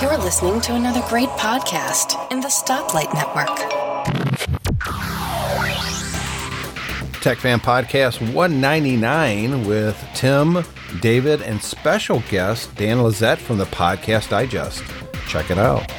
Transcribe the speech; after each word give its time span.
You're 0.00 0.16
listening 0.16 0.62
to 0.62 0.74
another 0.74 1.02
great 1.06 1.28
podcast 1.30 2.32
in 2.32 2.40
the 2.40 2.48
Stoplight 2.48 3.12
Network. 3.12 3.54
Tech 7.20 7.36
Fan 7.36 7.60
Podcast 7.60 8.20
199 8.32 9.66
with 9.66 10.02
Tim, 10.14 10.64
David, 11.00 11.42
and 11.42 11.60
special 11.60 12.22
guest 12.30 12.74
Dan 12.76 13.02
Lizette 13.02 13.38
from 13.38 13.58
the 13.58 13.66
Podcast 13.66 14.30
Digest. 14.30 14.82
Check 15.28 15.50
it 15.50 15.58
out. 15.58 15.92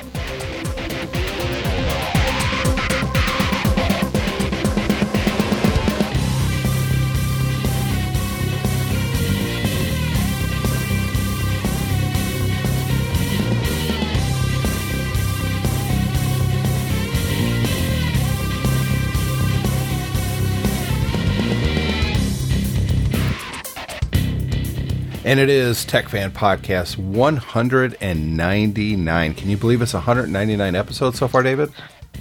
And 25.28 25.40
it 25.42 25.50
is 25.50 25.84
Tech 25.84 26.08
Fan 26.08 26.32
Podcast 26.32 26.98
199. 26.98 29.34
Can 29.34 29.50
you 29.50 29.58
believe 29.58 29.82
it's 29.82 29.94
199 29.94 30.74
episodes 30.74 31.20
so 31.20 31.28
far, 31.28 31.44
David? 31.44 31.70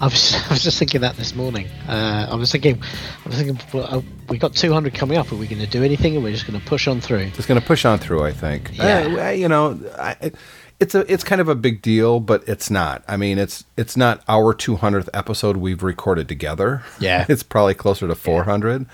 I 0.00 0.06
was, 0.06 0.34
I 0.34 0.48
was 0.48 0.64
just 0.64 0.80
thinking 0.80 1.02
that 1.02 1.16
this 1.16 1.36
morning. 1.36 1.68
Uh, 1.86 2.26
I 2.28 2.34
was 2.34 2.50
thinking, 2.50 2.82
I 3.24 3.28
was 3.28 3.38
thinking, 3.38 3.60
well, 3.72 3.86
uh, 3.88 4.02
we 4.28 4.38
got 4.38 4.54
200 4.54 4.92
coming 4.92 5.18
up. 5.18 5.30
Are 5.30 5.36
we 5.36 5.46
going 5.46 5.60
to 5.60 5.68
do 5.68 5.84
anything, 5.84 6.16
or 6.16 6.20
we're 6.20 6.32
just 6.32 6.48
going 6.48 6.58
to 6.58 6.66
push 6.66 6.88
on 6.88 7.00
through? 7.00 7.30
It's 7.36 7.46
going 7.46 7.60
to 7.60 7.64
push 7.64 7.84
on 7.84 8.00
through, 8.00 8.24
I 8.24 8.32
think. 8.32 8.76
Yeah. 8.76 9.28
Uh, 9.28 9.30
you 9.30 9.46
know, 9.46 9.78
I, 9.96 10.32
it's 10.80 10.96
a 10.96 11.10
it's 11.10 11.22
kind 11.22 11.40
of 11.40 11.48
a 11.48 11.54
big 11.54 11.82
deal, 11.82 12.18
but 12.18 12.42
it's 12.48 12.72
not. 12.72 13.04
I 13.06 13.16
mean, 13.16 13.38
it's 13.38 13.64
it's 13.76 13.96
not 13.96 14.24
our 14.26 14.52
200th 14.52 15.10
episode 15.14 15.58
we've 15.58 15.84
recorded 15.84 16.26
together. 16.26 16.82
Yeah. 16.98 17.24
it's 17.28 17.44
probably 17.44 17.74
closer 17.74 18.08
to 18.08 18.16
400. 18.16 18.84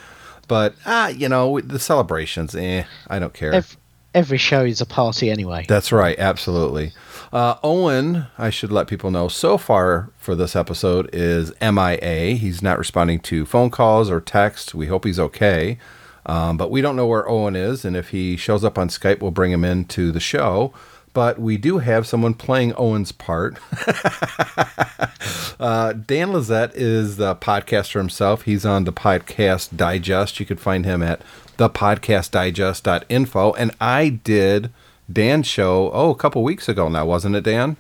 But 0.49 0.75
ah, 0.85 1.09
you 1.09 1.31
know, 1.31 1.61
the 1.61 1.79
celebrations, 1.79 2.55
eh? 2.55 2.85
I 3.09 3.19
don't 3.19 3.33
care. 3.33 3.55
Every, 3.55 3.77
every 4.15 4.39
show 4.39 4.65
is 4.65 4.81
a 4.81 4.87
party 4.87 5.31
anyway. 5.31 5.65
That's 5.69 5.93
right, 5.93 6.19
absolutely. 6.19 6.93
Uh, 7.33 7.57
Owen, 7.63 8.27
I 8.37 8.51
should 8.51 8.71
let 8.71 8.87
people 8.87 9.11
know, 9.11 9.29
so 9.29 9.57
far 9.57 10.11
for 10.19 10.35
this 10.35 10.55
episode 10.55 11.09
is 11.13 11.53
MIA. 11.61 12.35
He's 12.35 12.63
not 12.63 12.79
responding 12.79 13.21
to 13.21 13.47
phone 13.47 13.71
calls 13.71 14.11
or 14.11 14.21
texts. 14.21 14.75
We 14.75 14.87
hope 14.87 15.05
he's 15.05 15.19
okay. 15.19 15.79
Um, 16.25 16.57
but 16.57 16.71
we 16.71 16.81
don't 16.81 16.95
know 16.95 17.07
where 17.07 17.29
Owen 17.29 17.57
is, 17.57 17.85
and 17.85 17.97
if 17.97 18.11
he 18.11 18.37
shows 18.37 18.65
up 18.65 18.79
on 18.79 18.89
Skype, 18.89 19.21
we'll 19.21 19.33
bring 19.33 19.51
him 19.51 19.65
into 19.65 20.13
the 20.13 20.21
show. 20.21 20.73
But 21.15 21.39
we 21.39 21.57
do 21.59 21.79
have 21.79 22.07
someone 22.07 22.33
playing 22.35 22.73
Owen's 22.77 23.13
part. 23.13 23.59
uh, 25.61 25.93
Dan 25.93 26.33
Lizette 26.33 26.75
is 26.75 27.17
the 27.19 27.37
podcaster 27.37 27.99
himself. 27.99 28.43
He's 28.43 28.65
on 28.65 28.85
the 28.85 28.93
Podcast 28.93 29.77
Digest. 29.77 30.41
You 30.41 30.47
could 30.47 30.61
find 30.61 30.85
him 30.87 31.03
at 31.03 31.21
thepodcastdigest.info. 31.59 33.53
And 33.53 33.71
I 33.81 34.09
did 34.09 34.71
Dan's 35.13 35.47
show, 35.47 35.91
oh, 35.93 36.11
a 36.11 36.15
couple 36.17 36.43
weeks 36.43 36.69
ago 36.69 36.89
now, 36.89 37.05
wasn't 37.05 37.37
it, 37.37 37.45
Dan? 37.45 37.77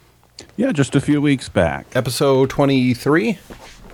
Yeah, 0.56 0.72
just 0.72 0.94
a 0.94 1.00
few 1.00 1.20
weeks 1.22 1.48
back. 1.48 1.86
Episode 1.94 2.50
23? 2.50 3.38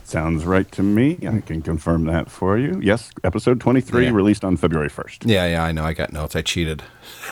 Sounds 0.04 0.44
right 0.46 0.70
to 0.72 0.82
me. 0.82 1.18
I 1.28 1.40
can 1.40 1.60
confirm 1.62 2.04
that 2.06 2.30
for 2.30 2.56
you. 2.58 2.80
Yes, 2.82 3.10
episode 3.22 3.60
23, 3.60 4.04
Yeah. 4.06 4.10
released 4.12 4.42
on 4.44 4.56
February 4.56 4.88
1st. 4.88 5.28
Yeah, 5.30 5.46
yeah, 5.46 5.62
I 5.62 5.70
know. 5.72 5.84
I 5.84 5.92
got 5.92 6.12
notes. 6.12 6.34
I 6.34 6.40
cheated. 6.42 6.82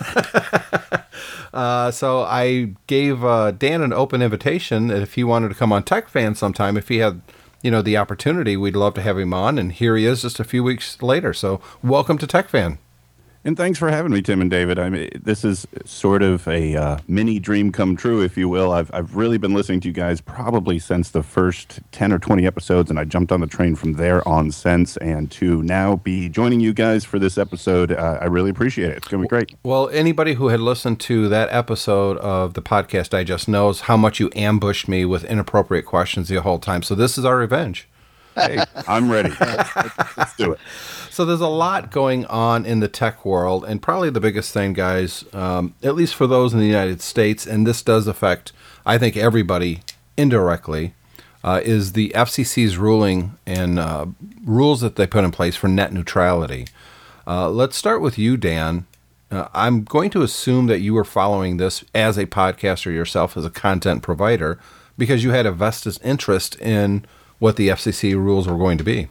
uh, 1.52 1.90
so 1.90 2.22
I 2.22 2.74
gave 2.86 3.24
uh, 3.24 3.50
Dan 3.52 3.82
an 3.82 3.92
open 3.92 4.22
invitation 4.22 4.88
that 4.88 5.02
if 5.02 5.14
he 5.14 5.24
wanted 5.24 5.48
to 5.48 5.54
come 5.54 5.72
on 5.72 5.82
Tech 5.82 6.08
Fan 6.08 6.34
sometime, 6.34 6.76
if 6.76 6.88
he 6.88 6.98
had, 6.98 7.20
you 7.62 7.70
know, 7.70 7.82
the 7.82 7.96
opportunity, 7.96 8.56
we'd 8.56 8.76
love 8.76 8.94
to 8.94 9.02
have 9.02 9.18
him 9.18 9.34
on. 9.34 9.58
And 9.58 9.72
here 9.72 9.96
he 9.96 10.06
is, 10.06 10.22
just 10.22 10.40
a 10.40 10.44
few 10.44 10.62
weeks 10.62 11.00
later. 11.02 11.32
So 11.32 11.60
welcome 11.82 12.18
to 12.18 12.26
Tech 12.26 12.48
Fan. 12.48 12.78
And 13.46 13.56
thanks 13.56 13.78
for 13.78 13.88
having 13.88 14.10
me, 14.10 14.22
Tim 14.22 14.40
and 14.40 14.50
David. 14.50 14.76
I 14.76 14.88
mean, 14.88 15.08
this 15.22 15.44
is 15.44 15.68
sort 15.84 16.24
of 16.24 16.48
a 16.48 16.74
uh, 16.74 16.98
mini 17.06 17.38
dream 17.38 17.70
come 17.70 17.94
true, 17.94 18.20
if 18.20 18.36
you 18.36 18.48
will. 18.48 18.72
I've, 18.72 18.90
I've 18.92 19.14
really 19.14 19.38
been 19.38 19.54
listening 19.54 19.78
to 19.82 19.88
you 19.88 19.94
guys 19.94 20.20
probably 20.20 20.80
since 20.80 21.10
the 21.10 21.22
first 21.22 21.78
10 21.92 22.12
or 22.12 22.18
20 22.18 22.44
episodes, 22.44 22.90
and 22.90 22.98
I 22.98 23.04
jumped 23.04 23.30
on 23.30 23.40
the 23.40 23.46
train 23.46 23.76
from 23.76 23.92
there 23.92 24.26
on 24.26 24.50
since. 24.50 24.96
And 24.96 25.30
to 25.30 25.62
now 25.62 25.94
be 25.94 26.28
joining 26.28 26.58
you 26.58 26.74
guys 26.74 27.04
for 27.04 27.20
this 27.20 27.38
episode, 27.38 27.92
uh, 27.92 28.18
I 28.20 28.24
really 28.24 28.50
appreciate 28.50 28.90
it. 28.90 28.96
It's 28.96 29.06
going 29.06 29.22
to 29.22 29.26
be 29.26 29.28
great. 29.28 29.54
Well, 29.62 29.90
anybody 29.90 30.34
who 30.34 30.48
had 30.48 30.58
listened 30.58 30.98
to 31.02 31.28
that 31.28 31.48
episode 31.52 32.18
of 32.18 32.54
the 32.54 32.62
podcast 32.62 33.14
I 33.14 33.22
just 33.22 33.46
knows 33.46 33.82
how 33.82 33.96
much 33.96 34.18
you 34.18 34.28
ambushed 34.34 34.88
me 34.88 35.04
with 35.04 35.22
inappropriate 35.22 35.86
questions 35.86 36.26
the 36.26 36.42
whole 36.42 36.58
time. 36.58 36.82
So 36.82 36.96
this 36.96 37.16
is 37.16 37.24
our 37.24 37.36
revenge. 37.36 37.88
Hey, 38.36 38.62
I'm 38.86 39.10
ready. 39.10 39.30
Let's, 39.40 39.76
let's 40.16 40.36
do 40.36 40.52
it. 40.52 40.60
So 41.10 41.24
there's 41.24 41.40
a 41.40 41.48
lot 41.48 41.90
going 41.90 42.26
on 42.26 42.66
in 42.66 42.80
the 42.80 42.88
tech 42.88 43.24
world, 43.24 43.64
and 43.64 43.80
probably 43.80 44.10
the 44.10 44.20
biggest 44.20 44.52
thing, 44.52 44.74
guys, 44.74 45.24
um, 45.32 45.74
at 45.82 45.94
least 45.94 46.14
for 46.14 46.26
those 46.26 46.52
in 46.52 46.60
the 46.60 46.66
United 46.66 47.00
States, 47.00 47.46
and 47.46 47.66
this 47.66 47.80
does 47.80 48.06
affect, 48.06 48.52
I 48.84 48.98
think, 48.98 49.16
everybody 49.16 49.80
indirectly, 50.18 50.92
uh, 51.42 51.60
is 51.64 51.94
the 51.94 52.12
FCC's 52.14 52.76
ruling 52.76 53.38
and 53.46 53.78
uh, 53.78 54.06
rules 54.44 54.82
that 54.82 54.96
they 54.96 55.06
put 55.06 55.24
in 55.24 55.30
place 55.30 55.56
for 55.56 55.68
net 55.68 55.92
neutrality. 55.92 56.66
Uh, 57.26 57.48
let's 57.48 57.76
start 57.76 58.02
with 58.02 58.18
you, 58.18 58.36
Dan. 58.36 58.86
Uh, 59.30 59.48
I'm 59.54 59.82
going 59.82 60.10
to 60.10 60.22
assume 60.22 60.66
that 60.66 60.80
you 60.80 60.92
were 60.92 61.04
following 61.04 61.56
this 61.56 61.84
as 61.94 62.18
a 62.18 62.26
podcaster 62.26 62.92
yourself, 62.92 63.36
as 63.36 63.44
a 63.44 63.50
content 63.50 64.02
provider, 64.02 64.58
because 64.98 65.24
you 65.24 65.30
had 65.30 65.46
a 65.46 65.52
vested 65.52 65.98
interest 66.04 66.60
in 66.60 67.04
what 67.38 67.56
the 67.56 67.68
FCC 67.68 68.14
rules 68.14 68.48
were 68.48 68.56
going 68.56 68.78
to 68.78 68.84
be. 68.84 69.08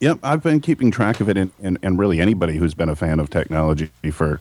Yep, 0.00 0.20
I've 0.22 0.42
been 0.42 0.60
keeping 0.60 0.90
track 0.90 1.20
of 1.20 1.28
it, 1.28 1.36
and, 1.36 1.50
and, 1.62 1.78
and 1.82 1.98
really 1.98 2.20
anybody 2.20 2.56
who's 2.56 2.72
been 2.72 2.88
a 2.88 2.96
fan 2.96 3.20
of 3.20 3.28
technology 3.28 3.90
for, 4.10 4.40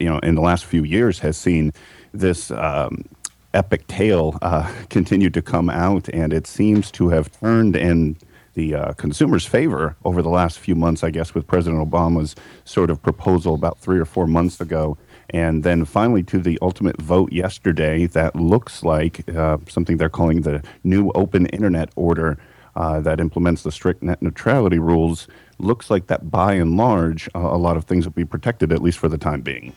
you 0.00 0.08
know, 0.08 0.18
in 0.20 0.34
the 0.34 0.40
last 0.40 0.64
few 0.64 0.84
years 0.84 1.18
has 1.18 1.36
seen 1.36 1.72
this 2.12 2.50
um, 2.50 3.04
epic 3.52 3.86
tale 3.88 4.38
uh, 4.40 4.72
continue 4.88 5.28
to 5.30 5.42
come 5.42 5.68
out, 5.68 6.08
and 6.08 6.32
it 6.32 6.46
seems 6.46 6.90
to 6.92 7.10
have 7.10 7.30
turned 7.40 7.76
in 7.76 8.16
the 8.54 8.74
uh, 8.74 8.92
consumer's 8.94 9.44
favor 9.44 9.96
over 10.06 10.22
the 10.22 10.30
last 10.30 10.58
few 10.58 10.74
months, 10.74 11.04
I 11.04 11.10
guess, 11.10 11.34
with 11.34 11.46
President 11.46 11.86
Obama's 11.86 12.34
sort 12.64 12.88
of 12.88 13.02
proposal 13.02 13.54
about 13.54 13.78
three 13.78 13.98
or 13.98 14.06
four 14.06 14.26
months 14.26 14.62
ago. 14.62 14.96
And 15.30 15.64
then 15.64 15.84
finally 15.84 16.22
to 16.24 16.38
the 16.38 16.58
ultimate 16.62 17.00
vote 17.00 17.32
yesterday 17.32 18.06
that 18.06 18.36
looks 18.36 18.82
like 18.82 19.28
uh, 19.34 19.58
something 19.68 19.96
they're 19.96 20.08
calling 20.08 20.42
the 20.42 20.62
new 20.84 21.10
open 21.14 21.46
internet 21.46 21.90
order 21.96 22.38
uh, 22.76 23.00
that 23.00 23.20
implements 23.20 23.62
the 23.62 23.72
strict 23.72 24.02
net 24.02 24.20
neutrality 24.22 24.78
rules. 24.78 25.28
Looks 25.58 25.90
like 25.90 26.06
that 26.08 26.30
by 26.30 26.54
and 26.54 26.76
large, 26.76 27.28
uh, 27.34 27.38
a 27.38 27.56
lot 27.56 27.76
of 27.76 27.84
things 27.84 28.04
will 28.04 28.12
be 28.12 28.24
protected, 28.24 28.72
at 28.72 28.82
least 28.82 28.98
for 28.98 29.08
the 29.08 29.18
time 29.18 29.40
being. 29.40 29.72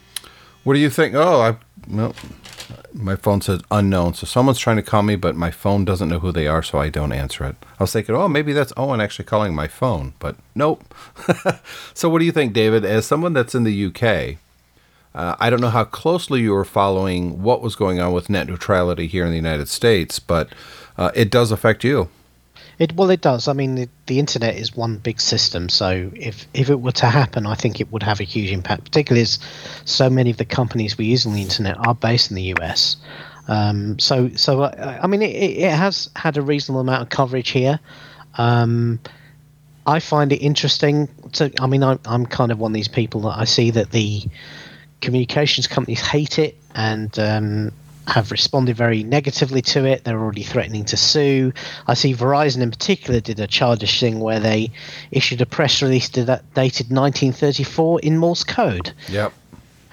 What 0.66 0.74
do 0.74 0.80
you 0.80 0.90
think? 0.90 1.16
Oh, 1.16 1.42
I 1.42 1.56
well, 1.90 2.14
my 2.94 3.16
phone 3.16 3.42
says 3.42 3.62
unknown, 3.72 4.14
so 4.14 4.26
someone's 4.26 4.60
trying 4.60 4.76
to 4.76 4.84
call 4.84 5.04
me, 5.04 5.16
but 5.16 5.36
my 5.36 5.52
phone 5.52 5.86
doesn't 5.86 6.10
know 6.10 6.20
who 6.20 6.32
they 6.32 6.48
are, 6.48 6.62
so 6.62 6.80
I 6.80 6.90
don't 6.90 7.12
answer 7.12 7.46
it. 7.46 7.56
I 7.80 7.84
was 7.84 7.94
thinking, 7.94 8.16
oh, 8.16 8.28
maybe 8.28 8.52
that's 8.54 8.74
Owen 8.76 9.02
actually 9.02 9.26
calling 9.26 9.56
my 9.56 9.68
phone, 9.68 10.14
but 10.20 10.36
nope. 10.54 10.94
so, 11.94 12.10
what 12.10 12.20
do 12.20 12.26
you 12.26 12.32
think, 12.32 12.54
David? 12.54 12.84
As 12.84 13.06
someone 13.06 13.34
that's 13.34 13.56
in 13.56 13.64
the 13.64 13.86
UK, 13.86 14.38
uh, 15.20 15.36
I 15.38 15.50
don't 15.50 15.60
know 15.60 15.70
how 15.70 15.84
closely 15.84 16.40
you 16.40 16.54
were 16.54 16.64
following 16.64 17.44
what 17.44 17.62
was 17.62 17.76
going 17.76 18.00
on 18.00 18.14
with 18.14 18.30
net 18.30 18.48
neutrality 18.48 19.06
here 19.06 19.26
in 19.26 19.32
the 19.32 19.36
United 19.36 19.68
States, 19.68 20.18
but 20.18 20.48
uh, 20.98 21.12
it 21.14 21.30
does 21.30 21.52
affect 21.52 21.84
you. 21.84 22.08
It 22.78 22.94
well, 22.94 23.10
it 23.10 23.20
does. 23.20 23.50
I 23.50 23.52
mean, 23.52 23.76
the, 23.76 23.90
the 24.06 24.18
internet 24.18 24.56
is 24.56 24.78
one 24.78 24.96
big 24.96 25.20
system, 25.20 25.68
so 25.68 26.10
if 26.16 26.48
if 26.54 26.70
it 26.70 26.80
were 26.80 26.94
to 26.94 27.08
happen, 27.08 27.46
I 27.46 27.56
think 27.56 27.82
it 27.82 27.92
would 27.92 28.02
have 28.02 28.22
a 28.22 28.24
huge 28.24 28.50
impact. 28.54 28.86
Particularly 28.86 29.24
as 29.24 29.40
so 29.84 30.10
many 30.10 30.32
of 30.32 30.38
the 30.38 30.46
companies 30.46 30.98
we 30.98 31.08
use 31.08 31.26
on 31.26 31.34
the 31.34 31.42
internet 31.42 31.76
are 31.86 31.96
based 31.96 32.32
in 32.32 32.36
the 32.36 32.54
US. 32.56 32.96
Um, 33.50 34.00
so 34.00 34.30
so 34.38 34.64
I, 34.64 35.02
I 35.04 35.08
mean, 35.08 35.22
it, 35.22 35.36
it 35.36 35.72
has 35.74 36.10
had 36.16 36.38
a 36.38 36.42
reasonable 36.42 36.80
amount 36.80 37.02
of 37.02 37.10
coverage 37.10 37.50
here. 37.50 37.78
Um, 38.38 39.02
I 39.86 40.00
find 40.00 40.32
it 40.32 40.38
interesting. 40.38 41.10
To 41.34 41.52
I 41.60 41.68
mean, 41.68 41.84
I'm 41.84 42.00
I'm 42.06 42.26
kind 42.26 42.54
of 42.54 42.60
one 42.60 42.72
of 42.72 42.76
these 42.76 42.88
people 42.88 43.20
that 43.24 43.38
I 43.38 43.44
see 43.44 43.70
that 43.72 43.92
the 43.92 44.24
communications 45.02 45.68
companies 45.68 46.02
hate 46.02 46.40
it 46.40 46.58
and 46.76 47.18
um, 47.20 47.72
have 48.08 48.32
responded 48.32 48.76
very 48.76 49.04
negatively 49.04 49.62
to 49.62 49.86
it. 49.86 50.04
They're 50.04 50.20
already 50.20 50.44
threatening 50.44 50.86
to 50.86 50.98
sue. 50.98 51.54
I 51.88 51.94
see 51.94 52.14
Verizon 52.14 52.62
in 52.62 52.72
particular 52.72 53.20
did 53.20 53.40
a 53.40 53.48
childish 53.48 54.00
thing 54.00 54.20
where 54.20 54.40
they 54.40 54.72
issued 55.12 55.42
a 55.42 55.46
press 55.46 55.82
release 55.82 56.10
dated 56.10 56.36
1934 56.56 58.00
in 58.02 58.18
Morse 58.18 58.44
code 58.44 58.94
Yep. 59.10 59.34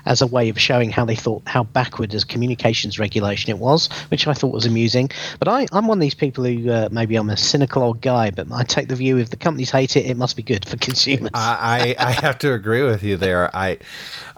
As 0.07 0.23
a 0.23 0.27
way 0.27 0.49
of 0.49 0.59
showing 0.59 0.91
how 0.91 1.05
they 1.05 1.17
thought 1.17 1.43
how 1.47 1.65
backward 1.65 2.15
as 2.15 2.25
communications 2.25 2.99
regulation 2.99 3.51
it 3.51 3.59
was, 3.59 3.89
which 4.09 4.27
I 4.27 4.33
thought 4.33 4.53
was 4.53 4.65
amusing. 4.65 5.11
But 5.39 5.49
I, 5.49 5.67
I'm 5.73 5.87
one 5.87 5.99
of 5.99 6.03
these 6.03 6.15
people 6.15 6.45
who 6.45 6.71
uh, 6.71 6.89
maybe 6.91 7.17
I'm 7.17 7.29
a 7.29 7.37
cynical 7.37 7.83
old 7.83 8.01
guy, 8.01 8.31
but 8.31 8.51
I 8.53 8.63
take 8.63 8.89
the 8.89 8.97
view 8.97 9.19
if 9.19 9.31
the 9.31 9.37
companies 9.37 9.71
hate 9.71 9.97
it, 9.97 10.07
it 10.07 10.17
must 10.17 10.37
be 10.37 10.43
good 10.43 10.67
for 10.67 10.77
consumers. 10.77 11.31
I, 11.35 11.95
I 11.99 12.07
I 12.07 12.11
have 12.13 12.39
to 12.39 12.53
agree 12.53 12.83
with 12.83 13.03
you 13.03 13.17
there. 13.17 13.55
I, 13.55 13.79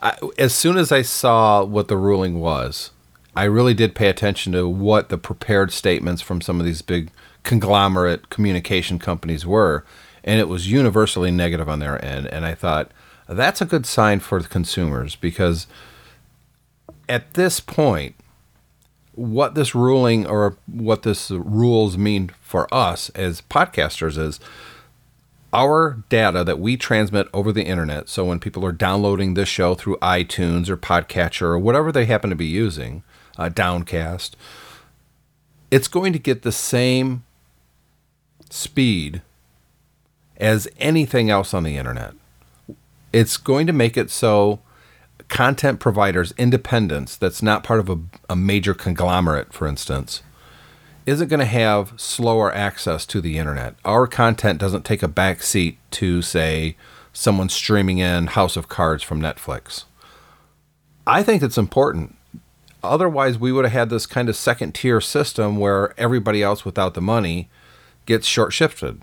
I 0.02 0.16
as 0.38 0.54
soon 0.54 0.76
as 0.76 0.90
I 0.90 1.02
saw 1.02 1.62
what 1.64 1.88
the 1.88 1.96
ruling 1.96 2.40
was, 2.40 2.90
I 3.36 3.44
really 3.44 3.74
did 3.74 3.94
pay 3.94 4.08
attention 4.08 4.52
to 4.54 4.68
what 4.68 5.10
the 5.10 5.18
prepared 5.18 5.70
statements 5.72 6.22
from 6.22 6.40
some 6.40 6.58
of 6.58 6.66
these 6.66 6.82
big 6.82 7.10
conglomerate 7.44 8.30
communication 8.30 8.98
companies 8.98 9.46
were, 9.46 9.84
and 10.24 10.40
it 10.40 10.48
was 10.48 10.70
universally 10.70 11.30
negative 11.30 11.68
on 11.68 11.78
their 11.78 12.02
end. 12.04 12.26
And 12.26 12.44
I 12.44 12.54
thought 12.54 12.90
that's 13.28 13.60
a 13.60 13.66
good 13.66 13.86
sign 13.86 14.20
for 14.20 14.40
consumers 14.40 15.14
because 15.14 15.66
at 17.08 17.34
this 17.34 17.60
point, 17.60 18.14
what 19.14 19.54
this 19.54 19.74
ruling 19.74 20.26
or 20.26 20.56
what 20.66 21.02
this 21.02 21.30
rules 21.30 21.98
mean 21.98 22.30
for 22.40 22.72
us 22.72 23.10
as 23.10 23.40
podcasters 23.42 24.16
is 24.16 24.38
our 25.52 26.04
data 26.08 26.44
that 26.44 26.58
we 26.58 26.76
transmit 26.76 27.28
over 27.32 27.52
the 27.52 27.64
internet. 27.64 28.08
So 28.08 28.24
when 28.24 28.38
people 28.38 28.64
are 28.64 28.72
downloading 28.72 29.34
this 29.34 29.48
show 29.48 29.74
through 29.74 29.96
iTunes 29.96 30.68
or 30.68 30.76
Podcatcher 30.76 31.42
or 31.42 31.58
whatever 31.58 31.90
they 31.90 32.04
happen 32.04 32.30
to 32.30 32.36
be 32.36 32.46
using, 32.46 33.02
uh, 33.36 33.48
Downcast, 33.48 34.36
it's 35.70 35.88
going 35.88 36.12
to 36.12 36.18
get 36.18 36.42
the 36.42 36.52
same 36.52 37.24
speed 38.50 39.22
as 40.36 40.68
anything 40.78 41.30
else 41.30 41.52
on 41.52 41.64
the 41.64 41.76
internet. 41.76 42.14
It's 43.12 43.36
going 43.36 43.66
to 43.66 43.72
make 43.72 43.96
it 43.96 44.10
so 44.10 44.60
content 45.28 45.80
providers' 45.80 46.32
independence, 46.38 47.16
that's 47.16 47.42
not 47.42 47.64
part 47.64 47.80
of 47.80 47.88
a, 47.88 47.98
a 48.28 48.36
major 48.36 48.74
conglomerate, 48.74 49.52
for 49.52 49.66
instance, 49.66 50.22
isn't 51.06 51.28
going 51.28 51.40
to 51.40 51.46
have 51.46 51.92
slower 51.96 52.54
access 52.54 53.06
to 53.06 53.20
the 53.20 53.38
internet. 53.38 53.74
Our 53.84 54.06
content 54.06 54.58
doesn't 54.58 54.84
take 54.84 55.02
a 55.02 55.08
back 55.08 55.42
seat 55.42 55.78
to, 55.92 56.22
say, 56.22 56.76
someone 57.12 57.48
streaming 57.48 57.98
in 57.98 58.28
House 58.28 58.56
of 58.56 58.68
Cards 58.68 59.02
from 59.02 59.20
Netflix. 59.20 59.84
I 61.06 61.22
think 61.22 61.42
it's 61.42 61.58
important. 61.58 62.16
Otherwise, 62.82 63.38
we 63.38 63.50
would 63.50 63.64
have 63.64 63.72
had 63.72 63.90
this 63.90 64.06
kind 64.06 64.28
of 64.28 64.36
second 64.36 64.74
tier 64.74 65.00
system 65.00 65.56
where 65.56 65.98
everybody 65.98 66.42
else 66.42 66.64
without 66.64 66.94
the 66.94 67.00
money 67.00 67.48
gets 68.06 68.26
short 68.26 68.52
shifted. 68.52 69.02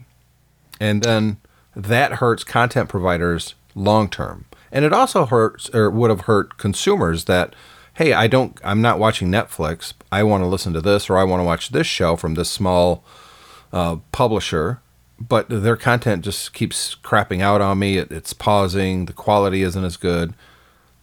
And 0.79 1.03
then 1.03 1.37
that 1.75 2.13
hurts 2.13 2.43
content 2.43 2.89
providers 2.89 3.55
long 3.75 4.09
term. 4.09 4.45
And 4.71 4.83
it 4.83 4.93
also 4.93 5.25
hurts 5.25 5.69
or 5.73 5.89
would 5.89 6.09
have 6.09 6.21
hurt 6.21 6.57
consumers 6.57 7.25
that 7.25 7.53
hey, 7.95 8.13
I 8.13 8.27
don't 8.27 8.59
I'm 8.63 8.81
not 8.81 8.99
watching 8.99 9.29
Netflix. 9.29 9.93
I 10.11 10.23
want 10.23 10.43
to 10.43 10.47
listen 10.47 10.73
to 10.73 10.81
this 10.81 11.09
or 11.09 11.17
I 11.17 11.23
want 11.23 11.41
to 11.41 11.45
watch 11.45 11.69
this 11.69 11.87
show 11.87 12.15
from 12.15 12.35
this 12.35 12.49
small 12.49 13.03
uh, 13.73 13.97
publisher, 14.11 14.81
but 15.19 15.47
their 15.49 15.77
content 15.77 16.23
just 16.23 16.53
keeps 16.53 16.95
crapping 16.95 17.41
out 17.41 17.61
on 17.61 17.79
me. 17.79 17.97
It, 17.97 18.11
it's 18.11 18.33
pausing, 18.33 19.05
the 19.05 19.13
quality 19.13 19.61
isn't 19.61 19.83
as 19.83 19.97
good 19.97 20.33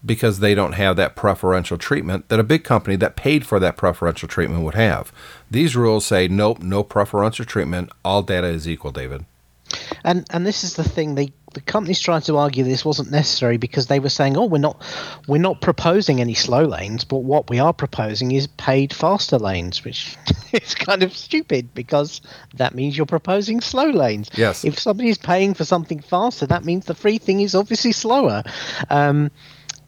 because 0.04 0.40
they 0.40 0.54
don't 0.54 0.72
have 0.72 0.96
that 0.96 1.14
preferential 1.14 1.78
treatment 1.78 2.28
that 2.28 2.40
a 2.40 2.44
big 2.44 2.64
company 2.64 2.96
that 2.96 3.16
paid 3.16 3.46
for 3.46 3.60
that 3.60 3.76
preferential 3.76 4.28
treatment 4.28 4.64
would 4.64 4.74
have. 4.74 5.12
These 5.50 5.76
rules 5.76 6.04
say 6.04 6.28
nope, 6.28 6.60
no 6.60 6.82
preferential 6.82 7.44
treatment, 7.44 7.90
all 8.04 8.22
data 8.22 8.48
is 8.48 8.68
equal, 8.68 8.90
David. 8.90 9.24
And 10.04 10.26
and 10.30 10.46
this 10.46 10.64
is 10.64 10.74
the 10.74 10.84
thing 10.84 11.14
they 11.14 11.32
the 11.54 11.60
companies 11.60 12.00
tried 12.00 12.24
to 12.24 12.38
argue 12.38 12.64
this 12.64 12.84
wasn't 12.84 13.10
necessary 13.10 13.56
because 13.56 13.86
they 13.86 14.00
were 14.00 14.08
saying, 14.08 14.36
"Oh, 14.36 14.46
we're 14.46 14.58
not 14.58 14.82
we're 15.26 15.38
not 15.38 15.60
proposing 15.60 16.20
any 16.20 16.34
slow 16.34 16.64
lanes, 16.64 17.04
but 17.04 17.18
what 17.18 17.50
we 17.50 17.58
are 17.58 17.72
proposing 17.72 18.32
is 18.32 18.46
paid 18.46 18.92
faster 18.92 19.38
lanes," 19.38 19.84
which 19.84 20.16
is 20.52 20.74
kind 20.74 21.02
of 21.02 21.14
stupid 21.14 21.74
because 21.74 22.20
that 22.54 22.74
means 22.74 22.96
you're 22.96 23.06
proposing 23.06 23.60
slow 23.60 23.90
lanes. 23.90 24.30
Yes. 24.34 24.64
If 24.64 24.78
somebody's 24.78 25.18
paying 25.18 25.54
for 25.54 25.64
something 25.64 26.00
faster, 26.00 26.46
that 26.46 26.64
means 26.64 26.86
the 26.86 26.94
free 26.94 27.18
thing 27.18 27.40
is 27.40 27.54
obviously 27.54 27.92
slower. 27.92 28.42
Um, 28.88 29.30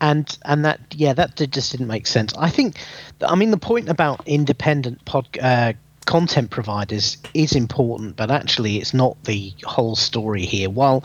and 0.00 0.38
and 0.44 0.64
that 0.64 0.80
yeah 0.94 1.12
that 1.14 1.36
did, 1.36 1.52
just 1.52 1.72
didn't 1.72 1.86
make 1.86 2.06
sense. 2.06 2.34
I 2.36 2.50
think, 2.50 2.76
I 3.22 3.34
mean, 3.36 3.50
the 3.50 3.56
point 3.56 3.88
about 3.88 4.26
independent 4.26 5.04
pod, 5.04 5.28
uh, 5.40 5.72
content 6.06 6.50
providers 6.50 7.16
is 7.34 7.54
important, 7.54 8.16
but 8.16 8.30
actually 8.30 8.78
it's 8.78 8.94
not 8.94 9.22
the 9.24 9.52
whole 9.64 9.96
story 9.96 10.44
here. 10.44 10.70
While 10.70 11.04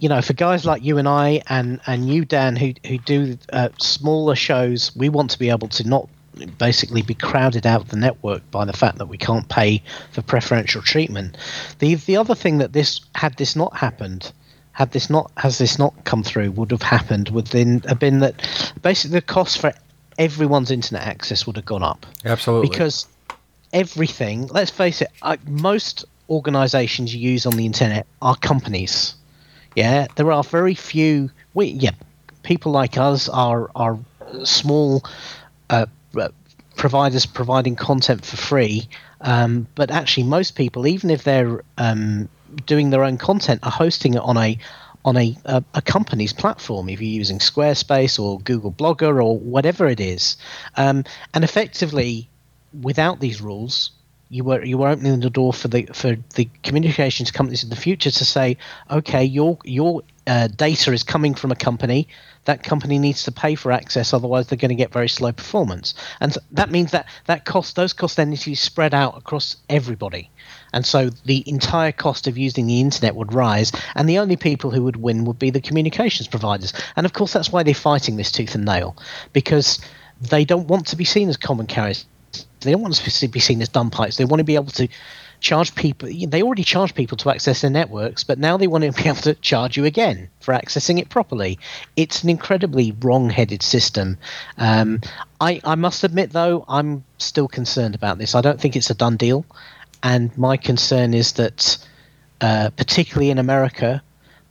you 0.00 0.08
know, 0.08 0.22
for 0.22 0.32
guys 0.32 0.64
like 0.64 0.84
you 0.84 0.98
and 0.98 1.08
I 1.08 1.42
and 1.48 1.80
and 1.86 2.08
you, 2.08 2.24
Dan, 2.24 2.56
who 2.56 2.72
who 2.86 2.98
do 2.98 3.38
uh, 3.52 3.70
smaller 3.78 4.36
shows, 4.36 4.94
we 4.96 5.08
want 5.08 5.30
to 5.30 5.38
be 5.38 5.50
able 5.50 5.68
to 5.68 5.88
not 5.88 6.08
basically 6.56 7.02
be 7.02 7.14
crowded 7.14 7.66
out 7.66 7.82
of 7.82 7.88
the 7.88 7.96
network 7.96 8.48
by 8.50 8.64
the 8.64 8.72
fact 8.72 8.98
that 8.98 9.06
we 9.06 9.18
can't 9.18 9.48
pay 9.48 9.82
for 10.12 10.22
preferential 10.22 10.82
treatment. 10.82 11.36
The 11.80 11.96
the 11.96 12.16
other 12.16 12.34
thing 12.34 12.58
that 12.58 12.72
this 12.72 13.00
had 13.14 13.36
this 13.36 13.56
not 13.56 13.76
happened 13.76 14.32
had 14.72 14.92
this 14.92 15.10
not 15.10 15.32
has 15.36 15.58
this 15.58 15.78
not 15.78 16.04
come 16.04 16.22
through 16.22 16.52
would 16.52 16.70
have 16.70 16.82
happened 16.82 17.30
would 17.30 17.48
then 17.48 17.80
have 17.88 17.98
been 17.98 18.20
that 18.20 18.72
basically 18.82 19.18
the 19.18 19.22
cost 19.22 19.58
for 19.58 19.72
everyone's 20.18 20.70
internet 20.70 21.06
access 21.06 21.46
would 21.46 21.56
have 21.56 21.64
gone 21.64 21.82
up. 21.82 22.06
Absolutely. 22.24 22.68
Because 22.68 23.06
everything, 23.72 24.46
let's 24.48 24.70
face 24.70 25.02
it, 25.02 25.08
uh, 25.22 25.36
most 25.46 26.04
organizations 26.28 27.14
you 27.14 27.30
use 27.30 27.46
on 27.46 27.56
the 27.56 27.66
internet 27.66 28.06
are 28.20 28.36
companies. 28.36 29.14
Yeah, 29.74 30.06
there 30.16 30.32
are 30.32 30.42
very 30.42 30.74
few. 30.74 31.30
We 31.54 31.66
yeah, 31.66 31.92
people 32.42 32.72
like 32.72 32.98
us 32.98 33.28
are 33.28 33.70
are 33.74 33.98
small 34.44 35.04
uh, 35.70 35.86
uh, 36.16 36.28
providers 36.76 37.26
providing 37.26 37.76
content 37.76 38.24
for 38.24 38.36
free. 38.36 38.88
Um, 39.20 39.66
but 39.74 39.90
actually, 39.90 40.24
most 40.24 40.54
people, 40.54 40.86
even 40.86 41.10
if 41.10 41.24
they're 41.24 41.62
um, 41.76 42.28
doing 42.66 42.90
their 42.90 43.04
own 43.04 43.18
content, 43.18 43.60
are 43.62 43.70
hosting 43.70 44.14
it 44.14 44.20
on 44.20 44.36
a 44.36 44.58
on 45.04 45.16
a, 45.16 45.36
a, 45.44 45.62
a, 45.74 45.80
company's 45.80 46.32
platform, 46.32 46.88
if 46.88 47.00
you're 47.00 47.08
using 47.08 47.38
Squarespace 47.38 48.18
or 48.18 48.40
Google 48.40 48.72
Blogger 48.72 49.24
or 49.24 49.38
whatever 49.38 49.86
it 49.86 50.00
is. 50.00 50.36
Um, 50.76 51.04
and 51.32 51.44
effectively, 51.44 52.28
without 52.72 53.20
these 53.20 53.40
rules, 53.40 53.90
you 54.30 54.44
were 54.44 54.62
you 54.62 54.76
were 54.76 54.88
opening 54.88 55.20
the 55.20 55.30
door 55.30 55.52
for 55.52 55.68
the 55.68 55.88
for 55.94 56.16
the 56.34 56.48
communications 56.62 57.30
companies 57.30 57.62
in 57.64 57.70
the 57.70 57.76
future 57.76 58.10
to 58.10 58.24
say, 58.24 58.56
okay, 58.90 59.24
your 59.24 59.58
your 59.64 60.02
uh, 60.26 60.48
data 60.48 60.92
is 60.92 61.02
coming 61.02 61.34
from 61.34 61.50
a 61.50 61.56
company. 61.56 62.06
That 62.44 62.62
company 62.62 62.98
needs 62.98 63.24
to 63.24 63.32
pay 63.32 63.54
for 63.54 63.72
access, 63.72 64.12
otherwise 64.12 64.46
they're 64.46 64.58
going 64.58 64.70
to 64.70 64.74
get 64.74 64.92
very 64.92 65.08
slow 65.08 65.32
performance. 65.32 65.94
And 66.20 66.36
that 66.52 66.70
means 66.70 66.92
that 66.92 67.06
that 67.26 67.44
cost 67.44 67.76
those 67.76 67.92
to 67.92 68.26
be 68.26 68.54
spread 68.54 68.94
out 68.94 69.18
across 69.18 69.56
everybody. 69.68 70.30
And 70.72 70.84
so 70.84 71.10
the 71.24 71.42
entire 71.46 71.92
cost 71.92 72.26
of 72.26 72.38
using 72.38 72.66
the 72.66 72.80
internet 72.80 73.16
would 73.16 73.34
rise, 73.34 73.72
and 73.94 74.08
the 74.08 74.18
only 74.18 74.36
people 74.36 74.70
who 74.70 74.82
would 74.84 74.96
win 74.96 75.24
would 75.24 75.38
be 75.38 75.50
the 75.50 75.60
communications 75.60 76.28
providers. 76.28 76.72
And 76.96 77.06
of 77.06 77.12
course, 77.12 77.32
that's 77.32 77.52
why 77.52 77.62
they're 77.62 77.74
fighting 77.74 78.16
this 78.16 78.32
tooth 78.32 78.54
and 78.54 78.64
nail, 78.64 78.96
because 79.32 79.78
they 80.20 80.44
don't 80.44 80.68
want 80.68 80.86
to 80.88 80.96
be 80.96 81.04
seen 81.04 81.28
as 81.28 81.36
common 81.36 81.66
carriers 81.66 82.04
they 82.60 82.72
don't 82.72 82.82
want 82.82 82.94
to 82.94 83.28
be 83.28 83.40
seen 83.40 83.62
as 83.62 83.68
dumb 83.68 83.90
pipes. 83.90 84.16
They 84.16 84.24
want 84.24 84.40
to 84.40 84.44
be 84.44 84.54
able 84.54 84.72
to 84.72 84.88
charge 85.40 85.74
people. 85.74 86.08
They 86.08 86.42
already 86.42 86.64
charge 86.64 86.94
people 86.94 87.16
to 87.18 87.30
access 87.30 87.60
their 87.60 87.70
networks, 87.70 88.24
but 88.24 88.38
now 88.38 88.56
they 88.56 88.66
want 88.66 88.84
to 88.84 88.92
be 88.92 89.08
able 89.08 89.20
to 89.22 89.34
charge 89.34 89.76
you 89.76 89.84
again 89.84 90.28
for 90.40 90.52
accessing 90.52 90.98
it 90.98 91.08
properly. 91.08 91.58
It's 91.96 92.22
an 92.22 92.28
incredibly 92.28 92.92
wrong-headed 93.00 93.62
system. 93.62 94.18
Um, 94.56 95.00
I, 95.40 95.60
I 95.64 95.76
must 95.76 96.04
admit, 96.04 96.30
though, 96.30 96.64
I'm 96.68 97.04
still 97.18 97.48
concerned 97.48 97.94
about 97.94 98.18
this. 98.18 98.34
I 98.34 98.40
don't 98.40 98.60
think 98.60 98.74
it's 98.74 98.90
a 98.90 98.94
done 98.94 99.16
deal, 99.16 99.44
and 100.02 100.36
my 100.36 100.56
concern 100.56 101.14
is 101.14 101.32
that, 101.32 101.78
uh, 102.40 102.70
particularly 102.76 103.30
in 103.30 103.38
America, 103.38 104.02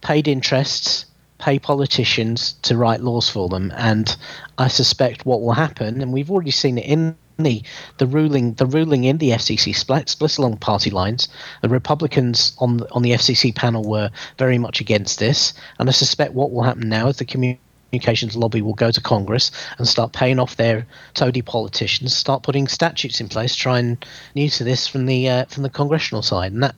paid 0.01 0.27
interests 0.27 1.05
pay 1.39 1.59
politicians 1.59 2.53
to 2.63 2.75
write 2.75 3.01
laws 3.01 3.29
for 3.29 3.47
them, 3.49 3.71
and 3.75 4.15
I 4.57 4.67
suspect 4.67 5.25
what 5.25 5.41
will 5.41 5.53
happen, 5.53 6.01
and 6.01 6.11
we've 6.11 6.31
already 6.31 6.51
seen 6.51 6.77
it 6.77 6.85
in 6.85 7.15
the 7.37 8.07
ruling 8.07 8.53
the 8.55 8.65
ruling 8.65 9.03
in 9.03 9.17
the 9.17 9.31
FCC 9.31 9.75
split 9.75 10.09
split 10.09 10.37
along 10.37 10.57
party 10.57 10.89
lines. 10.89 11.27
The 11.61 11.69
Republicans 11.69 12.53
on 12.59 12.77
the, 12.77 12.91
on 12.91 13.01
the 13.01 13.11
FCC 13.11 13.53
panel 13.53 13.83
were 13.83 14.09
very 14.37 14.57
much 14.57 14.81
against 14.81 15.19
this, 15.19 15.53
and 15.79 15.89
I 15.89 15.91
suspect 15.91 16.33
what 16.33 16.51
will 16.51 16.63
happen 16.63 16.89
now 16.89 17.07
is 17.07 17.17
the 17.17 17.25
communications 17.25 18.35
lobby 18.35 18.61
will 18.61 18.73
go 18.73 18.91
to 18.91 19.01
Congress 19.01 19.51
and 19.77 19.87
start 19.87 20.13
paying 20.13 20.39
off 20.39 20.57
their 20.57 20.85
toady 21.13 21.41
politicians, 21.41 22.15
start 22.15 22.43
putting 22.43 22.67
statutes 22.67 23.21
in 23.21 23.29
place, 23.29 23.55
try 23.55 23.79
and 23.79 24.05
to 24.35 24.63
this 24.63 24.87
from 24.87 25.05
the 25.05 25.29
uh, 25.29 25.45
from 25.45 25.63
the 25.63 25.69
congressional 25.69 26.21
side, 26.21 26.51
and 26.51 26.63
that 26.63 26.75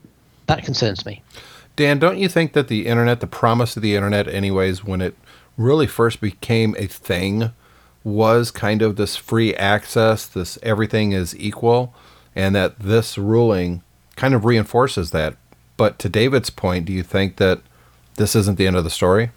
that 0.48 0.64
concerns 0.64 1.06
me. 1.06 1.22
Dan, 1.76 1.98
don't 1.98 2.18
you 2.18 2.28
think 2.28 2.54
that 2.54 2.68
the 2.68 2.88
internet, 2.88 3.22
the 3.22 3.28
promise 3.28 3.78
of 3.78 3.84
the 3.84 3.96
internet, 3.96 4.28
anyways, 4.28 4.84
when 4.84 5.00
it 5.00 5.16
really 5.56 5.88
first 5.88 6.20
became 6.20 6.76
a 6.78 6.88
thing 6.88 7.52
was 8.04 8.52
kind 8.52 8.82
of 8.82 8.96
this 8.96 9.16
free 9.16 9.54
access, 9.56 10.26
this 10.26 10.58
everything 10.64 11.12
is 11.12 11.38
equal, 11.38 11.94
and 12.36 12.56
that 12.56 12.80
this 12.80 13.18
ruling 13.18 13.82
kind 14.16 14.34
of 14.34 14.46
reinforces 14.46 15.12
that. 15.12 15.36
But 15.78 16.00
to 16.00 16.10
David's 16.10 16.50
point, 16.50 16.86
do 16.86 16.94
you 16.94 17.04
think 17.04 17.38
that 17.38 17.62
this 18.16 18.36
isn't 18.36 18.58
the 18.58 18.68
end 18.68 18.76
of 18.76 18.84
the 18.84 18.90
story? 18.90 19.32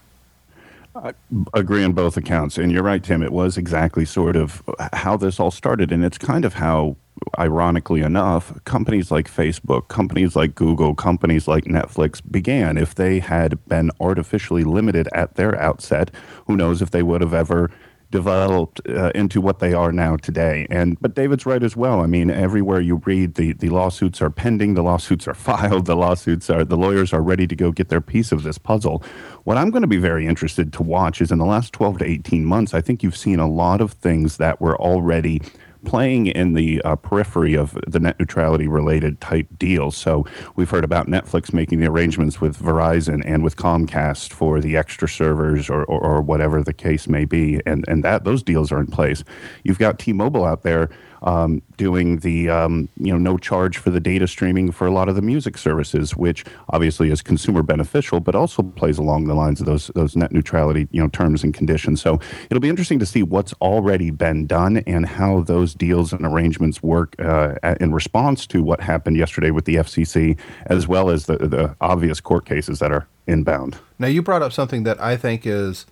I 0.95 1.14
agree 1.54 1.85
on 1.85 1.92
both 1.92 2.16
accounts. 2.16 2.59
And 2.59 2.71
you're 2.71 2.83
right, 2.83 3.02
Tim. 3.02 3.23
It 3.23 3.33
was 3.33 3.57
exactly 3.57 4.04
sort 4.04 4.37
of 4.37 4.62
how 4.92 5.16
this 5.16 5.40
all 5.40 5.50
started. 5.50 5.90
And 5.90 6.04
it's 6.04 6.19
kind 6.19 6.45
of 6.45 6.54
how, 6.54 6.97
ironically 7.38 8.02
enough, 8.02 8.52
companies 8.64 9.11
like 9.11 9.31
Facebook, 9.31 9.88
companies 9.88 10.37
like 10.37 10.54
Google, 10.54 10.95
companies 10.95 11.49
like 11.49 11.64
Netflix 11.64 12.21
began. 12.31 12.76
If 12.76 12.95
they 12.95 13.21
had 13.21 13.64
been 13.69 13.90
artificially 14.00 14.64
limited 14.64 15.09
at 15.14 15.37
their 15.37 15.59
outset, 15.59 16.11
who 16.47 16.57
knows 16.57 16.83
if 16.83 16.90
they 16.90 17.02
would 17.02 17.23
have 17.23 17.35
ever 17.35 17.71
developed 18.12 18.81
uh, 18.88 19.11
into 19.14 19.40
what 19.40 19.59
they 19.59 19.73
are 19.75 19.90
now 19.90 20.16
today. 20.16 20.69
And 20.71 21.00
but 21.00 21.16
David's 21.16 21.45
right 21.45 21.62
as 21.62 21.76
well. 21.76 22.00
I 22.00 22.07
mean, 22.07 22.31
everywhere 22.31 22.81
you 22.81 23.02
read, 23.04 23.35
the 23.35 23.54
the 23.54 23.71
lawsuits 23.71 24.23
are 24.23 24.31
pending, 24.31 24.75
the 24.75 24.83
lawsuits 24.83 25.26
are 25.26 25.35
filed, 25.49 25.87
the 25.87 25.97
lawsuits 25.97 26.49
are 26.49 26.64
the 26.64 26.76
lawyers 26.76 27.12
are 27.12 27.23
ready 27.23 27.49
to 27.49 27.57
go 27.57 27.73
get 27.73 27.88
their 27.88 28.00
piece 28.00 28.31
of 28.31 28.45
this 28.45 28.59
puzzle. 28.59 29.02
What 29.42 29.57
I'm 29.57 29.71
going 29.71 29.83
to 29.83 29.88
be 29.88 29.97
very 29.97 30.28
interested 30.28 30.73
to 30.75 30.83
watch 30.85 31.21
is 31.21 31.33
in 31.33 31.38
the 31.38 31.45
last 31.45 31.73
12 31.73 31.99
to 31.99 32.04
18 32.04 32.45
months, 32.45 32.75
I 32.75 32.81
think 32.81 33.02
you've 33.02 33.16
seen 33.16 33.40
a 33.40 33.49
lot 33.49 33.81
of 33.81 33.92
things 33.92 34.37
that 34.37 34.61
were 34.61 34.76
already 34.76 35.42
playing 35.84 36.26
in 36.26 36.54
the 36.54 36.80
uh, 36.82 36.96
periphery 36.96 37.54
of 37.54 37.76
the 37.86 38.00
net 38.00 38.18
neutrality 38.18 38.68
related 38.68 39.20
type 39.20 39.48
deals. 39.58 39.96
So 39.96 40.24
we've 40.56 40.70
heard 40.70 40.84
about 40.84 41.06
Netflix 41.06 41.52
making 41.52 41.80
the 41.80 41.86
arrangements 41.86 42.40
with 42.40 42.58
Verizon 42.58 43.22
and 43.24 43.42
with 43.42 43.56
Comcast 43.56 44.32
for 44.32 44.60
the 44.60 44.76
extra 44.76 45.08
servers 45.08 45.68
or, 45.68 45.84
or, 45.84 46.00
or 46.00 46.22
whatever 46.22 46.62
the 46.62 46.72
case 46.72 47.08
may 47.08 47.24
be, 47.24 47.60
and 47.66 47.84
and 47.88 48.04
that 48.04 48.24
those 48.24 48.42
deals 48.42 48.72
are 48.72 48.80
in 48.80 48.86
place. 48.86 49.24
You've 49.64 49.78
got 49.78 49.98
T-Mobile 49.98 50.44
out 50.44 50.62
there 50.62 50.88
um, 51.22 51.62
doing 51.76 52.18
the 52.18 52.50
um, 52.50 52.88
you 52.96 53.12
know 53.12 53.18
no 53.18 53.38
charge 53.38 53.78
for 53.78 53.90
the 53.90 54.00
data 54.00 54.26
streaming 54.26 54.72
for 54.72 54.86
a 54.86 54.90
lot 54.90 55.08
of 55.08 55.14
the 55.14 55.22
music 55.22 55.56
services, 55.56 56.16
which 56.16 56.44
obviously 56.70 57.10
is 57.10 57.22
consumer 57.22 57.62
beneficial, 57.62 58.20
but 58.20 58.34
also 58.34 58.62
plays 58.62 58.98
along 58.98 59.26
the 59.26 59.34
lines 59.34 59.60
of 59.60 59.66
those 59.66 59.88
those 59.94 60.16
net 60.16 60.32
neutrality 60.32 60.88
you 60.90 61.00
know 61.00 61.08
terms 61.08 61.42
and 61.44 61.54
conditions. 61.54 62.00
So 62.00 62.20
it'll 62.50 62.60
be 62.60 62.68
interesting 62.68 62.98
to 62.98 63.06
see 63.06 63.22
what's 63.22 63.52
already 63.54 64.10
been 64.10 64.46
done 64.46 64.78
and 64.78 65.06
how 65.06 65.42
those 65.42 65.74
deals 65.74 66.12
and 66.12 66.26
arrangements 66.26 66.82
work 66.82 67.14
uh, 67.20 67.54
in 67.80 67.92
response 67.92 68.46
to 68.48 68.62
what 68.62 68.80
happened 68.80 69.16
yesterday 69.16 69.50
with 69.50 69.64
the 69.64 69.76
FCC, 69.76 70.38
as 70.66 70.88
well 70.88 71.10
as 71.10 71.26
the 71.26 71.38
the 71.38 71.76
obvious 71.80 72.20
court 72.20 72.46
cases 72.46 72.78
that 72.80 72.92
are 72.92 73.06
inbound. 73.26 73.78
Now 73.98 74.08
you 74.08 74.22
brought 74.22 74.42
up 74.42 74.52
something 74.52 74.82
that 74.82 75.00
I 75.00 75.16
think 75.16 75.46
is 75.46 75.86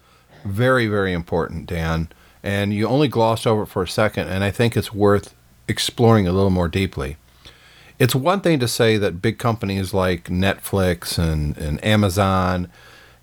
very 0.45 0.87
very 0.87 1.13
important, 1.13 1.67
Dan 1.67 2.09
and 2.43 2.73
you 2.73 2.87
only 2.87 3.09
gloss 3.09 3.47
over 3.47 3.63
it 3.63 3.67
for 3.67 3.83
a 3.83 3.89
second, 3.89 4.29
and 4.29 4.43
I 4.45 4.51
think 4.51 4.77
it's 4.77 4.93
worth 4.93 5.35
exploring 5.69 6.27
a 6.27 6.33
little 6.33 6.51
more 6.51 6.69
deeply. 6.69 7.17
It's 7.99 8.15
one 8.15 8.41
thing 8.41 8.59
to 8.61 8.69
say 8.69 8.97
that 8.97 9.21
big 9.21 9.39
companies 9.39 9.93
like 9.93 10.25
Netflix 10.25 11.19
and, 11.19 11.57
and 11.59 11.85
Amazon 11.85 12.71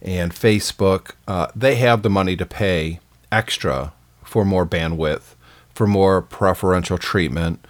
and 0.01 0.31
Facebook, 0.31 1.13
uh, 1.27 1.47
they 1.55 1.75
have 1.75 2.03
the 2.03 2.09
money 2.09 2.36
to 2.36 2.45
pay 2.45 3.00
extra 3.31 3.93
for 4.24 4.45
more 4.45 4.67
bandwidth, 4.67 5.33
for 5.74 5.88
more 5.88 6.21
preferential 6.21 6.97
treatment, 6.97 7.65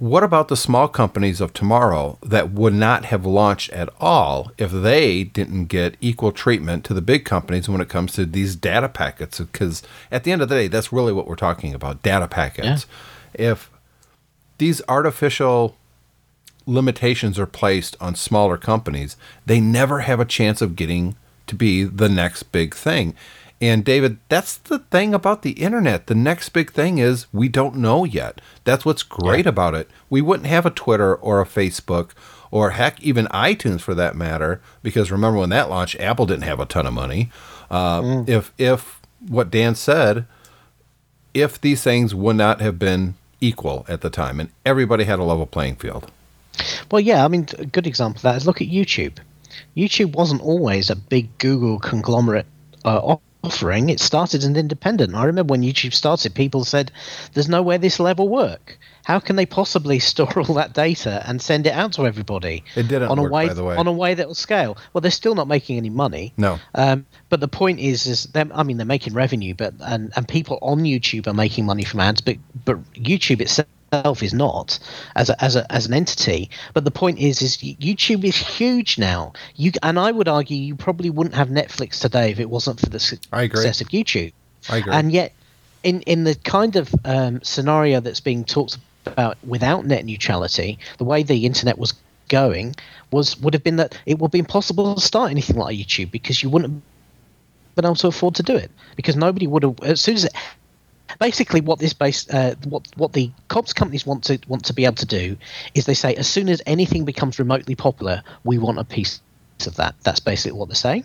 what 0.00 0.24
about 0.24 0.48
the 0.48 0.56
small 0.56 0.88
companies 0.88 1.42
of 1.42 1.52
tomorrow 1.52 2.16
that 2.22 2.52
would 2.52 2.72
not 2.72 3.04
have 3.04 3.26
launched 3.26 3.68
at 3.68 3.90
all 4.00 4.50
if 4.56 4.70
they 4.70 5.24
didn't 5.24 5.66
get 5.66 5.94
equal 6.00 6.32
treatment 6.32 6.86
to 6.86 6.94
the 6.94 7.02
big 7.02 7.26
companies 7.26 7.68
when 7.68 7.82
it 7.82 7.90
comes 7.90 8.14
to 8.14 8.24
these 8.24 8.56
data 8.56 8.88
packets? 8.88 9.40
Because 9.40 9.82
at 10.10 10.24
the 10.24 10.32
end 10.32 10.40
of 10.40 10.48
the 10.48 10.54
day, 10.54 10.68
that's 10.68 10.90
really 10.90 11.12
what 11.12 11.26
we're 11.26 11.36
talking 11.36 11.74
about 11.74 12.02
data 12.02 12.26
packets. 12.26 12.86
Yeah. 13.38 13.50
If 13.50 13.70
these 14.56 14.80
artificial 14.88 15.76
limitations 16.64 17.38
are 17.38 17.44
placed 17.44 17.94
on 18.00 18.14
smaller 18.14 18.56
companies, 18.56 19.18
they 19.44 19.60
never 19.60 20.00
have 20.00 20.18
a 20.18 20.24
chance 20.24 20.62
of 20.62 20.76
getting 20.76 21.14
to 21.46 21.54
be 21.54 21.84
the 21.84 22.08
next 22.08 22.44
big 22.44 22.74
thing. 22.74 23.14
And 23.60 23.84
David, 23.84 24.18
that's 24.28 24.56
the 24.56 24.78
thing 24.78 25.12
about 25.12 25.42
the 25.42 25.52
internet. 25.52 26.06
The 26.06 26.14
next 26.14 26.48
big 26.50 26.72
thing 26.72 26.98
is 26.98 27.26
we 27.32 27.48
don't 27.48 27.76
know 27.76 28.04
yet. 28.04 28.40
That's 28.64 28.86
what's 28.86 29.02
great 29.02 29.44
yeah. 29.44 29.50
about 29.50 29.74
it. 29.74 29.90
We 30.08 30.22
wouldn't 30.22 30.48
have 30.48 30.64
a 30.64 30.70
Twitter 30.70 31.14
or 31.14 31.40
a 31.40 31.46
Facebook 31.46 32.12
or 32.50 32.70
heck, 32.70 33.00
even 33.02 33.26
iTunes 33.26 33.80
for 33.80 33.94
that 33.94 34.16
matter, 34.16 34.60
because 34.82 35.12
remember 35.12 35.38
when 35.38 35.50
that 35.50 35.70
launched, 35.70 36.00
Apple 36.00 36.26
didn't 36.26 36.44
have 36.44 36.58
a 36.58 36.66
ton 36.66 36.86
of 36.86 36.92
money. 36.92 37.30
Uh, 37.70 38.00
mm. 38.00 38.28
If 38.28 38.52
if 38.58 39.00
what 39.28 39.50
Dan 39.50 39.74
said, 39.74 40.26
if 41.34 41.60
these 41.60 41.82
things 41.82 42.14
would 42.14 42.36
not 42.36 42.60
have 42.60 42.78
been 42.78 43.14
equal 43.40 43.84
at 43.88 44.00
the 44.00 44.10
time, 44.10 44.40
and 44.40 44.50
everybody 44.66 45.04
had 45.04 45.18
a 45.18 45.24
level 45.24 45.46
playing 45.46 45.76
field. 45.76 46.10
Well, 46.90 47.00
yeah, 47.00 47.24
I 47.24 47.28
mean, 47.28 47.46
a 47.58 47.66
good 47.66 47.86
example 47.86 48.18
of 48.18 48.22
that 48.22 48.36
is 48.36 48.46
look 48.46 48.60
at 48.60 48.68
YouTube. 48.68 49.18
YouTube 49.76 50.14
wasn't 50.14 50.42
always 50.42 50.90
a 50.90 50.96
big 50.96 51.36
Google 51.38 51.78
conglomerate 51.78 52.46
uh, 52.84 53.16
offering. 53.42 53.88
It 53.88 54.00
started 54.00 54.38
as 54.38 54.44
an 54.44 54.56
independent. 54.56 55.14
I 55.14 55.24
remember 55.24 55.52
when 55.52 55.62
YouTube 55.62 55.94
started, 55.94 56.34
people 56.34 56.64
said, 56.64 56.90
"There's 57.32 57.48
no 57.48 57.62
way 57.62 57.76
this 57.78 58.00
level 58.00 58.28
work. 58.28 58.78
How 59.04 59.18
can 59.18 59.36
they 59.36 59.46
possibly 59.46 59.98
store 60.10 60.38
all 60.40 60.54
that 60.54 60.72
data 60.72 61.22
and 61.26 61.40
send 61.40 61.66
it 61.66 61.72
out 61.72 61.92
to 61.94 62.06
everybody? 62.06 62.64
It 62.76 62.88
didn't 62.88 63.08
on 63.08 63.18
a 63.18 63.22
work, 63.22 63.32
way, 63.32 63.48
by 63.48 63.54
the 63.54 63.64
way. 63.64 63.76
on 63.76 63.86
a 63.86 63.92
way 63.92 64.14
that 64.14 64.26
will 64.26 64.34
scale. 64.34 64.76
Well, 64.92 65.00
they're 65.00 65.10
still 65.10 65.34
not 65.34 65.48
making 65.48 65.76
any 65.76 65.90
money. 65.90 66.32
No. 66.36 66.58
Um, 66.74 67.06
but 67.28 67.40
the 67.40 67.48
point 67.48 67.80
is, 67.80 68.06
is 68.06 68.24
them. 68.24 68.52
I 68.54 68.62
mean, 68.62 68.76
they're 68.76 68.86
making 68.86 69.14
revenue, 69.14 69.54
but 69.54 69.74
and 69.80 70.12
and 70.16 70.28
people 70.28 70.58
on 70.62 70.80
YouTube 70.80 71.26
are 71.26 71.34
making 71.34 71.66
money 71.66 71.84
from 71.84 72.00
ads, 72.00 72.20
but 72.20 72.36
but 72.64 72.82
YouTube 72.94 73.40
itself 73.40 73.68
itself 73.92 74.22
is 74.22 74.32
not 74.32 74.78
as 75.16 75.30
a, 75.30 75.44
as 75.44 75.56
a, 75.56 75.70
as 75.72 75.86
an 75.86 75.94
entity. 75.94 76.50
But 76.74 76.84
the 76.84 76.90
point 76.90 77.18
is, 77.18 77.42
is 77.42 77.56
YouTube 77.56 78.24
is 78.24 78.36
huge 78.36 78.98
now. 78.98 79.32
You 79.56 79.72
and 79.82 79.98
I 79.98 80.10
would 80.10 80.28
argue 80.28 80.56
you 80.56 80.76
probably 80.76 81.10
wouldn't 81.10 81.34
have 81.34 81.48
Netflix 81.48 82.00
today 82.00 82.30
if 82.30 82.40
it 82.40 82.50
wasn't 82.50 82.80
for 82.80 82.88
the 82.88 83.00
success 83.00 83.80
of 83.80 83.88
YouTube. 83.88 84.32
I 84.68 84.78
agree. 84.78 84.92
And 84.92 85.12
yet, 85.12 85.32
in 85.82 86.02
in 86.02 86.24
the 86.24 86.34
kind 86.34 86.76
of 86.76 86.94
um, 87.04 87.40
scenario 87.42 88.00
that's 88.00 88.20
being 88.20 88.44
talked 88.44 88.78
about 89.06 89.38
without 89.46 89.86
net 89.86 90.04
neutrality, 90.04 90.78
the 90.98 91.04
way 91.04 91.22
the 91.22 91.46
internet 91.46 91.78
was 91.78 91.94
going 92.28 92.76
was 93.10 93.38
would 93.40 93.54
have 93.54 93.64
been 93.64 93.76
that 93.76 93.98
it 94.06 94.18
would 94.18 94.30
be 94.30 94.38
impossible 94.38 94.94
to 94.94 95.00
start 95.00 95.30
anything 95.30 95.56
like 95.56 95.76
YouTube 95.76 96.10
because 96.10 96.42
you 96.42 96.50
wouldn't 96.50 96.72
have 96.72 96.82
been 97.74 97.84
able 97.84 97.96
to 97.96 98.06
afford 98.06 98.34
to 98.36 98.42
do 98.42 98.54
it 98.54 98.70
because 98.94 99.16
nobody 99.16 99.46
would 99.46 99.64
have 99.64 99.80
as 99.82 100.00
soon 100.00 100.14
as 100.14 100.24
it, 100.24 100.32
basically 101.18 101.60
what 101.60 101.78
this 101.78 101.92
base 101.92 102.28
uh, 102.30 102.54
what 102.64 102.86
what 102.96 103.12
the 103.12 103.30
comms 103.48 103.74
companies 103.74 104.06
want 104.06 104.24
to 104.24 104.38
want 104.48 104.64
to 104.66 104.72
be 104.72 104.84
able 104.84 104.96
to 104.96 105.06
do 105.06 105.36
is 105.74 105.86
they 105.86 105.94
say 105.94 106.14
as 106.14 106.28
soon 106.28 106.48
as 106.48 106.62
anything 106.66 107.04
becomes 107.04 107.38
remotely 107.38 107.74
popular, 107.74 108.22
we 108.44 108.58
want 108.58 108.78
a 108.78 108.84
piece 108.84 109.20
of 109.66 109.76
that. 109.76 109.94
That's 110.02 110.20
basically 110.20 110.58
what 110.58 110.68
they're 110.68 110.74
saying. 110.74 111.04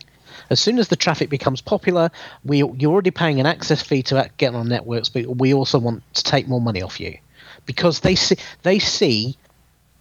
As 0.50 0.60
soon 0.60 0.80
as 0.80 0.90
the 0.90 0.96
traffic 0.96 1.30
becomes 1.30 1.62
popular, 1.62 2.12
we 2.44 2.58
you're 2.58 2.92
already 2.92 3.12
paying 3.12 3.40
an 3.40 3.46
access 3.46 3.82
fee 3.82 4.04
to 4.04 4.30
get 4.38 4.54
on 4.54 4.68
networks, 4.68 5.10
but 5.10 5.38
we 5.38 5.54
also 5.54 5.80
want 5.80 6.04
to 6.14 6.24
take 6.24 6.48
more 6.48 6.62
money 6.62 6.82
off 6.82 7.00
you 7.00 7.18
because 7.66 8.02
they 8.02 8.16
see 8.16 8.36
they 8.64 8.80
see 8.80 9.38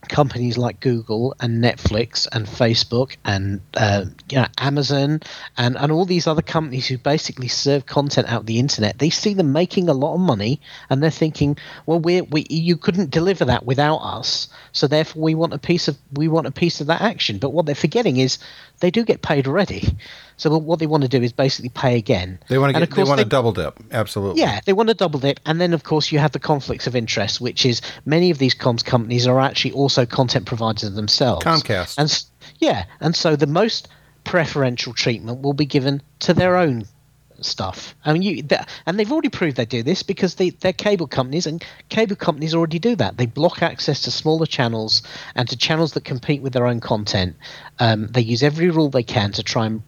companies 0.08 0.58
like 0.58 0.80
Google 0.80 1.34
and 1.40 1.62
Netflix 1.62 2.26
and 2.32 2.46
Facebook 2.46 3.16
and 3.24 3.60
uh, 3.74 4.06
you 4.30 4.38
know, 4.38 4.46
Amazon 4.58 5.20
and, 5.56 5.76
and 5.76 5.92
all 5.92 6.04
these 6.04 6.26
other 6.26 6.42
companies 6.42 6.86
who 6.86 6.98
basically 6.98 7.48
serve 7.48 7.86
content 7.86 8.28
out 8.28 8.46
the 8.46 8.58
internet, 8.58 8.98
they 8.98 9.10
see 9.10 9.34
them 9.34 9.52
making 9.52 9.88
a 9.88 9.94
lot 9.94 10.14
of 10.14 10.20
money 10.20 10.60
and 10.90 11.02
they're 11.02 11.10
thinking, 11.10 11.56
well, 11.86 12.00
we 12.00 12.20
we 12.22 12.46
you 12.50 12.76
couldn't 12.76 13.10
deliver 13.10 13.44
that 13.46 13.64
without 13.64 13.98
us, 13.98 14.48
so 14.72 14.86
therefore 14.86 15.22
we 15.22 15.34
want 15.34 15.54
a 15.54 15.58
piece 15.58 15.88
of 15.88 15.96
we 16.12 16.28
want 16.28 16.46
a 16.46 16.52
piece 16.52 16.80
of 16.80 16.86
that 16.88 17.00
action. 17.00 17.38
But 17.38 17.50
what 17.50 17.66
they're 17.66 17.74
forgetting 17.74 18.16
is 18.16 18.38
they 18.80 18.90
do 18.90 19.04
get 19.04 19.22
paid 19.22 19.46
already. 19.46 19.96
So 20.36 20.56
what 20.58 20.78
they 20.78 20.86
want 20.86 21.02
to 21.02 21.08
do 21.08 21.22
is 21.22 21.32
basically 21.32 21.68
pay 21.68 21.96
again. 21.96 22.38
They 22.48 22.58
want 22.58 22.74
to 22.74 22.80
get, 22.80 22.90
they 22.90 23.04
want 23.04 23.20
to 23.20 23.26
double 23.26 23.52
dip. 23.52 23.78
Absolutely. 23.92 24.40
Yeah, 24.40 24.60
they 24.64 24.72
want 24.72 24.88
to 24.88 24.94
double 24.94 25.20
dip, 25.20 25.40
and 25.46 25.60
then 25.60 25.72
of 25.72 25.84
course 25.84 26.10
you 26.10 26.18
have 26.18 26.32
the 26.32 26.38
conflicts 26.38 26.86
of 26.86 26.96
interest, 26.96 27.40
which 27.40 27.64
is 27.64 27.80
many 28.04 28.30
of 28.30 28.38
these 28.38 28.54
comms 28.54 28.84
companies 28.84 29.26
are 29.26 29.40
actually 29.40 29.72
also 29.72 30.06
content 30.06 30.46
providers 30.46 30.92
themselves. 30.92 31.44
Comcast. 31.44 31.98
And 31.98 32.24
yeah, 32.58 32.84
and 33.00 33.14
so 33.14 33.36
the 33.36 33.46
most 33.46 33.88
preferential 34.24 34.92
treatment 34.92 35.42
will 35.42 35.52
be 35.52 35.66
given 35.66 36.02
to 36.20 36.34
their 36.34 36.56
own 36.56 36.86
stuff. 37.40 37.94
I 38.04 38.12
mean, 38.12 38.22
you 38.22 38.42
and 38.86 38.98
they've 38.98 39.10
already 39.10 39.28
proved 39.28 39.56
they 39.56 39.66
do 39.66 39.82
this 39.82 40.02
because 40.02 40.36
they, 40.36 40.50
they're 40.50 40.72
cable 40.72 41.06
companies, 41.06 41.46
and 41.46 41.64
cable 41.88 42.16
companies 42.16 42.54
already 42.54 42.78
do 42.78 42.96
that. 42.96 43.16
They 43.16 43.26
block 43.26 43.62
access 43.62 44.02
to 44.02 44.10
smaller 44.10 44.46
channels 44.46 45.02
and 45.34 45.48
to 45.48 45.56
channels 45.56 45.92
that 45.92 46.04
compete 46.04 46.42
with 46.42 46.52
their 46.52 46.66
own 46.66 46.80
content. 46.80 47.36
Um, 47.78 48.08
they 48.08 48.22
use 48.22 48.42
every 48.42 48.70
rule 48.70 48.88
they 48.88 49.02
can 49.02 49.32
to 49.32 49.42
try 49.42 49.66
and 49.66 49.82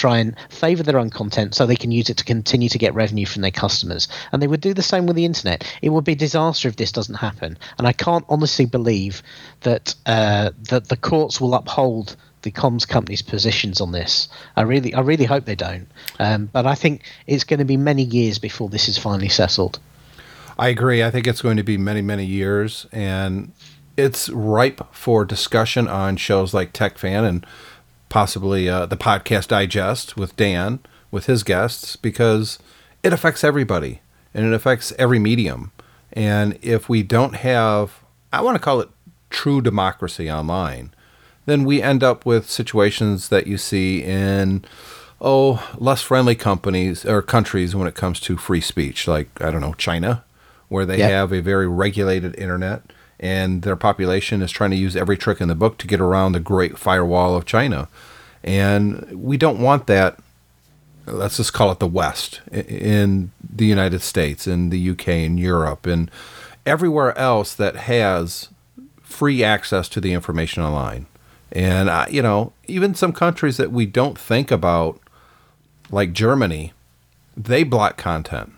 try 0.00 0.18
and 0.18 0.34
favor 0.48 0.82
their 0.82 0.98
own 0.98 1.10
content 1.10 1.54
so 1.54 1.66
they 1.66 1.76
can 1.76 1.92
use 1.92 2.08
it 2.08 2.16
to 2.16 2.24
continue 2.24 2.68
to 2.70 2.78
get 2.78 2.94
revenue 2.94 3.26
from 3.26 3.42
their 3.42 3.50
customers. 3.50 4.08
And 4.32 4.40
they 4.40 4.46
would 4.46 4.62
do 4.62 4.72
the 4.72 4.82
same 4.82 5.06
with 5.06 5.16
the 5.16 5.26
internet. 5.26 5.70
It 5.82 5.90
would 5.90 6.04
be 6.04 6.12
a 6.12 6.16
disaster 6.16 6.68
if 6.68 6.76
this 6.76 6.92
doesn't 6.92 7.16
happen. 7.16 7.58
And 7.76 7.86
I 7.86 7.92
can't 7.92 8.24
honestly 8.28 8.64
believe 8.64 9.22
that 9.60 9.94
uh, 10.06 10.50
that 10.70 10.88
the 10.88 10.96
courts 10.96 11.40
will 11.40 11.54
uphold 11.54 12.16
the 12.42 12.50
comms 12.50 12.88
companies' 12.88 13.20
positions 13.20 13.80
on 13.82 13.92
this. 13.92 14.28
I 14.56 14.62
really, 14.62 14.94
I 14.94 15.00
really 15.00 15.26
hope 15.26 15.44
they 15.44 15.54
don't. 15.54 15.86
Um, 16.18 16.48
but 16.50 16.66
I 16.66 16.74
think 16.74 17.02
it's 17.26 17.44
going 17.44 17.58
to 17.58 17.66
be 17.66 17.76
many 17.76 18.02
years 18.02 18.38
before 18.38 18.70
this 18.70 18.88
is 18.88 18.96
finally 18.96 19.28
settled. 19.28 19.78
I 20.58 20.68
agree. 20.68 21.02
I 21.02 21.10
think 21.10 21.26
it's 21.26 21.42
going 21.42 21.58
to 21.58 21.62
be 21.62 21.76
many, 21.76 22.00
many 22.00 22.24
years, 22.24 22.86
and 22.92 23.52
it's 23.96 24.30
ripe 24.30 24.94
for 24.94 25.26
discussion 25.26 25.86
on 25.88 26.16
shows 26.16 26.54
like 26.54 26.72
Tech 26.72 26.96
Fan 26.96 27.24
and 27.24 27.46
possibly 28.10 28.68
uh, 28.68 28.84
the 28.84 28.96
podcast 28.98 29.48
digest 29.48 30.18
with 30.18 30.36
Dan 30.36 30.80
with 31.10 31.24
his 31.26 31.42
guests 31.42 31.96
because 31.96 32.58
it 33.02 33.14
affects 33.14 33.42
everybody 33.42 34.02
and 34.34 34.44
it 34.44 34.52
affects 34.52 34.92
every 34.98 35.18
medium. 35.18 35.72
And 36.12 36.58
if 36.60 36.88
we 36.90 37.02
don't 37.02 37.36
have, 37.36 38.00
I 38.32 38.42
want 38.42 38.56
to 38.56 38.60
call 38.62 38.80
it 38.80 38.90
true 39.30 39.62
democracy 39.62 40.30
online, 40.30 40.92
then 41.46 41.64
we 41.64 41.80
end 41.80 42.04
up 42.04 42.26
with 42.26 42.50
situations 42.50 43.28
that 43.30 43.46
you 43.46 43.56
see 43.56 44.02
in 44.02 44.64
oh, 45.22 45.68
less 45.78 46.00
friendly 46.02 46.34
companies 46.34 47.04
or 47.04 47.20
countries 47.22 47.74
when 47.76 47.86
it 47.86 47.94
comes 47.94 48.20
to 48.20 48.36
free 48.36 48.60
speech, 48.60 49.06
like 49.06 49.28
I 49.40 49.50
don't 49.50 49.60
know, 49.60 49.74
China, 49.74 50.24
where 50.68 50.86
they 50.86 50.98
Yeah. 50.98 51.08
have 51.08 51.32
a 51.32 51.40
very 51.42 51.68
regulated 51.68 52.34
internet 52.38 52.82
and 53.20 53.62
their 53.62 53.76
population 53.76 54.42
is 54.42 54.50
trying 54.50 54.70
to 54.70 54.76
use 54.76 54.96
every 54.96 55.16
trick 55.16 55.40
in 55.40 55.48
the 55.48 55.54
book 55.54 55.78
to 55.78 55.86
get 55.86 56.00
around 56.00 56.32
the 56.32 56.40
great 56.40 56.76
firewall 56.78 57.36
of 57.36 57.44
China. 57.44 57.88
And 58.42 59.22
we 59.22 59.36
don't 59.36 59.60
want 59.60 59.86
that 59.86 60.18
let's 61.06 61.36
just 61.36 61.52
call 61.52 61.70
it 61.72 61.78
the 61.78 61.86
West 61.86 62.40
in 62.52 63.32
the 63.42 63.66
United 63.66 64.02
States, 64.02 64.46
in 64.46 64.70
the 64.70 64.90
UK, 64.90 65.08
in 65.08 65.38
Europe, 65.38 65.86
and 65.86 66.10
everywhere 66.66 67.16
else 67.18 67.54
that 67.54 67.76
has 67.76 68.48
free 69.02 69.42
access 69.42 69.88
to 69.88 70.00
the 70.00 70.12
information 70.12 70.62
online. 70.62 71.06
And, 71.52 71.88
uh, 71.88 72.06
you 72.08 72.22
know, 72.22 72.52
even 72.66 72.94
some 72.94 73.12
countries 73.12 73.56
that 73.56 73.72
we 73.72 73.86
don't 73.86 74.18
think 74.18 74.50
about, 74.50 75.00
like 75.90 76.12
Germany, 76.12 76.72
they 77.36 77.64
block 77.64 77.96
content, 77.96 78.52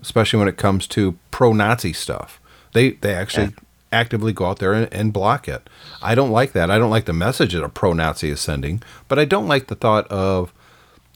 especially 0.00 0.38
when 0.38 0.48
it 0.48 0.56
comes 0.56 0.86
to 0.88 1.18
pro 1.30 1.52
Nazi 1.52 1.92
stuff. 1.92 2.40
They, 2.72 2.92
they 2.92 3.14
actually 3.14 3.54
actively 3.94 4.32
go 4.32 4.46
out 4.46 4.58
there 4.58 4.74
and, 4.74 4.92
and 4.92 5.12
block 5.12 5.48
it. 5.48 5.70
I 6.02 6.14
don't 6.14 6.30
like 6.30 6.52
that. 6.52 6.70
I 6.70 6.78
don't 6.78 6.90
like 6.90 7.06
the 7.06 7.12
message 7.12 7.54
that 7.54 7.64
a 7.64 7.68
pro 7.68 7.92
Nazi 7.92 8.30
is 8.30 8.40
sending, 8.40 8.82
but 9.08 9.18
I 9.18 9.24
don't 9.24 9.48
like 9.48 9.68
the 9.68 9.74
thought 9.74 10.06
of 10.08 10.52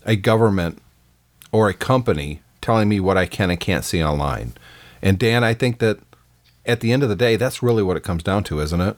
a 0.07 0.17
government 0.17 0.81
or 1.53 1.69
a 1.69 1.75
company 1.75 2.41
telling 2.61 2.89
me 2.89 3.01
what 3.01 3.19
I 3.19 3.27
can 3.27 3.51
and 3.51 3.61
can't 3.61 3.85
see 3.85 4.03
online. 4.03 4.55
And 5.03 5.19
Dan, 5.19 5.45
I 5.45 5.55
think 5.55 5.79
that 5.79 5.99
at 6.65 6.81
the 6.81 6.93
end 6.93 7.03
of 7.03 7.09
the 7.09 7.17
day, 7.17 7.37
that's 7.37 7.63
really 7.63 7.83
what 7.83 7.97
it 7.97 8.03
comes 8.03 8.23
down 8.23 8.45
to, 8.45 8.61
isn't 8.61 8.81
it? 8.81 8.97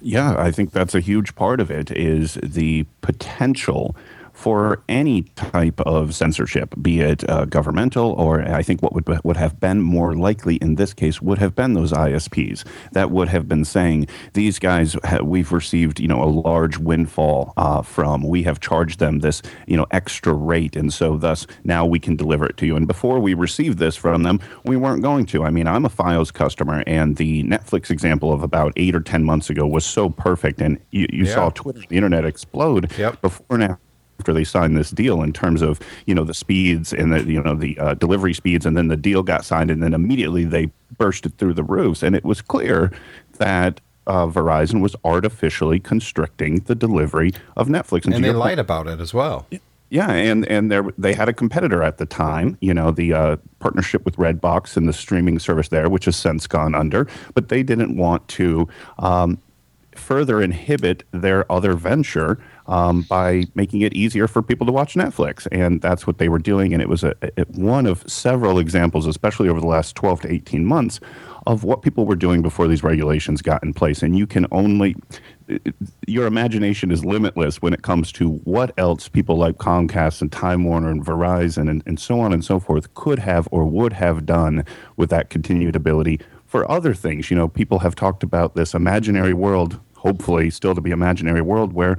Yeah, 0.00 0.34
I 0.36 0.50
think 0.50 0.72
that's 0.72 0.94
a 0.94 1.00
huge 1.00 1.34
part 1.36 1.60
of 1.60 1.70
it 1.70 1.90
is 1.90 2.34
the 2.42 2.86
potential 3.02 3.94
for 4.42 4.82
any 4.88 5.22
type 5.36 5.80
of 5.82 6.14
censorship, 6.16 6.74
be 6.82 7.00
it 7.00 7.28
uh, 7.30 7.44
governmental 7.44 8.10
or 8.12 8.42
I 8.42 8.62
think 8.64 8.82
what 8.82 8.92
would 8.92 9.06
would 9.24 9.36
have 9.36 9.60
been 9.60 9.80
more 9.80 10.14
likely 10.16 10.56
in 10.56 10.74
this 10.74 10.92
case 10.92 11.22
would 11.22 11.38
have 11.38 11.54
been 11.54 11.74
those 11.74 11.92
ISPs 11.92 12.64
that 12.90 13.12
would 13.12 13.28
have 13.28 13.46
been 13.46 13.64
saying 13.64 14.08
these 14.32 14.58
guys 14.58 14.96
ha- 15.04 15.22
we've 15.22 15.52
received 15.52 16.00
you 16.00 16.08
know 16.08 16.20
a 16.22 16.26
large 16.48 16.76
windfall 16.78 17.52
uh, 17.56 17.82
from 17.82 18.22
we 18.26 18.42
have 18.42 18.58
charged 18.58 18.98
them 18.98 19.20
this 19.20 19.42
you 19.68 19.76
know 19.76 19.86
extra 19.92 20.32
rate 20.32 20.74
and 20.74 20.92
so 20.92 21.16
thus 21.16 21.46
now 21.62 21.86
we 21.86 22.00
can 22.00 22.16
deliver 22.16 22.44
it 22.46 22.56
to 22.56 22.66
you 22.66 22.74
and 22.74 22.88
before 22.88 23.20
we 23.20 23.34
received 23.34 23.78
this 23.78 23.94
from 23.96 24.24
them 24.24 24.40
we 24.64 24.76
weren't 24.76 25.02
going 25.02 25.24
to. 25.26 25.44
I 25.44 25.50
mean 25.50 25.68
I'm 25.68 25.84
a 25.84 25.90
FiOS 25.90 26.32
customer 26.32 26.82
and 26.86 27.16
the 27.16 27.44
Netflix 27.44 27.90
example 27.90 28.32
of 28.32 28.42
about 28.42 28.72
eight 28.76 28.94
or 28.96 29.00
ten 29.00 29.22
months 29.22 29.50
ago 29.50 29.66
was 29.68 29.84
so 29.84 30.10
perfect 30.10 30.60
and 30.60 30.80
you, 30.90 31.06
you 31.12 31.24
Yeah. 31.26 31.34
saw 31.34 31.50
Twitter 31.50 31.82
the 31.88 31.96
internet 31.96 32.24
explode 32.24 32.90
Yep. 32.98 33.20
before 33.22 33.58
now 33.58 33.78
after 34.22 34.32
they 34.32 34.44
signed 34.44 34.76
this 34.76 34.92
deal 34.92 35.20
in 35.20 35.32
terms 35.32 35.62
of 35.62 35.80
you 36.06 36.14
know 36.14 36.22
the 36.22 36.32
speeds 36.32 36.92
and 36.92 37.12
the 37.12 37.24
you 37.24 37.42
know 37.42 37.56
the 37.56 37.76
uh, 37.80 37.94
delivery 37.94 38.32
speeds 38.32 38.64
and 38.64 38.76
then 38.76 38.86
the 38.86 38.96
deal 38.96 39.24
got 39.24 39.44
signed 39.44 39.68
and 39.68 39.82
then 39.82 39.92
immediately 39.92 40.44
they 40.44 40.70
bursted 40.96 41.36
through 41.38 41.52
the 41.52 41.64
roofs 41.64 42.04
and 42.04 42.14
it 42.14 42.24
was 42.24 42.40
clear 42.40 42.92
that 43.38 43.80
uh, 44.06 44.26
Verizon 44.26 44.80
was 44.80 44.94
artificially 45.04 45.80
constricting 45.80 46.60
the 46.60 46.76
delivery 46.76 47.32
of 47.56 47.66
Netflix 47.66 48.04
And 48.04 48.14
to 48.14 48.20
they 48.20 48.30
lied 48.30 48.60
about 48.60 48.86
it 48.86 49.00
as 49.00 49.12
well. 49.12 49.44
yeah, 49.90 50.12
and 50.12 50.46
and 50.46 50.70
there 50.70 50.84
they 50.96 51.14
had 51.14 51.28
a 51.28 51.32
competitor 51.32 51.82
at 51.82 51.98
the 51.98 52.06
time, 52.06 52.56
you 52.60 52.72
know, 52.72 52.92
the 52.92 53.12
uh, 53.12 53.36
partnership 53.58 54.04
with 54.04 54.16
Redbox 54.18 54.76
and 54.76 54.88
the 54.88 54.92
streaming 54.92 55.40
service 55.40 55.68
there, 55.68 55.88
which 55.88 56.04
has 56.04 56.14
since 56.16 56.46
gone 56.46 56.76
under. 56.76 57.08
But 57.34 57.48
they 57.48 57.64
didn't 57.64 57.96
want 57.96 58.26
to 58.38 58.68
um, 59.00 59.38
further 59.96 60.40
inhibit 60.40 61.02
their 61.10 61.50
other 61.50 61.74
venture 61.74 62.38
um, 62.66 63.02
by 63.02 63.44
making 63.54 63.80
it 63.80 63.92
easier 63.94 64.28
for 64.28 64.42
people 64.42 64.66
to 64.66 64.72
watch 64.72 64.94
Netflix, 64.94 65.46
and 65.52 65.80
that's 65.80 66.06
what 66.06 66.18
they 66.18 66.28
were 66.28 66.38
doing. 66.38 66.72
And 66.72 66.82
it 66.82 66.88
was 66.88 67.04
a, 67.04 67.14
a, 67.36 67.44
one 67.52 67.86
of 67.86 68.08
several 68.10 68.58
examples, 68.58 69.06
especially 69.06 69.48
over 69.48 69.60
the 69.60 69.66
last 69.66 69.96
twelve 69.96 70.20
to 70.22 70.32
eighteen 70.32 70.64
months, 70.64 71.00
of 71.46 71.64
what 71.64 71.82
people 71.82 72.06
were 72.06 72.16
doing 72.16 72.42
before 72.42 72.68
these 72.68 72.82
regulations 72.82 73.42
got 73.42 73.62
in 73.62 73.74
place. 73.74 74.02
And 74.02 74.16
you 74.16 74.26
can 74.26 74.46
only 74.52 74.96
your 76.06 76.26
imagination 76.26 76.90
is 76.90 77.04
limitless 77.04 77.60
when 77.60 77.74
it 77.74 77.82
comes 77.82 78.12
to 78.12 78.30
what 78.44 78.72
else 78.78 79.08
people 79.08 79.36
like 79.36 79.56
Comcast 79.56 80.22
and 80.22 80.32
Time 80.32 80.64
Warner 80.64 80.88
and 80.88 81.04
Verizon 81.04 81.68
and, 81.68 81.82
and 81.84 82.00
so 82.00 82.20
on 82.20 82.32
and 82.32 82.44
so 82.44 82.58
forth 82.58 82.94
could 82.94 83.18
have 83.18 83.48
or 83.50 83.64
would 83.64 83.92
have 83.92 84.24
done 84.24 84.64
with 84.96 85.10
that 85.10 85.30
continued 85.30 85.76
ability 85.76 86.20
for 86.46 86.70
other 86.70 86.94
things. 86.94 87.30
You 87.30 87.36
know, 87.36 87.48
people 87.48 87.80
have 87.80 87.94
talked 87.94 88.22
about 88.22 88.54
this 88.54 88.72
imaginary 88.72 89.34
world, 89.34 89.80
hopefully 90.02 90.50
still 90.50 90.74
to 90.74 90.80
be 90.80 90.90
imaginary 90.90 91.40
world, 91.40 91.72
where 91.72 91.96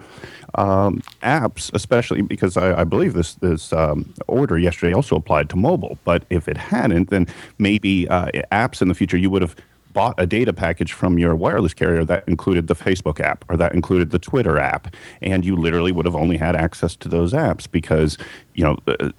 um, 0.55 1.01
apps, 1.21 1.73
especially 1.73 2.21
because 2.21 2.57
I, 2.57 2.81
I 2.81 2.83
believe 2.83 3.13
this 3.13 3.35
this 3.35 3.73
um, 3.73 4.13
order 4.27 4.57
yesterday 4.57 4.93
also 4.93 5.15
applied 5.15 5.49
to 5.49 5.55
mobile, 5.55 5.97
but 6.03 6.25
if 6.29 6.47
it 6.47 6.57
hadn't, 6.57 7.09
then 7.09 7.27
maybe 7.57 8.07
uh, 8.09 8.27
apps 8.51 8.81
in 8.81 8.87
the 8.89 8.93
future 8.93 9.17
you 9.17 9.29
would 9.29 9.41
have 9.41 9.55
bought 9.93 10.15
a 10.17 10.25
data 10.25 10.51
package 10.51 10.91
from 10.91 11.19
your 11.19 11.35
wireless 11.35 11.73
carrier 11.73 12.03
that 12.03 12.27
included 12.27 12.67
the 12.67 12.75
Facebook 12.75 13.19
app 13.19 13.45
or 13.47 13.55
that 13.55 13.73
included 13.73 14.09
the 14.09 14.19
Twitter 14.19 14.59
app, 14.59 14.93
and 15.21 15.45
you 15.45 15.55
literally 15.55 15.91
would 15.91 16.05
have 16.05 16.15
only 16.15 16.37
had 16.37 16.55
access 16.55 16.95
to 16.97 17.07
those 17.07 17.31
apps 17.31 17.69
because 17.69 18.17
you 18.53 18.63
know 18.63 18.77
uh, 18.87 19.09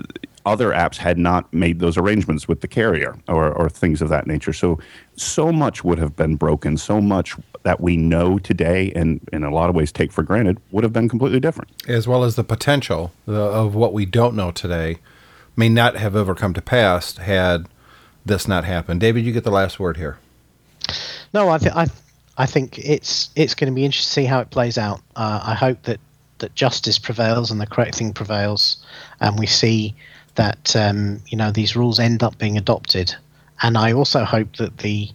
other 0.46 0.70
apps 0.70 0.96
had 0.96 1.18
not 1.18 1.52
made 1.52 1.80
those 1.80 1.96
arrangements 1.96 2.46
with 2.46 2.61
the 2.61 2.68
carrier 2.68 3.16
or, 3.28 3.52
or 3.52 3.68
things 3.68 4.02
of 4.02 4.09
that 4.11 4.26
nature. 4.26 4.52
So 4.52 4.78
so 5.16 5.52
much 5.52 5.85
would 5.85 5.98
have 5.98 6.16
been 6.16 6.37
broken. 6.37 6.76
So 6.76 7.00
much 7.00 7.37
that 7.62 7.80
we 7.80 7.96
know 7.96 8.38
today 8.38 8.92
and 8.94 9.26
in 9.33 9.42
a 9.42 9.50
lot 9.50 9.70
of 9.70 9.74
ways 9.74 9.90
take 9.90 10.12
for 10.12 10.22
granted 10.22 10.59
would 10.70 10.85
have 10.85 10.92
been 10.92 11.09
completely 11.09 11.40
different. 11.40 11.70
As 11.88 12.07
well 12.07 12.24
as 12.24 12.37
the 12.37 12.44
potential 12.44 13.12
of 13.26 13.74
what 13.74 13.92
we 13.92 14.04
don't 14.04 14.35
know 14.35 14.50
today 14.50 14.98
may 15.57 15.68
not 15.68 15.96
have 15.96 16.16
ever 16.16 16.35
come 16.35 16.52
to 16.54 16.62
pass 16.62 17.16
had 17.16 17.66
this 18.26 18.48
not 18.48 18.64
happened. 18.64 19.00
David, 19.00 19.24
you 19.24 19.33
get 19.33 19.44
the 19.44 19.50
last 19.50 19.78
word 19.78 19.96
here. 19.96 20.18
No, 21.33 21.48
I, 21.48 21.59
th- 21.59 21.72
I, 21.74 21.87
I 22.37 22.46
think 22.46 22.78
it's 22.78 23.30
it's 23.37 23.54
going 23.54 23.70
to 23.70 23.74
be 23.74 23.85
interesting 23.85 24.09
to 24.09 24.12
see 24.12 24.24
how 24.24 24.40
it 24.40 24.50
plays 24.50 24.78
out. 24.78 25.00
Uh, 25.16 25.40
I 25.42 25.54
hope 25.54 25.83
that, 25.85 26.00
that 26.38 26.54
justice 26.54 26.98
prevails 26.98 27.50
and 27.50 27.61
the 27.61 27.66
correct 27.66 27.96
thing 27.96 28.12
prevails, 28.12 28.85
and 29.20 29.38
we 29.38 29.46
see 29.46 29.94
that 30.35 30.75
um, 30.77 31.20
you 31.27 31.37
know 31.37 31.51
these 31.51 31.77
rules 31.77 31.99
end 31.99 32.23
up 32.23 32.38
being 32.38 32.57
adopted. 32.57 33.14
And 33.62 33.79
I 33.79 33.92
also 33.92 34.25
hope 34.25 34.57
that 34.57 34.79
the 34.79 35.09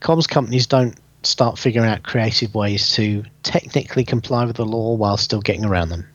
comms 0.00 0.28
companies 0.28 0.66
don't 0.66 0.96
start 1.22 1.58
figuring 1.58 1.88
out 1.88 2.02
creative 2.02 2.54
ways 2.54 2.92
to 2.92 3.24
technically 3.42 4.04
comply 4.04 4.44
with 4.44 4.56
the 4.56 4.64
law 4.64 4.94
while 4.94 5.16
still 5.16 5.40
getting 5.40 5.64
around 5.64 5.88
them. 5.88 6.06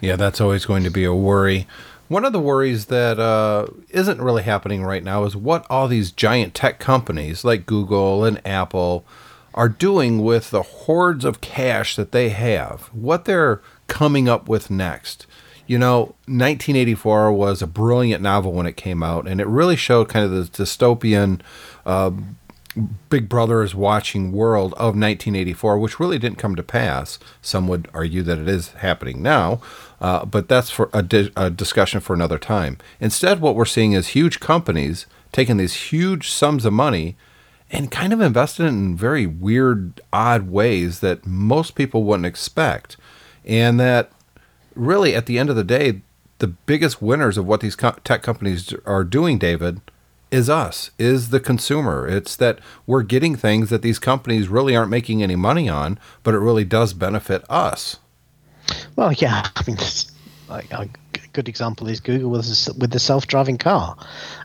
Yeah, 0.00 0.16
that's 0.16 0.40
always 0.40 0.66
going 0.66 0.84
to 0.84 0.90
be 0.90 1.04
a 1.04 1.14
worry. 1.14 1.66
One 2.08 2.24
of 2.24 2.32
the 2.32 2.40
worries 2.40 2.86
that 2.86 3.18
uh, 3.18 3.66
isn't 3.90 4.20
really 4.20 4.42
happening 4.42 4.82
right 4.82 5.04
now 5.04 5.24
is 5.24 5.36
what 5.36 5.66
all 5.68 5.88
these 5.88 6.10
giant 6.10 6.54
tech 6.54 6.78
companies 6.78 7.44
like 7.44 7.66
Google 7.66 8.24
and 8.24 8.40
Apple 8.46 9.04
are 9.54 9.68
doing 9.68 10.22
with 10.22 10.50
the 10.50 10.62
hordes 10.62 11.24
of 11.24 11.40
cash 11.40 11.96
that 11.96 12.12
they 12.12 12.30
have, 12.30 12.82
what 12.92 13.24
they're 13.24 13.60
coming 13.88 14.28
up 14.28 14.48
with 14.48 14.70
next. 14.70 15.26
You 15.68 15.78
know, 15.78 16.00
1984 16.26 17.30
was 17.30 17.62
a 17.62 17.66
brilliant 17.66 18.22
novel 18.22 18.52
when 18.52 18.66
it 18.66 18.76
came 18.76 19.02
out, 19.02 19.28
and 19.28 19.40
it 19.40 19.46
really 19.46 19.76
showed 19.76 20.08
kind 20.08 20.24
of 20.24 20.30
the 20.32 20.64
dystopian 20.64 21.40
uh, 21.84 22.10
Big 23.10 23.28
Brother 23.28 23.62
is 23.62 23.74
watching 23.74 24.32
world 24.32 24.72
of 24.74 24.94
1984, 24.94 25.78
which 25.78 26.00
really 26.00 26.18
didn't 26.18 26.38
come 26.38 26.56
to 26.56 26.62
pass. 26.62 27.18
Some 27.42 27.68
would 27.68 27.88
argue 27.92 28.22
that 28.22 28.38
it 28.38 28.48
is 28.48 28.68
happening 28.74 29.22
now, 29.22 29.60
uh, 30.00 30.24
but 30.24 30.48
that's 30.48 30.70
for 30.70 30.88
a, 30.94 31.02
di- 31.02 31.32
a 31.36 31.50
discussion 31.50 32.00
for 32.00 32.14
another 32.14 32.38
time. 32.38 32.78
Instead, 32.98 33.40
what 33.40 33.54
we're 33.54 33.64
seeing 33.64 33.92
is 33.92 34.08
huge 34.08 34.40
companies 34.40 35.06
taking 35.32 35.58
these 35.58 35.74
huge 35.90 36.30
sums 36.30 36.64
of 36.64 36.72
money 36.72 37.16
and 37.70 37.90
kind 37.90 38.12
of 38.14 38.22
investing 38.22 38.64
it 38.64 38.70
in 38.70 38.96
very 38.96 39.26
weird, 39.26 40.00
odd 40.12 40.48
ways 40.48 41.00
that 41.00 41.26
most 41.26 41.74
people 41.74 42.04
wouldn't 42.04 42.26
expect. 42.26 42.96
And 43.44 43.78
that 43.80 44.10
really, 44.78 45.14
at 45.14 45.26
the 45.26 45.38
end 45.38 45.50
of 45.50 45.56
the 45.56 45.64
day, 45.64 46.00
the 46.38 46.46
biggest 46.46 47.02
winners 47.02 47.36
of 47.36 47.46
what 47.46 47.60
these 47.60 47.76
co- 47.76 47.96
tech 48.04 48.22
companies 48.22 48.72
are 48.86 49.04
doing, 49.04 49.38
David, 49.38 49.80
is 50.30 50.48
us, 50.48 50.90
is 50.98 51.30
the 51.30 51.40
consumer. 51.40 52.06
It's 52.06 52.36
that 52.36 52.60
we're 52.86 53.02
getting 53.02 53.34
things 53.34 53.70
that 53.70 53.82
these 53.82 53.98
companies 53.98 54.48
really 54.48 54.76
aren't 54.76 54.90
making 54.90 55.22
any 55.22 55.36
money 55.36 55.68
on, 55.68 55.98
but 56.22 56.34
it 56.34 56.38
really 56.38 56.64
does 56.64 56.92
benefit 56.92 57.44
us. 57.50 57.98
Well, 58.96 59.12
yeah, 59.12 59.48
I 59.56 59.62
mean, 59.66 59.78
like 60.48 60.72
a 60.72 60.88
good 61.32 61.48
example 61.48 61.88
is 61.88 62.00
Google 62.00 62.30
with 62.30 62.44
the, 62.44 62.74
with 62.78 62.90
the 62.90 63.00
self-driving 63.00 63.58
car, 63.58 63.96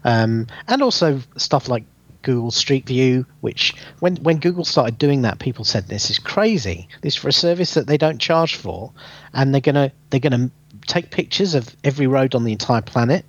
um, 0.04 0.48
and 0.67 0.82
also 0.82 1.22
stuff 1.38 1.69
like 1.69 1.84
Google 2.24 2.52
Street 2.52 2.88
View, 2.88 3.26
which 3.42 3.76
when 4.00 4.16
when 4.18 4.38
Google 4.40 4.66
started 4.66 4.98
doing 4.98 5.22
that, 5.22 5.38
people 5.40 5.64
said 5.64 5.88
this 5.88 6.10
is 6.10 6.18
crazy. 6.20 6.88
This 7.02 7.16
for 7.16 7.28
a 7.28 7.34
service 7.34 7.76
that 7.76 7.86
they 7.88 7.98
don't 7.98 8.20
charge 8.20 8.56
for, 8.56 8.92
and 9.34 9.54
they're 9.54 9.62
gonna 9.62 9.92
they're 10.10 10.20
gonna 10.20 10.50
take 10.88 11.12
pictures 11.12 11.54
of 11.54 11.76
every 11.84 12.08
road 12.08 12.34
on 12.36 12.44
the 12.44 12.52
entire 12.52 12.82
planet. 12.82 13.24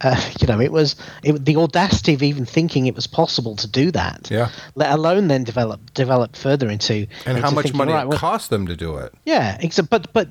Uh, 0.00 0.20
you 0.40 0.46
know, 0.46 0.60
it 0.60 0.72
was 0.72 0.96
it, 1.22 1.44
the 1.44 1.56
audacity 1.56 2.14
of 2.14 2.22
even 2.22 2.44
thinking 2.44 2.86
it 2.86 2.94
was 2.94 3.06
possible 3.06 3.56
to 3.56 3.66
do 3.66 3.90
that. 3.90 4.28
Yeah. 4.30 4.50
Let 4.74 4.92
alone 4.92 5.28
then 5.28 5.44
develop 5.44 5.92
develop 5.94 6.36
further 6.36 6.68
into 6.68 7.06
And 7.26 7.38
how 7.38 7.50
much 7.50 7.64
thinking, 7.64 7.78
money 7.78 7.92
right, 7.92 8.02
it 8.04 8.08
well, 8.08 8.18
costs 8.18 8.48
them 8.48 8.66
to 8.66 8.76
do 8.76 8.96
it. 8.96 9.12
yeah, 9.24 9.58
exa- 9.58 9.88
but 9.88 10.12
but 10.12 10.28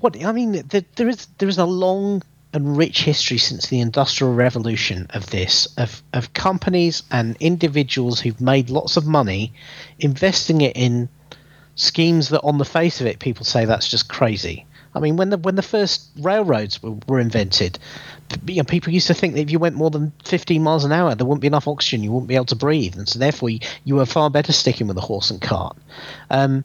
what 0.00 0.22
I 0.24 0.32
mean, 0.32 0.52
there, 0.68 0.82
there 0.96 1.08
is 1.08 1.26
there 1.38 1.48
is 1.48 1.58
a 1.58 1.64
long 1.66 2.22
and 2.52 2.76
rich 2.76 3.02
history 3.02 3.38
since 3.38 3.68
the 3.68 3.80
industrial 3.80 4.34
revolution 4.34 5.06
of 5.10 5.30
this 5.30 5.66
of 5.76 6.02
of 6.12 6.32
companies 6.34 7.02
and 7.10 7.36
individuals 7.40 8.20
who've 8.20 8.40
made 8.40 8.70
lots 8.70 8.96
of 8.96 9.06
money 9.06 9.52
investing 9.98 10.60
it 10.60 10.76
in 10.76 11.08
schemes 11.76 12.28
that 12.30 12.42
on 12.42 12.58
the 12.58 12.64
face 12.64 13.00
of 13.00 13.06
it 13.06 13.18
people 13.18 13.44
say 13.44 13.64
that's 13.64 13.88
just 13.88 14.08
crazy. 14.08 14.66
I 14.94 14.98
mean 14.98 15.16
when 15.16 15.30
the 15.30 15.38
when 15.38 15.54
the 15.54 15.62
first 15.62 16.08
railroads 16.18 16.82
were, 16.82 16.96
were 17.06 17.20
invented 17.20 17.78
you 18.46 18.56
know, 18.56 18.64
people 18.64 18.92
used 18.92 19.08
to 19.08 19.14
think 19.14 19.34
that 19.34 19.40
if 19.40 19.50
you 19.50 19.58
went 19.58 19.74
more 19.74 19.90
than 19.90 20.12
15 20.24 20.62
miles 20.62 20.84
an 20.84 20.92
hour 20.92 21.14
there 21.14 21.26
wouldn't 21.26 21.42
be 21.42 21.46
enough 21.46 21.68
oxygen 21.68 22.02
you 22.02 22.10
wouldn't 22.10 22.28
be 22.28 22.34
able 22.34 22.44
to 22.46 22.56
breathe 22.56 22.96
and 22.96 23.08
so 23.08 23.18
therefore 23.18 23.50
you, 23.50 23.60
you 23.84 23.94
were 23.94 24.06
far 24.06 24.28
better 24.28 24.52
sticking 24.52 24.88
with 24.88 24.98
a 24.98 25.02
horse 25.02 25.30
and 25.30 25.40
cart. 25.40 25.76
Um, 26.30 26.64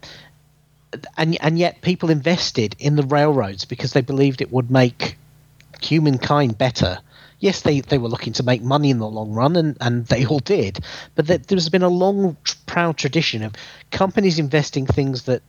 and 1.18 1.38
and 1.42 1.60
yet 1.60 1.82
people 1.82 2.10
invested 2.10 2.76
in 2.80 2.96
the 2.96 3.04
railroads 3.04 3.66
because 3.66 3.94
they 3.94 4.02
believed 4.02 4.42
it 4.42 4.52
would 4.52 4.72
make 4.72 5.18
humankind 5.82 6.58
better. 6.58 7.00
Yes, 7.40 7.62
they, 7.62 7.82
they 7.82 7.98
were 7.98 8.08
looking 8.08 8.34
to 8.34 8.44
make 8.44 8.62
money 8.62 8.90
in 8.90 9.00
the 9.00 9.08
long 9.08 9.32
run, 9.32 9.56
and, 9.56 9.78
and 9.82 10.06
they 10.06 10.26
all 10.26 10.40
did. 10.40 10.80
But 11.16 11.28
there's 11.48 11.70
been 11.70 11.84
a 11.84 11.90
long, 11.90 12.38
proud 12.66 12.98
tradition 12.98 13.44
of 13.44 13.54
companies 13.92 14.40
investing 14.40 14.86
things 14.86 15.24
that 15.24 15.44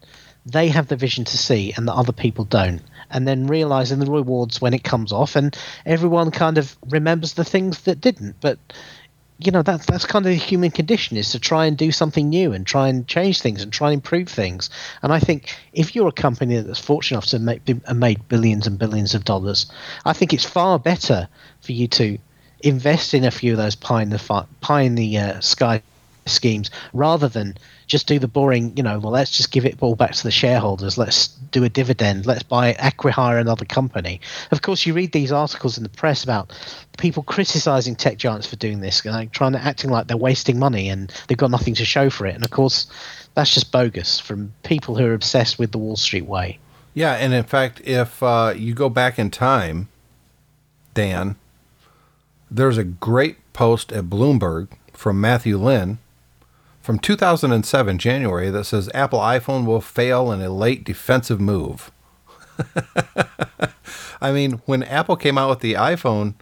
they 0.44 0.68
have 0.68 0.88
the 0.88 0.96
vision 0.96 1.24
to 1.24 1.36
see 1.36 1.72
and 1.76 1.88
that 1.88 1.94
other 1.94 2.12
people 2.12 2.44
don't, 2.44 2.80
and 3.10 3.26
then 3.26 3.46
realizing 3.46 3.98
the 3.98 4.10
rewards 4.10 4.60
when 4.60 4.74
it 4.74 4.84
comes 4.84 5.12
off, 5.12 5.36
and 5.36 5.56
everyone 5.84 6.30
kind 6.30 6.58
of 6.58 6.76
remembers 6.88 7.34
the 7.34 7.44
things 7.44 7.80
that 7.82 8.00
didn't. 8.00 8.36
But 8.40 8.58
you 9.38 9.52
know 9.52 9.62
that's 9.62 9.86
that's 9.86 10.06
kind 10.06 10.24
of 10.24 10.30
the 10.30 10.36
human 10.36 10.70
condition 10.70 11.16
is 11.16 11.30
to 11.32 11.40
try 11.40 11.66
and 11.66 11.76
do 11.76 11.92
something 11.92 12.28
new 12.28 12.52
and 12.52 12.66
try 12.66 12.88
and 12.88 13.06
change 13.06 13.40
things 13.40 13.62
and 13.62 13.72
try 13.72 13.88
and 13.88 13.94
improve 13.94 14.28
things. 14.28 14.70
And 15.02 15.12
i 15.12 15.20
think 15.20 15.54
if 15.72 15.94
you're 15.94 16.08
a 16.08 16.12
company 16.12 16.58
that's 16.60 16.78
fortunate 16.78 17.16
enough 17.16 17.26
to 17.26 17.38
make 17.38 17.94
made 17.94 18.28
billions 18.28 18.66
and 18.66 18.78
billions 18.78 19.14
of 19.14 19.24
dollars 19.24 19.66
i 20.04 20.12
think 20.12 20.32
it's 20.32 20.44
far 20.44 20.78
better 20.78 21.28
for 21.60 21.72
you 21.72 21.88
to 21.88 22.18
invest 22.60 23.14
in 23.14 23.24
a 23.24 23.30
few 23.30 23.52
of 23.52 23.58
those 23.58 23.74
pie 23.74 24.02
in 24.02 24.10
the 24.10 24.46
pie 24.60 24.82
in 24.82 24.94
the 24.94 25.18
uh, 25.18 25.40
sky 25.40 25.82
schemes 26.28 26.70
rather 26.92 27.28
than 27.28 27.56
just 27.86 28.06
do 28.06 28.18
the 28.18 28.28
boring, 28.28 28.76
you 28.76 28.82
know, 28.82 28.98
well, 28.98 29.12
let's 29.12 29.30
just 29.30 29.52
give 29.52 29.64
it 29.64 29.76
all 29.80 29.94
back 29.94 30.12
to 30.12 30.22
the 30.22 30.30
shareholders. 30.30 30.98
Let's 30.98 31.28
do 31.28 31.64
a 31.64 31.68
dividend. 31.68 32.26
Let's 32.26 32.42
buy, 32.42 32.74
acquihire 32.74 33.40
another 33.40 33.64
company. 33.64 34.20
Of 34.50 34.62
course, 34.62 34.86
you 34.86 34.92
read 34.92 35.12
these 35.12 35.32
articles 35.32 35.76
in 35.76 35.82
the 35.82 35.88
press 35.88 36.24
about 36.24 36.52
people 36.98 37.22
criticizing 37.22 37.94
tech 37.94 38.18
giants 38.18 38.46
for 38.46 38.56
doing 38.56 38.80
this, 38.80 39.04
like 39.04 39.32
trying 39.32 39.52
to 39.52 39.62
acting 39.62 39.90
like 39.90 40.08
they're 40.08 40.16
wasting 40.16 40.58
money 40.58 40.88
and 40.88 41.12
they've 41.28 41.38
got 41.38 41.50
nothing 41.50 41.74
to 41.74 41.84
show 41.84 42.10
for 42.10 42.26
it. 42.26 42.34
And 42.34 42.44
of 42.44 42.50
course, 42.50 42.90
that's 43.34 43.54
just 43.54 43.70
bogus 43.70 44.18
from 44.18 44.52
people 44.62 44.96
who 44.96 45.06
are 45.06 45.14
obsessed 45.14 45.58
with 45.58 45.72
the 45.72 45.78
Wall 45.78 45.96
Street 45.96 46.26
way. 46.26 46.58
Yeah, 46.94 47.12
and 47.12 47.34
in 47.34 47.44
fact, 47.44 47.82
if 47.84 48.22
uh, 48.22 48.54
you 48.56 48.74
go 48.74 48.88
back 48.88 49.18
in 49.18 49.30
time, 49.30 49.88
Dan, 50.94 51.36
there's 52.50 52.78
a 52.78 52.84
great 52.84 53.36
post 53.52 53.92
at 53.92 54.04
Bloomberg 54.04 54.68
from 54.94 55.20
Matthew 55.20 55.58
Lynn 55.58 55.98
from 56.86 57.00
2007, 57.00 57.98
January, 57.98 58.48
that 58.48 58.62
says 58.62 58.88
Apple 58.94 59.18
iPhone 59.18 59.66
will 59.66 59.80
fail 59.80 60.30
in 60.30 60.40
a 60.40 60.48
late 60.48 60.84
defensive 60.84 61.40
move. 61.40 61.90
I 64.20 64.30
mean, 64.30 64.62
when 64.66 64.84
Apple 64.84 65.16
came 65.16 65.36
out 65.36 65.50
with 65.50 65.58
the 65.58 65.72
iPhone, 65.72 66.34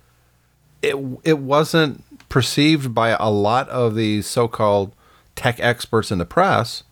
it 0.83 0.97
it 1.25 1.39
wasn't 1.39 2.05
perceived 2.29 2.95
by 2.95 3.17
a 3.19 3.31
lot 3.31 3.71
of 3.71 3.95
these 3.95 4.27
so-called 4.27 4.95
tech 5.35 5.59
experts 5.61 6.11
in 6.11 6.19
the 6.19 6.27
press 6.27 6.83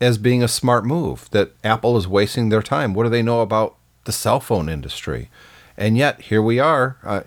as 0.00 0.16
being 0.16 0.42
a 0.42 0.48
smart 0.48 0.86
move. 0.86 1.28
That 1.32 1.52
Apple 1.62 1.98
is 1.98 2.08
wasting 2.08 2.48
their 2.48 2.62
time. 2.62 2.94
What 2.94 3.04
do 3.04 3.10
they 3.10 3.22
know 3.22 3.42
about 3.42 3.76
the 4.04 4.12
cell 4.12 4.40
phone 4.40 4.70
industry? 4.70 5.28
And 5.76 5.98
yet, 5.98 6.22
here 6.22 6.40
we 6.40 6.58
are, 6.58 6.96
uh, 7.04 7.20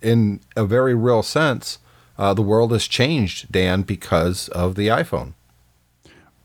in 0.00 0.40
a 0.56 0.64
very 0.64 0.94
real 0.94 1.22
sense 1.22 1.78
uh, 2.18 2.34
the 2.34 2.42
world 2.42 2.72
has 2.72 2.86
changed, 2.86 3.50
Dan, 3.50 3.82
because 3.82 4.48
of 4.48 4.74
the 4.74 4.88
iPhone. 4.88 5.34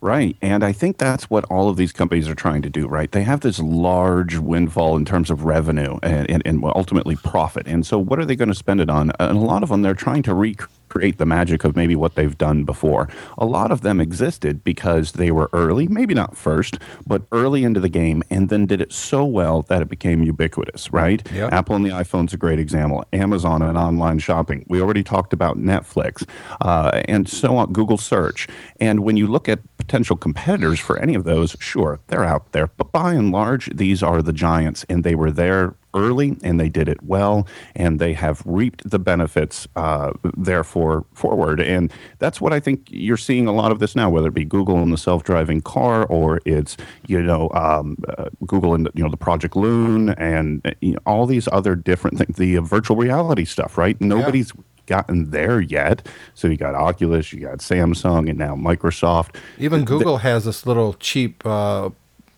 Right. 0.02 0.34
And 0.40 0.64
I 0.64 0.72
think 0.72 0.96
that's 0.96 1.28
what 1.28 1.44
all 1.44 1.68
of 1.68 1.76
these 1.76 1.92
companies 1.92 2.26
are 2.26 2.34
trying 2.34 2.62
to 2.62 2.70
do, 2.70 2.88
right? 2.88 3.12
They 3.12 3.22
have 3.22 3.40
this 3.40 3.58
large 3.58 4.38
windfall 4.38 4.96
in 4.96 5.04
terms 5.04 5.30
of 5.30 5.44
revenue 5.44 5.98
and, 6.02 6.30
and, 6.30 6.42
and 6.46 6.64
ultimately 6.64 7.16
profit. 7.16 7.66
And 7.66 7.84
so, 7.84 7.98
what 7.98 8.18
are 8.18 8.24
they 8.24 8.34
going 8.34 8.48
to 8.48 8.54
spend 8.54 8.80
it 8.80 8.88
on? 8.88 9.12
And 9.20 9.36
a 9.36 9.40
lot 9.40 9.62
of 9.62 9.68
them, 9.68 9.82
they're 9.82 9.94
trying 9.94 10.22
to 10.22 10.34
recreate 10.34 10.70
create 10.90 11.18
the 11.18 11.26
magic 11.26 11.64
of 11.64 11.76
maybe 11.76 11.96
what 11.96 12.16
they've 12.16 12.36
done 12.36 12.64
before. 12.64 13.08
A 13.38 13.46
lot 13.46 13.70
of 13.70 13.80
them 13.80 14.00
existed 14.00 14.62
because 14.62 15.12
they 15.12 15.30
were 15.30 15.48
early, 15.52 15.88
maybe 15.88 16.12
not 16.12 16.36
first, 16.36 16.78
but 17.06 17.22
early 17.32 17.64
into 17.64 17.80
the 17.80 17.88
game, 17.88 18.22
and 18.28 18.48
then 18.50 18.66
did 18.66 18.80
it 18.80 18.92
so 18.92 19.24
well 19.24 19.62
that 19.62 19.80
it 19.80 19.88
became 19.88 20.22
ubiquitous, 20.22 20.92
right? 20.92 21.26
Yep. 21.32 21.52
Apple 21.52 21.76
and 21.76 21.84
the 21.84 21.90
iPhone's 21.90 22.34
a 22.34 22.36
great 22.36 22.58
example. 22.58 23.04
Amazon 23.12 23.62
and 23.62 23.78
online 23.78 24.18
shopping. 24.18 24.66
We 24.68 24.80
already 24.82 25.02
talked 25.02 25.32
about 25.32 25.56
Netflix 25.56 26.28
uh, 26.60 27.02
and 27.06 27.28
so 27.28 27.56
on, 27.56 27.72
Google 27.72 27.98
search. 27.98 28.48
And 28.80 29.00
when 29.00 29.16
you 29.16 29.26
look 29.26 29.48
at 29.48 29.60
potential 29.76 30.16
competitors 30.16 30.80
for 30.80 30.98
any 30.98 31.14
of 31.14 31.24
those, 31.24 31.56
sure, 31.60 32.00
they're 32.08 32.24
out 32.24 32.52
there. 32.52 32.68
But 32.76 32.92
by 32.92 33.14
and 33.14 33.30
large, 33.30 33.66
these 33.74 34.02
are 34.02 34.22
the 34.22 34.32
giants, 34.32 34.84
and 34.88 35.04
they 35.04 35.14
were 35.14 35.30
there 35.30 35.74
early 35.94 36.36
and 36.42 36.60
they 36.60 36.68
did 36.68 36.88
it 36.88 37.02
well 37.02 37.46
and 37.74 37.98
they 37.98 38.12
have 38.12 38.42
reaped 38.44 38.88
the 38.88 38.98
benefits 38.98 39.66
uh, 39.76 40.12
therefore 40.36 41.04
forward 41.14 41.60
and 41.60 41.92
that's 42.18 42.40
what 42.40 42.52
i 42.52 42.60
think 42.60 42.86
you're 42.90 43.16
seeing 43.16 43.46
a 43.46 43.52
lot 43.52 43.72
of 43.72 43.78
this 43.78 43.96
now 43.96 44.08
whether 44.08 44.28
it 44.28 44.34
be 44.34 44.44
google 44.44 44.78
and 44.82 44.92
the 44.92 44.98
self-driving 44.98 45.60
car 45.60 46.04
or 46.06 46.40
it's 46.44 46.76
you 47.06 47.20
know 47.22 47.50
um, 47.54 47.96
uh, 48.08 48.28
google 48.46 48.74
and 48.74 48.88
you 48.94 49.02
know 49.02 49.10
the 49.10 49.16
project 49.16 49.56
loon 49.56 50.10
and 50.10 50.74
you 50.80 50.92
know, 50.92 50.98
all 51.06 51.26
these 51.26 51.48
other 51.52 51.74
different 51.74 52.18
things 52.18 52.36
the 52.36 52.56
uh, 52.56 52.60
virtual 52.60 52.96
reality 52.96 53.44
stuff 53.44 53.76
right 53.76 54.00
nobody's 54.00 54.52
yeah 54.54 54.62
gotten 54.90 55.30
there 55.30 55.60
yet. 55.60 56.06
So 56.34 56.48
you 56.48 56.56
got 56.56 56.74
Oculus, 56.74 57.32
you 57.32 57.40
got 57.40 57.58
Samsung, 57.58 58.28
and 58.28 58.36
now 58.36 58.56
Microsoft. 58.56 59.36
Even 59.56 59.84
Google 59.84 60.14
the, 60.14 60.22
has 60.24 60.44
this 60.44 60.66
little 60.66 60.94
cheap 60.94 61.46
uh, 61.46 61.90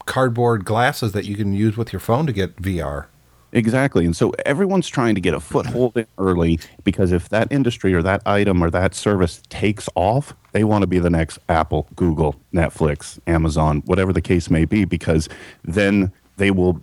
cardboard 0.04 0.64
glasses 0.64 1.12
that 1.12 1.24
you 1.24 1.34
can 1.34 1.54
use 1.54 1.76
with 1.76 1.92
your 1.92 2.00
phone 2.00 2.26
to 2.26 2.32
get 2.32 2.56
VR. 2.56 3.06
Exactly. 3.52 4.06
And 4.06 4.16
so 4.16 4.32
everyone's 4.46 4.88
trying 4.88 5.14
to 5.14 5.20
get 5.20 5.34
a 5.34 5.40
foothold 5.40 5.96
in 5.96 6.06
early 6.18 6.58
because 6.84 7.12
if 7.12 7.28
that 7.28 7.52
industry 7.52 7.92
or 7.92 8.02
that 8.02 8.22
item 8.26 8.62
or 8.62 8.70
that 8.70 8.94
service 8.94 9.42
takes 9.50 9.88
off, 9.94 10.34
they 10.52 10.64
want 10.64 10.82
to 10.82 10.86
be 10.86 10.98
the 10.98 11.10
next 11.10 11.38
Apple, 11.48 11.86
Google, 11.94 12.36
Netflix, 12.54 13.18
Amazon, 13.26 13.82
whatever 13.84 14.12
the 14.12 14.22
case 14.22 14.48
may 14.48 14.64
be, 14.64 14.84
because 14.84 15.28
then 15.64 16.12
they 16.38 16.50
will. 16.50 16.80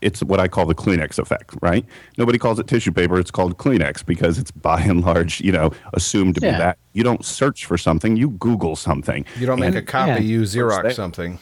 It's 0.00 0.24
what 0.24 0.40
I 0.40 0.48
call 0.48 0.66
the 0.66 0.74
Kleenex 0.74 1.20
effect, 1.20 1.54
right? 1.62 1.86
Nobody 2.18 2.36
calls 2.36 2.58
it 2.58 2.66
tissue 2.66 2.90
paper. 2.90 3.18
It's 3.18 3.30
called 3.30 3.56
Kleenex 3.58 4.04
because 4.04 4.36
it's 4.36 4.50
by 4.50 4.80
and 4.80 5.02
large, 5.02 5.40
you 5.40 5.52
know, 5.52 5.70
assumed 5.94 6.34
to 6.34 6.40
yeah. 6.40 6.52
be 6.52 6.58
that. 6.58 6.78
You 6.94 7.04
don't 7.04 7.24
search 7.24 7.64
for 7.64 7.78
something, 7.78 8.16
you 8.16 8.30
Google 8.30 8.74
something. 8.74 9.24
You 9.38 9.46
don't 9.46 9.60
make 9.60 9.76
a 9.76 9.82
copy, 9.82 10.10
yeah. 10.10 10.18
you 10.18 10.42
Xerox 10.42 10.94
something. 10.94 11.38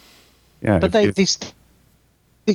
Yeah, 0.61 0.79
but 0.79 0.89
if, 0.89 0.93
they, 0.93 1.05
if, 1.07 1.15
these 1.15 1.39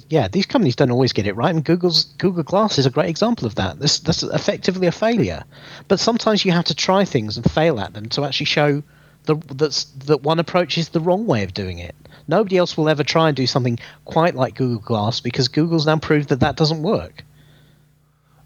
yeah, 0.09 0.27
these 0.27 0.45
companies 0.45 0.75
don't 0.75 0.91
always 0.91 1.13
get 1.13 1.27
it 1.27 1.35
right, 1.35 1.53
and 1.53 1.63
Google's 1.63 2.05
Google 2.17 2.43
Glass 2.43 2.77
is 2.77 2.85
a 2.85 2.89
great 2.89 3.09
example 3.09 3.45
of 3.45 3.55
that. 3.55 3.79
This 3.79 3.99
that's 3.99 4.23
effectively 4.23 4.87
a 4.87 4.91
failure, 4.91 5.43
but 5.87 5.99
sometimes 5.99 6.45
you 6.45 6.51
have 6.51 6.65
to 6.65 6.75
try 6.75 7.03
things 7.03 7.35
and 7.35 7.49
fail 7.51 7.79
at 7.79 7.93
them 7.93 8.07
to 8.09 8.23
actually 8.23 8.45
show 8.45 8.83
the, 9.25 9.35
that's 9.53 9.85
that 10.05 10.23
one 10.23 10.39
approach 10.39 10.77
is 10.77 10.89
the 10.89 11.01
wrong 11.01 11.25
way 11.25 11.43
of 11.43 11.53
doing 11.53 11.79
it. 11.79 11.95
Nobody 12.27 12.57
else 12.57 12.77
will 12.77 12.87
ever 12.87 13.03
try 13.03 13.27
and 13.27 13.35
do 13.35 13.45
something 13.45 13.79
quite 14.05 14.35
like 14.35 14.55
Google 14.55 14.79
Glass 14.79 15.19
because 15.19 15.47
Google's 15.47 15.85
now 15.85 15.97
proved 15.97 16.29
that 16.29 16.39
that 16.39 16.55
doesn't 16.55 16.81
work. 16.81 17.23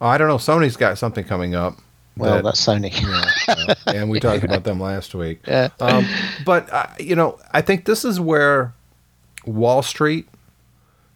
Oh, 0.02 0.08
I 0.08 0.18
don't 0.18 0.28
know. 0.28 0.38
Sony's 0.38 0.78
got 0.78 0.98
something 0.98 1.24
coming 1.24 1.56
up. 1.56 1.78
Well, 2.18 2.36
that, 2.36 2.44
that's 2.44 2.66
Sony. 2.66 2.92
yeah, 3.88 4.02
and 4.02 4.10
we 4.10 4.20
talked 4.20 4.44
about 4.44 4.64
them 4.64 4.80
last 4.80 5.14
week. 5.14 5.42
Yeah. 5.48 5.70
Um, 5.80 6.08
but 6.46 6.72
uh, 6.72 6.88
you 7.00 7.16
know, 7.16 7.40
I 7.52 7.62
think 7.62 7.86
this 7.86 8.04
is 8.06 8.20
where 8.20 8.74
Wall 9.46 9.82
Street 9.84 10.28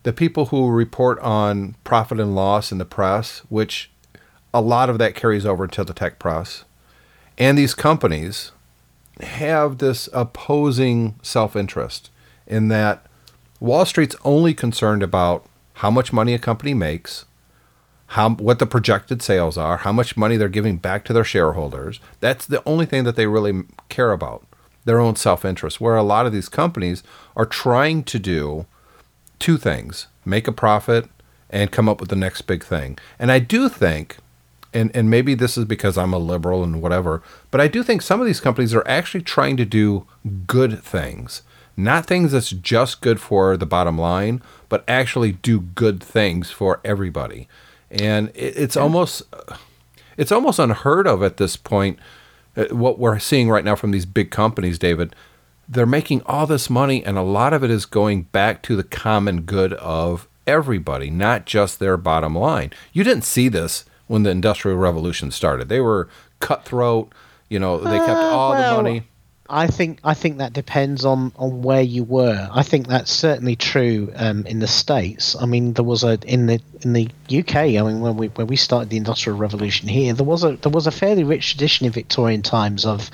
the 0.03 0.13
people 0.13 0.47
who 0.47 0.69
report 0.69 1.19
on 1.19 1.75
profit 1.83 2.19
and 2.19 2.35
loss 2.35 2.71
in 2.71 2.77
the 2.77 2.85
press, 2.85 3.39
which 3.49 3.91
a 4.53 4.61
lot 4.61 4.89
of 4.89 4.97
that 4.97 5.15
carries 5.15 5.45
over 5.45 5.67
to 5.67 5.83
the 5.83 5.93
tech 5.93 6.19
press, 6.19 6.63
and 7.37 7.57
these 7.57 7.73
companies 7.73 8.51
have 9.21 9.77
this 9.77 10.07
opposing 10.13 11.15
self 11.21 11.55
interest 11.55 12.09
in 12.47 12.69
that 12.69 13.05
Wall 13.59 13.85
Street's 13.85 14.15
only 14.23 14.53
concerned 14.53 15.03
about 15.03 15.45
how 15.75 15.91
much 15.91 16.13
money 16.13 16.33
a 16.33 16.39
company 16.39 16.73
makes, 16.73 17.25
how 18.07 18.29
what 18.31 18.59
the 18.59 18.65
projected 18.65 19.21
sales 19.21 19.57
are, 19.57 19.77
how 19.77 19.91
much 19.91 20.17
money 20.17 20.37
they're 20.37 20.49
giving 20.49 20.77
back 20.77 21.03
to 21.05 21.13
their 21.13 21.23
shareholders. 21.23 21.99
That's 22.19 22.45
the 22.45 22.63
only 22.65 22.85
thing 22.85 23.03
that 23.03 23.15
they 23.15 23.27
really 23.27 23.63
care 23.89 24.11
about, 24.11 24.45
their 24.85 24.99
own 24.99 25.15
self 25.17 25.43
interest. 25.43 25.81
Where 25.81 25.97
a 25.97 26.03
lot 26.03 26.25
of 26.25 26.31
these 26.31 26.49
companies 26.49 27.03
are 27.35 27.45
trying 27.45 28.03
to 28.05 28.19
do 28.19 28.65
two 29.39 29.57
things 29.57 30.07
make 30.25 30.47
a 30.47 30.51
profit 30.51 31.09
and 31.49 31.71
come 31.71 31.89
up 31.89 31.99
with 31.99 32.09
the 32.09 32.15
next 32.15 32.43
big 32.43 32.63
thing. 32.63 32.97
And 33.17 33.31
I 33.31 33.39
do 33.39 33.69
think, 33.69 34.17
and, 34.73 34.95
and 34.95 35.09
maybe 35.09 35.33
this 35.33 35.57
is 35.57 35.65
because 35.65 35.97
I'm 35.97 36.13
a 36.13 36.19
liberal 36.19 36.63
and 36.63 36.81
whatever, 36.81 37.23
but 37.49 37.59
I 37.59 37.67
do 37.67 37.81
think 37.81 38.01
some 38.01 38.21
of 38.21 38.27
these 38.27 38.39
companies 38.39 38.75
are 38.75 38.87
actually 38.87 39.23
trying 39.23 39.57
to 39.57 39.65
do 39.65 40.05
good 40.45 40.83
things, 40.83 41.41
not 41.75 42.05
things 42.05 42.33
that's 42.33 42.51
just 42.51 43.01
good 43.01 43.19
for 43.19 43.57
the 43.57 43.65
bottom 43.65 43.97
line, 43.97 44.41
but 44.67 44.83
actually 44.87 45.31
do 45.31 45.59
good 45.59 46.03
things 46.03 46.51
for 46.51 46.79
everybody. 46.85 47.47
And 47.89 48.29
it, 48.29 48.55
it's 48.57 48.75
yeah. 48.75 48.83
almost 48.83 49.23
it's 50.17 50.31
almost 50.31 50.59
unheard 50.59 51.07
of 51.07 51.23
at 51.23 51.37
this 51.37 51.55
point. 51.55 51.97
Uh, 52.55 52.65
what 52.65 52.99
we're 52.99 53.19
seeing 53.19 53.49
right 53.49 53.63
now 53.63 53.75
from 53.75 53.91
these 53.91 54.05
big 54.05 54.31
companies, 54.31 54.77
David, 54.77 55.15
they're 55.69 55.85
making 55.85 56.23
all 56.25 56.47
this 56.47 56.69
money, 56.69 57.05
and 57.05 57.17
a 57.17 57.21
lot 57.21 57.53
of 57.53 57.63
it 57.63 57.69
is 57.69 57.85
going 57.85 58.23
back 58.23 58.63
to 58.63 58.75
the 58.75 58.83
common 58.83 59.41
good 59.41 59.73
of 59.73 60.27
everybody, 60.47 61.11
not 61.11 61.45
just 61.45 61.77
their 61.77 61.95
bottom 61.95 62.35
line. 62.35 62.71
You 62.91 63.03
didn't 63.03 63.23
see 63.23 63.49
this 63.49 63.85
when 64.07 64.23
the 64.23 64.31
Industrial 64.31 64.77
Revolution 64.77 65.29
started. 65.29 65.69
They 65.69 65.79
were 65.79 66.09
cutthroat. 66.39 67.13
You 67.49 67.59
know, 67.59 67.77
they 67.77 67.97
kept 67.97 68.09
uh, 68.09 68.35
all 68.35 68.51
well, 68.51 68.77
the 68.77 68.83
money. 68.83 69.03
I 69.47 69.67
think 69.67 69.99
I 70.03 70.13
think 70.13 70.37
that 70.37 70.53
depends 70.53 71.05
on, 71.05 71.31
on 71.35 71.61
where 71.61 71.81
you 71.81 72.03
were. 72.03 72.49
I 72.51 72.63
think 72.63 72.87
that's 72.87 73.11
certainly 73.11 73.55
true 73.55 74.11
um, 74.15 74.45
in 74.45 74.59
the 74.59 74.67
states. 74.67 75.35
I 75.39 75.45
mean, 75.45 75.73
there 75.73 75.85
was 75.85 76.03
a 76.03 76.19
in 76.25 76.47
the 76.47 76.59
in 76.81 76.93
the 76.93 77.09
UK. 77.31 77.55
I 77.55 77.81
mean, 77.81 78.01
when 78.01 78.17
we 78.17 78.27
when 78.27 78.47
we 78.47 78.55
started 78.55 78.89
the 78.89 78.97
industrial 78.97 79.37
revolution 79.37 79.87
here, 79.87 80.13
there 80.13 80.25
was 80.25 80.43
a 80.43 80.55
there 80.57 80.71
was 80.71 80.87
a 80.87 80.91
fairly 80.91 81.23
rich 81.23 81.51
tradition 81.51 81.85
in 81.85 81.91
Victorian 81.91 82.41
times 82.41 82.85
of 82.85 83.09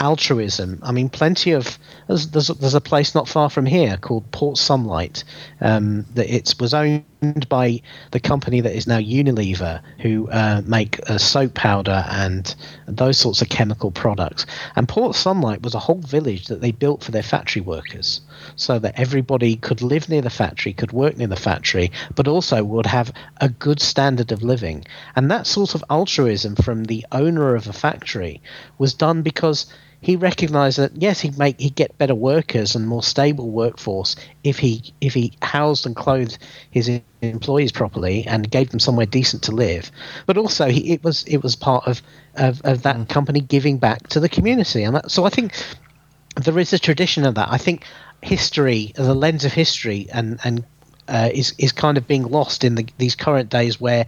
altruism. 0.00 0.80
I 0.82 0.92
mean, 0.92 1.08
plenty 1.08 1.52
of 1.52 1.78
there's 2.08 2.28
there's, 2.28 2.48
there's 2.48 2.74
a 2.74 2.80
place 2.80 3.14
not 3.14 3.28
far 3.28 3.50
from 3.50 3.66
here 3.66 3.96
called 3.96 4.30
Port 4.30 4.58
Sunlight 4.58 5.24
um, 5.60 6.04
that 6.14 6.32
it 6.34 6.54
was 6.60 6.74
owned 6.74 7.48
by 7.48 7.80
the 8.10 8.20
company 8.20 8.60
that 8.60 8.76
is 8.76 8.86
now 8.86 8.98
Unilever, 8.98 9.80
who 10.00 10.28
uh, 10.30 10.62
make 10.66 10.98
uh, 11.08 11.18
soap 11.18 11.54
powder 11.54 12.04
and 12.10 12.54
those 12.86 13.18
sorts 13.18 13.40
of 13.40 13.48
chemical 13.48 13.90
products. 13.90 14.44
And 14.76 14.88
Port 14.88 15.16
Sunlight 15.16 15.62
was 15.62 15.74
a 15.74 15.78
whole 15.78 16.00
village 16.00 16.46
that 16.46 16.60
they 16.60 16.72
built 16.72 17.02
for 17.02 17.12
their 17.12 17.22
factory 17.22 17.62
workers, 17.62 18.20
so 18.56 18.78
that 18.78 18.98
everybody 18.98 19.56
could 19.56 19.80
live 19.80 20.08
near 20.08 20.22
the 20.22 20.30
factory, 20.30 20.72
could 20.72 20.92
work 20.92 21.16
near 21.16 21.28
the 21.28 21.36
factory, 21.36 21.90
but 22.14 22.28
also 22.28 22.62
would 22.62 22.86
have 22.86 23.03
a 23.40 23.48
good 23.48 23.80
standard 23.80 24.32
of 24.32 24.42
living. 24.42 24.84
And 25.16 25.30
that 25.30 25.46
sort 25.46 25.74
of 25.74 25.84
altruism 25.90 26.56
from 26.56 26.84
the 26.84 27.04
owner 27.12 27.54
of 27.54 27.66
a 27.66 27.72
factory 27.72 28.40
was 28.78 28.94
done 28.94 29.22
because 29.22 29.66
he 30.04 30.16
recognised 30.16 30.78
that 30.78 30.92
yes, 30.94 31.20
he'd 31.20 31.38
make 31.38 31.58
he'd 31.58 31.74
get 31.74 31.96
better 31.96 32.14
workers 32.14 32.74
and 32.74 32.86
more 32.86 33.02
stable 33.02 33.48
workforce 33.48 34.16
if 34.42 34.58
he 34.58 34.92
if 35.00 35.14
he 35.14 35.32
housed 35.40 35.86
and 35.86 35.96
clothed 35.96 36.36
his 36.70 36.90
employees 37.22 37.72
properly 37.72 38.26
and 38.26 38.50
gave 38.50 38.68
them 38.68 38.80
somewhere 38.80 39.06
decent 39.06 39.42
to 39.44 39.52
live. 39.52 39.90
But 40.26 40.36
also, 40.36 40.68
he, 40.68 40.92
it 40.92 41.02
was 41.02 41.24
it 41.24 41.38
was 41.42 41.56
part 41.56 41.86
of 41.86 42.02
of, 42.34 42.60
of 42.64 42.82
that 42.82 42.96
mm. 42.96 43.08
company 43.08 43.40
giving 43.40 43.78
back 43.78 44.08
to 44.08 44.20
the 44.20 44.28
community, 44.28 44.82
and 44.82 44.96
that, 44.96 45.10
so 45.10 45.24
I 45.24 45.30
think 45.30 45.54
there 46.36 46.58
is 46.58 46.74
a 46.74 46.78
tradition 46.78 47.24
of 47.24 47.34
that. 47.36 47.48
I 47.50 47.56
think 47.56 47.84
history, 48.22 48.92
the 48.96 49.14
lens 49.14 49.46
of 49.46 49.54
history, 49.54 50.08
and 50.12 50.38
and 50.44 50.64
uh, 51.08 51.30
is 51.32 51.54
is 51.58 51.72
kind 51.72 51.96
of 51.96 52.06
being 52.06 52.24
lost 52.24 52.64
in 52.64 52.74
the, 52.74 52.86
these 52.98 53.14
current 53.14 53.50
days 53.50 53.80
where 53.80 54.06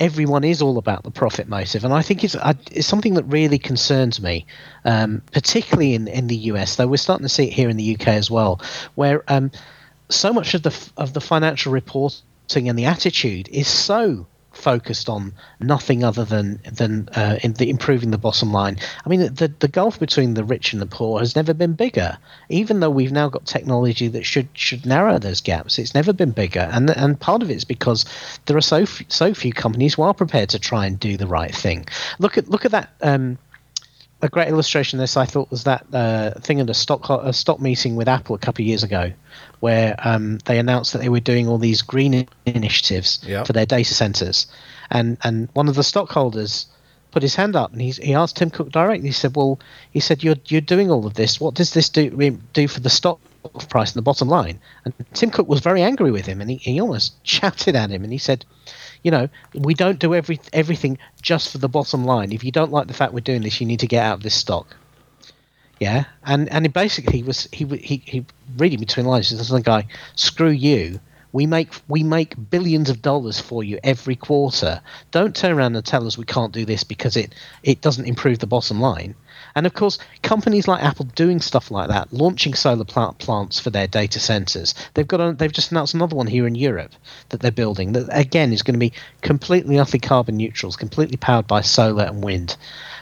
everyone 0.00 0.44
is 0.44 0.62
all 0.62 0.78
about 0.78 1.02
the 1.02 1.10
profit 1.10 1.48
motive, 1.48 1.84
and 1.84 1.92
I 1.92 2.02
think 2.02 2.22
it's, 2.22 2.36
it's 2.70 2.86
something 2.86 3.14
that 3.14 3.24
really 3.24 3.58
concerns 3.58 4.20
me, 4.22 4.46
um, 4.84 5.22
particularly 5.32 5.94
in 5.94 6.08
in 6.08 6.26
the 6.26 6.36
US. 6.52 6.76
Though 6.76 6.86
we're 6.86 6.96
starting 6.96 7.24
to 7.24 7.28
see 7.28 7.44
it 7.44 7.52
here 7.52 7.68
in 7.68 7.76
the 7.76 7.94
UK 7.94 8.08
as 8.08 8.30
well, 8.30 8.60
where 8.94 9.24
um, 9.28 9.50
so 10.08 10.32
much 10.32 10.54
of 10.54 10.62
the 10.62 10.90
of 10.96 11.12
the 11.12 11.20
financial 11.20 11.72
reporting 11.72 12.68
and 12.68 12.78
the 12.78 12.86
attitude 12.86 13.48
is 13.48 13.68
so 13.68 14.26
focused 14.58 15.08
on 15.08 15.32
nothing 15.60 16.04
other 16.04 16.24
than 16.24 16.60
than 16.70 17.08
uh, 17.14 17.38
the, 17.42 17.70
improving 17.70 18.10
the 18.10 18.18
bottom 18.18 18.52
line. 18.52 18.76
I 19.04 19.08
mean, 19.08 19.20
the 19.34 19.52
the 19.58 19.68
gulf 19.68 19.98
between 19.98 20.34
the 20.34 20.44
rich 20.44 20.72
and 20.72 20.82
the 20.82 20.86
poor 20.86 21.20
has 21.20 21.36
never 21.36 21.54
been 21.54 21.74
bigger. 21.74 22.18
Even 22.48 22.80
though 22.80 22.90
we've 22.90 23.12
now 23.12 23.28
got 23.28 23.46
technology 23.46 24.08
that 24.08 24.24
should 24.24 24.48
should 24.52 24.84
narrow 24.84 25.18
those 25.18 25.40
gaps, 25.40 25.78
it's 25.78 25.94
never 25.94 26.12
been 26.12 26.32
bigger. 26.32 26.68
And 26.72 26.90
and 26.90 27.18
part 27.18 27.42
of 27.42 27.50
it's 27.50 27.64
because 27.64 28.04
there 28.46 28.56
are 28.56 28.60
so 28.60 28.82
f- 28.82 29.02
so 29.08 29.32
few 29.32 29.52
companies 29.52 29.94
who 29.94 30.02
are 30.02 30.14
prepared 30.14 30.50
to 30.50 30.58
try 30.58 30.86
and 30.86 30.98
do 30.98 31.16
the 31.16 31.26
right 31.26 31.54
thing. 31.54 31.86
Look 32.18 32.36
at 32.36 32.48
look 32.48 32.64
at 32.64 32.72
that. 32.72 32.90
Um, 33.00 33.38
a 34.20 34.28
great 34.28 34.48
illustration 34.48 34.98
of 34.98 35.02
this 35.02 35.16
I 35.16 35.24
thought 35.24 35.50
was 35.50 35.64
that 35.64 35.86
uh, 35.92 36.32
thing 36.40 36.60
at 36.60 36.68
a 36.68 36.74
stock 36.74 37.08
a 37.08 37.32
stock 37.32 37.60
meeting 37.60 37.94
with 37.96 38.08
Apple 38.08 38.34
a 38.34 38.38
couple 38.38 38.62
of 38.62 38.66
years 38.66 38.82
ago, 38.82 39.12
where 39.60 39.94
um, 40.02 40.38
they 40.44 40.58
announced 40.58 40.92
that 40.92 41.00
they 41.00 41.08
were 41.08 41.20
doing 41.20 41.48
all 41.48 41.58
these 41.58 41.82
green 41.82 42.26
initiatives 42.44 43.20
yep. 43.24 43.46
for 43.46 43.52
their 43.52 43.66
data 43.66 43.94
centers, 43.94 44.46
and 44.90 45.18
and 45.22 45.48
one 45.52 45.68
of 45.68 45.76
the 45.76 45.84
stockholders 45.84 46.66
put 47.10 47.22
his 47.22 47.34
hand 47.34 47.56
up 47.56 47.72
and 47.72 47.80
he 47.80 47.90
he 47.90 48.14
asked 48.14 48.36
Tim 48.36 48.50
Cook 48.50 48.70
directly. 48.70 49.08
He 49.08 49.12
said, 49.12 49.36
"Well, 49.36 49.60
he 49.92 50.00
said 50.00 50.24
you're 50.24 50.36
you're 50.46 50.60
doing 50.60 50.90
all 50.90 51.06
of 51.06 51.14
this. 51.14 51.40
What 51.40 51.54
does 51.54 51.72
this 51.72 51.88
do 51.88 52.10
do 52.52 52.68
for 52.68 52.80
the 52.80 52.90
stock 52.90 53.20
price 53.68 53.90
and 53.90 53.96
the 53.98 54.02
bottom 54.02 54.28
line?" 54.28 54.58
And 54.84 54.94
Tim 55.14 55.30
Cook 55.30 55.48
was 55.48 55.60
very 55.60 55.82
angry 55.82 56.10
with 56.10 56.26
him, 56.26 56.40
and 56.40 56.50
he, 56.50 56.56
he 56.56 56.80
almost 56.80 57.14
shouted 57.22 57.76
at 57.76 57.90
him, 57.90 58.02
and 58.02 58.12
he 58.12 58.18
said 58.18 58.44
you 59.02 59.10
know, 59.10 59.28
we 59.54 59.74
don't 59.74 59.98
do 59.98 60.14
every 60.14 60.40
everything 60.52 60.98
just 61.22 61.52
for 61.52 61.58
the 61.58 61.68
bottom 61.68 62.04
line. 62.04 62.32
If 62.32 62.44
you 62.44 62.52
don't 62.52 62.72
like 62.72 62.86
the 62.86 62.94
fact 62.94 63.12
we're 63.12 63.20
doing 63.20 63.42
this, 63.42 63.60
you 63.60 63.66
need 63.66 63.80
to 63.80 63.86
get 63.86 64.04
out 64.04 64.14
of 64.14 64.22
this 64.22 64.34
stock. 64.34 64.76
Yeah, 65.80 66.04
and 66.24 66.48
and 66.50 66.72
basically 66.72 67.22
was 67.22 67.48
he 67.52 67.64
he 67.64 68.02
he 68.04 68.26
reading 68.56 68.80
between 68.80 69.06
lines. 69.06 69.30
There's 69.30 69.48
the 69.48 69.60
guy, 69.60 69.86
screw 70.16 70.50
you. 70.50 71.00
We 71.32 71.46
make 71.46 71.72
we 71.88 72.02
make 72.02 72.50
billions 72.50 72.90
of 72.90 73.02
dollars 73.02 73.38
for 73.38 73.62
you 73.62 73.78
every 73.84 74.16
quarter. 74.16 74.80
Don't 75.10 75.36
turn 75.36 75.52
around 75.52 75.76
and 75.76 75.84
tell 75.84 76.06
us 76.06 76.18
we 76.18 76.24
can't 76.24 76.52
do 76.52 76.64
this 76.64 76.84
because 76.84 77.16
it 77.16 77.34
it 77.62 77.80
doesn't 77.80 78.06
improve 78.06 78.38
the 78.38 78.46
bottom 78.46 78.80
line. 78.80 79.14
And 79.58 79.66
of 79.66 79.74
course, 79.74 79.98
companies 80.22 80.68
like 80.68 80.84
Apple 80.84 81.06
doing 81.16 81.40
stuff 81.40 81.72
like 81.72 81.88
that, 81.88 82.12
launching 82.12 82.54
solar 82.54 82.84
plant 82.84 83.18
plants 83.18 83.58
for 83.58 83.70
their 83.70 83.88
data 83.88 84.20
centers. 84.20 84.72
They've 84.94 85.08
got 85.08 85.20
a, 85.20 85.32
they've 85.32 85.50
just 85.50 85.72
announced 85.72 85.94
another 85.94 86.14
one 86.14 86.28
here 86.28 86.46
in 86.46 86.54
Europe 86.54 86.92
that 87.30 87.40
they're 87.40 87.50
building 87.50 87.90
that 87.94 88.06
again 88.08 88.52
is 88.52 88.62
going 88.62 88.76
to 88.76 88.78
be 88.78 88.92
completely 89.20 89.76
utterly 89.80 89.98
carbon 89.98 90.36
neutral, 90.36 90.70
it's 90.70 90.76
completely 90.76 91.16
powered 91.16 91.48
by 91.48 91.62
solar 91.62 92.04
and 92.04 92.22
wind. 92.22 92.56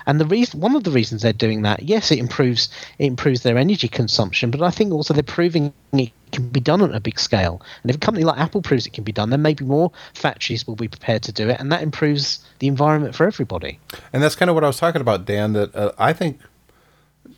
And 0.07 0.21
the 0.21 0.27
reason, 0.27 0.61
one 0.61 0.77
of 0.77 0.85
the 0.85 0.91
reasons 0.91 1.23
they're 1.23 1.33
doing 1.33 1.63
that, 1.63 1.83
yes, 1.83 2.11
it 2.11 2.19
improves 2.19 2.69
it 2.99 3.07
improves 3.07 3.43
their 3.43 3.59
energy 3.59 3.89
consumption, 3.89 4.51
but 4.51 4.63
I 4.63 4.71
think 4.71 4.93
also 4.93 5.15
they're 5.15 5.23
proving 5.23 5.73
it 5.93 6.13
can 6.33 6.49
be 6.49 6.61
done 6.61 6.83
on 6.83 6.95
a 6.95 7.01
big 7.01 7.19
scale. 7.19 7.63
And 7.83 7.91
if 7.91 7.97
a 7.97 8.01
company 8.01 8.25
like 8.25 8.39
Apple 8.39 8.63
proves 8.63 8.87
it 8.87 8.93
can 8.93 9.05
be 9.05 9.13
done, 9.13 9.31
then 9.31 9.43
maybe 9.43 9.65
more 9.65 9.93
factories 10.15 10.67
will 10.67 10.77
be 10.77 10.89
prepared 10.89 11.23
to 11.25 11.33
do 11.33 11.49
it, 11.49 11.59
and 11.61 11.71
that 11.73 11.83
improves 11.83 12.45
the 12.59 12.67
environment 12.67 13.15
for 13.15 13.27
everybody. 13.27 13.79
And 14.13 14.23
that's 14.23 14.37
kind 14.37 14.49
of 14.51 14.55
what 14.55 14.65
I 14.65 14.69
was 14.69 14.79
talking 14.79 15.01
about, 15.01 15.25
Dan. 15.25 15.53
That 15.53 15.75
uh, 15.75 15.93
I 15.99 16.13
think 16.13 16.41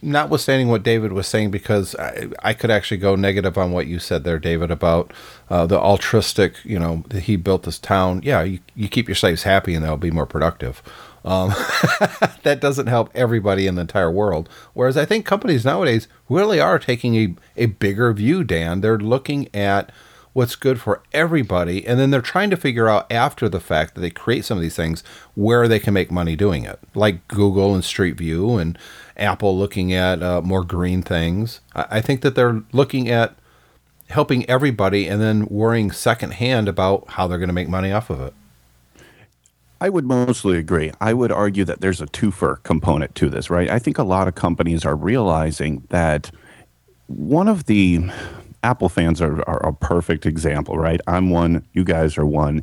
notwithstanding 0.03 0.69
what 0.69 0.83
David 0.83 1.13
was 1.13 1.27
saying, 1.27 1.51
because 1.51 1.95
I, 1.97 2.29
I, 2.43 2.55
could 2.55 2.71
actually 2.71 2.99
go 2.99 3.17
negative 3.17 3.59
on 3.59 3.73
what 3.73 3.87
you 3.87 3.99
said 3.99 4.25
there, 4.25 4.39
David, 4.39 4.71
about 4.71 5.13
uh, 5.51 5.67
the 5.67 5.79
altruistic, 5.79 6.55
you 6.65 6.79
know, 6.79 7.05
he 7.13 7.37
built 7.37 7.65
this 7.65 7.79
town. 7.79 8.21
Yeah, 8.25 8.43
you, 8.43 8.61
you 8.75 8.89
keep 8.89 9.09
your 9.09 9.15
slaves 9.15 9.43
happy 9.43 9.75
and 9.75 9.85
they'll 9.85 9.97
be 9.97 10.11
more 10.11 10.27
productive. 10.27 10.83
Um, 11.25 11.49
that 12.43 12.59
doesn't 12.61 12.87
help 12.87 13.11
everybody 13.15 13.67
in 13.67 13.75
the 13.75 13.83
entire 13.83 14.11
world. 14.11 14.49
Whereas 14.75 14.97
I 14.97 15.05
think 15.05 15.27
companies 15.27 15.65
nowadays 15.65 16.09
really 16.29 16.61
are 16.61 16.79
taking 16.79 17.17
a, 17.17 17.35
a 17.57 17.67
bigger 17.67 18.13
view, 18.13 18.45
Dan. 18.45 18.81
They're 18.81 18.99
looking 18.99 19.55
at 19.55 19.91
what's 20.33 20.55
good 20.55 20.81
for 20.81 21.03
everybody, 21.13 21.85
and 21.87 21.99
then 21.99 22.11
they're 22.11 22.21
trying 22.21 22.51
to 22.51 22.57
figure 22.57 22.89
out 22.89 23.11
after 23.11 23.49
the 23.49 23.61
fact 23.61 23.95
that 23.95 24.01
they 24.01 24.11
create 24.11 24.45
some 24.45 24.57
of 24.57 24.63
these 24.63 24.77
things 24.77 25.03
where 25.35 25.67
they 25.67 25.81
can 25.81 25.93
make 25.93 26.13
money 26.13 26.37
doing 26.37 26.65
it, 26.65 26.79
like 26.95 27.27
Google 27.29 27.75
and 27.75 27.85
Street 27.85 28.17
View 28.17 28.57
and 28.57 28.79
Apple 29.17 29.59
looking 29.59 29.93
at 29.93 30.23
uh, 30.23 30.41
more 30.41 30.63
green 30.63 31.03
things. 31.03 31.61
I, 31.75 31.87
I 31.91 32.01
think 32.01 32.21
that 32.21 32.35
they're 32.37 32.63
looking 32.73 33.09
at 33.09 33.35
helping 34.11 34.49
everybody 34.49 35.07
and 35.07 35.21
then 35.21 35.47
worrying 35.47 35.91
secondhand 35.91 36.69
about 36.69 37.05
how 37.11 37.27
they're 37.27 37.39
going 37.39 37.49
to 37.49 37.55
make 37.55 37.69
money 37.69 37.93
off 37.93 38.11
of 38.11 38.21
it. 38.21 38.35
I 39.81 39.89
would 39.89 40.05
mostly 40.05 40.59
agree. 40.59 40.93
I 41.01 41.15
would 41.15 41.31
argue 41.31 41.65
that 41.65 41.81
there's 41.81 42.01
a 42.01 42.07
twofer 42.07 42.63
component 42.65 43.15
to 43.17 43.29
this, 43.29 43.49
right? 43.49 43.69
I 43.69 43.79
think 43.79 43.99
a 43.99 44.03
lot 44.03 44.27
of 44.27 44.35
companies 44.35 44.85
are 44.85 44.97
realizing 44.97 45.87
that 45.91 46.31
one 47.07 47.49
of 47.49 47.67
the 47.67 48.11
Apple 48.65 48.89
fans 48.89 49.23
are, 49.23 49.49
are 49.49 49.65
a 49.65 49.73
perfect 49.73 50.27
example, 50.27 50.77
right? 50.77 51.01
I'm 51.07 51.31
one, 51.31 51.65
you 51.73 51.85
guys 51.85 52.19
are 52.19 52.27
one. 52.27 52.63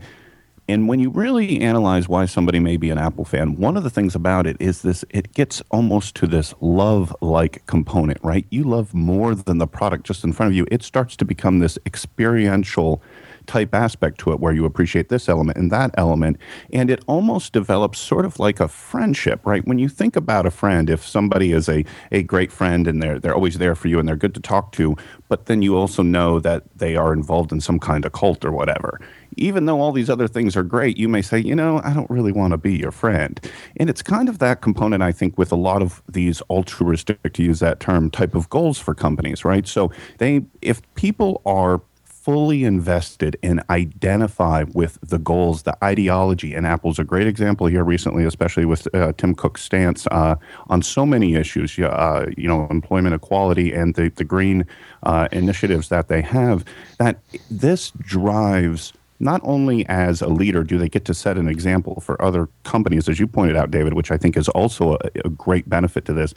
And 0.67 0.88
when 0.88 0.99
you 0.99 1.10
really 1.10 1.62
analyze 1.62 2.10
why 2.10 2.25
somebody 2.25 2.60
may 2.60 2.75
be 2.75 2.89
an 2.89 2.97
Apple 2.97 3.23
fan, 3.23 3.56
one 3.56 3.78
of 3.78 3.84
the 3.84 3.89
things 3.89 4.15
about 4.15 4.47
it 4.47 4.58
is 4.60 4.82
this 4.82 5.06
it 5.12 5.34
gets 5.34 5.62
almost 5.69 6.15
to 6.15 6.28
this 6.28 6.54
love 6.60 7.15
like 7.21 7.65
component, 7.67 8.17
right? 8.23 8.45
You 8.49 8.63
love 8.63 8.93
more 8.93 9.36
than 9.36 9.60
the 9.60 9.67
product 9.67 10.06
just 10.06 10.23
in 10.23 10.34
front 10.34 10.51
of 10.51 10.56
you. 10.56 10.65
It 10.71 10.84
starts 10.84 11.15
to 11.17 11.25
become 11.25 11.60
this 11.60 11.78
experiential 11.86 13.01
type 13.47 13.73
aspect 13.73 14.19
to 14.19 14.31
it 14.31 14.39
where 14.39 14.53
you 14.53 14.65
appreciate 14.65 15.10
this 15.10 15.29
element 15.29 15.58
and 15.58 15.71
that 15.71 15.91
element. 15.95 16.38
And 16.73 16.89
it 16.89 17.03
almost 17.08 17.53
develops 17.53 17.99
sort 17.99 18.25
of 18.25 18.39
like 18.39 18.60
a 18.60 18.67
friendship, 18.67 19.45
right? 19.45 19.65
When 19.65 19.79
you 19.79 19.89
think 19.89 20.15
about 20.15 20.45
a 20.45 20.51
friend, 20.51 20.89
if 20.89 21.05
somebody 21.05 21.51
is 21.51 21.69
a, 21.69 21.86
a 22.12 22.23
great 22.23 22.51
friend 22.51 22.88
and 22.88 23.01
they're, 23.01 23.19
they're 23.19 23.36
always 23.36 23.58
there 23.58 23.75
for 23.75 23.88
you 23.88 23.99
and 23.99 24.08
they're 24.08 24.15
good 24.15 24.34
to 24.36 24.41
talk 24.41 24.71
to, 24.73 24.95
but 25.27 25.45
then 25.47 25.62
you 25.62 25.77
also 25.77 26.03
know 26.03 26.39
that 26.39 26.63
they 26.75 26.95
are 26.95 27.13
involved 27.13 27.51
in 27.51 27.62
some 27.62 27.79
kind 27.79 28.05
of 28.05 28.12
cult 28.12 28.45
or 28.45 28.51
whatever, 28.51 28.99
even 29.38 29.65
though 29.65 29.81
all 29.81 29.91
these 29.91 30.10
other 30.10 30.27
things 30.27 30.55
are 30.55 30.63
great, 30.63 30.97
you 30.97 31.10
may 31.10 31.21
say, 31.21 31.39
you 31.39 31.55
know, 31.55 31.81
I 31.84 31.93
don't 31.93 32.10
really 32.10 32.31
want 32.31 32.51
to 32.51 32.58
be 32.58 32.77
your 32.77 32.91
friend. 32.91 33.39
And 33.77 33.89
it's 33.89 34.01
kind 34.01 34.29
of 34.29 34.39
that 34.39 34.62
component, 34.62 35.03
I 35.03 35.12
think, 35.12 35.38
with 35.38 35.51
a 35.51 35.55
lot 35.55 35.81
of 35.81 36.01
these 36.10 36.41
altruistic, 36.49 37.34
to 37.34 37.43
use 37.43 37.60
that 37.60 37.79
term, 37.79 38.10
type 38.10 38.36
of 38.36 38.49
goals 38.49 38.77
for 38.77 38.93
companies, 38.93 39.43
right? 39.43 39.67
So 39.67 39.91
they, 40.19 40.45
if 40.62 40.81
people 40.95 41.41
are 41.45 41.81
fully 42.25 42.63
invested 42.63 43.38
and 43.43 43.61
identify 43.69 44.63
with 44.73 44.97
the 45.03 45.19
goals, 45.19 45.61
the 45.61 45.77
ideology. 45.83 46.55
And 46.55 46.65
Apple's 46.65 46.97
a 46.97 47.03
great 47.03 47.27
example 47.27 47.67
here 47.67 47.83
recently, 47.83 48.25
especially 48.25 48.65
with 48.65 48.88
uh, 48.95 49.13
Tim 49.15 49.35
Cook's 49.35 49.61
stance 49.61 50.07
uh, 50.07 50.35
on 50.67 50.81
so 50.81 51.05
many 51.05 51.35
issues, 51.35 51.77
uh, 51.77 52.25
you 52.35 52.47
know, 52.47 52.67
employment 52.71 53.13
equality 53.13 53.71
and 53.73 53.93
the, 53.93 54.09
the 54.09 54.23
green 54.23 54.65
uh, 55.03 55.27
initiatives 55.31 55.89
that 55.89 56.07
they 56.07 56.21
have, 56.21 56.65
that 56.97 57.19
this 57.51 57.91
drives 57.91 58.91
not 59.19 59.39
only 59.43 59.88
as 59.88 60.21
a 60.21 60.27
leader 60.27 60.63
do 60.63 60.79
they 60.79 60.89
get 60.89 61.05
to 61.05 61.13
set 61.13 61.38
an 61.38 61.47
example 61.47 62.01
for 62.01 62.19
other 62.21 62.49
companies, 62.63 63.07
as 63.07 63.19
you 63.19 63.27
pointed 63.27 63.55
out, 63.55 63.69
David, 63.69 63.93
which 63.93 64.09
I 64.09 64.17
think 64.17 64.35
is 64.35 64.49
also 64.49 64.93
a, 64.95 65.09
a 65.25 65.29
great 65.29 65.69
benefit 65.69 66.05
to 66.05 66.13
this, 66.13 66.33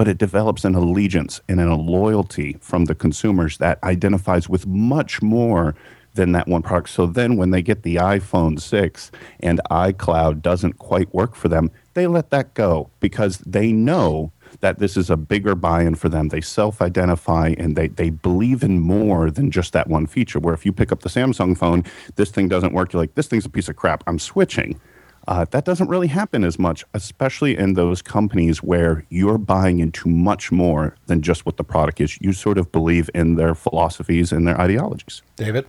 but 0.00 0.08
it 0.08 0.16
develops 0.16 0.64
an 0.64 0.74
allegiance 0.74 1.42
and 1.46 1.60
a 1.60 1.74
loyalty 1.74 2.56
from 2.62 2.86
the 2.86 2.94
consumers 2.94 3.58
that 3.58 3.78
identifies 3.84 4.48
with 4.48 4.66
much 4.66 5.20
more 5.20 5.74
than 6.14 6.32
that 6.32 6.48
one 6.48 6.62
product. 6.62 6.88
So 6.88 7.04
then 7.04 7.36
when 7.36 7.50
they 7.50 7.60
get 7.60 7.82
the 7.82 7.96
iPhone 7.96 8.58
6 8.58 9.10
and 9.40 9.60
iCloud 9.70 10.40
doesn't 10.40 10.78
quite 10.78 11.12
work 11.12 11.34
for 11.34 11.48
them, 11.48 11.70
they 11.92 12.06
let 12.06 12.30
that 12.30 12.54
go 12.54 12.88
because 13.00 13.40
they 13.40 13.72
know 13.72 14.32
that 14.60 14.78
this 14.78 14.96
is 14.96 15.10
a 15.10 15.18
bigger 15.18 15.54
buy-in 15.54 15.96
for 15.96 16.08
them. 16.08 16.28
They 16.28 16.40
self-identify 16.40 17.56
and 17.58 17.76
they, 17.76 17.88
they 17.88 18.08
believe 18.08 18.62
in 18.62 18.78
more 18.78 19.30
than 19.30 19.50
just 19.50 19.74
that 19.74 19.88
one 19.88 20.06
feature. 20.06 20.38
Where 20.38 20.54
if 20.54 20.64
you 20.64 20.72
pick 20.72 20.92
up 20.92 21.00
the 21.00 21.10
Samsung 21.10 21.58
phone, 21.58 21.84
this 22.16 22.30
thing 22.30 22.48
doesn't 22.48 22.72
work, 22.72 22.94
you're 22.94 23.02
like, 23.02 23.16
this 23.16 23.28
thing's 23.28 23.44
a 23.44 23.50
piece 23.50 23.68
of 23.68 23.76
crap. 23.76 24.02
I'm 24.06 24.18
switching. 24.18 24.80
Uh, 25.28 25.44
that 25.50 25.64
doesn't 25.64 25.88
really 25.88 26.08
happen 26.08 26.44
as 26.44 26.58
much, 26.58 26.84
especially 26.94 27.56
in 27.56 27.74
those 27.74 28.02
companies 28.02 28.62
where 28.62 29.04
you're 29.10 29.38
buying 29.38 29.78
into 29.78 30.08
much 30.08 30.50
more 30.50 30.96
than 31.06 31.22
just 31.22 31.46
what 31.46 31.56
the 31.56 31.64
product 31.64 32.00
is. 32.00 32.18
You 32.20 32.32
sort 32.32 32.58
of 32.58 32.72
believe 32.72 33.10
in 33.14 33.36
their 33.36 33.54
philosophies 33.54 34.32
and 34.32 34.46
their 34.46 34.60
ideologies. 34.60 35.22
David? 35.36 35.66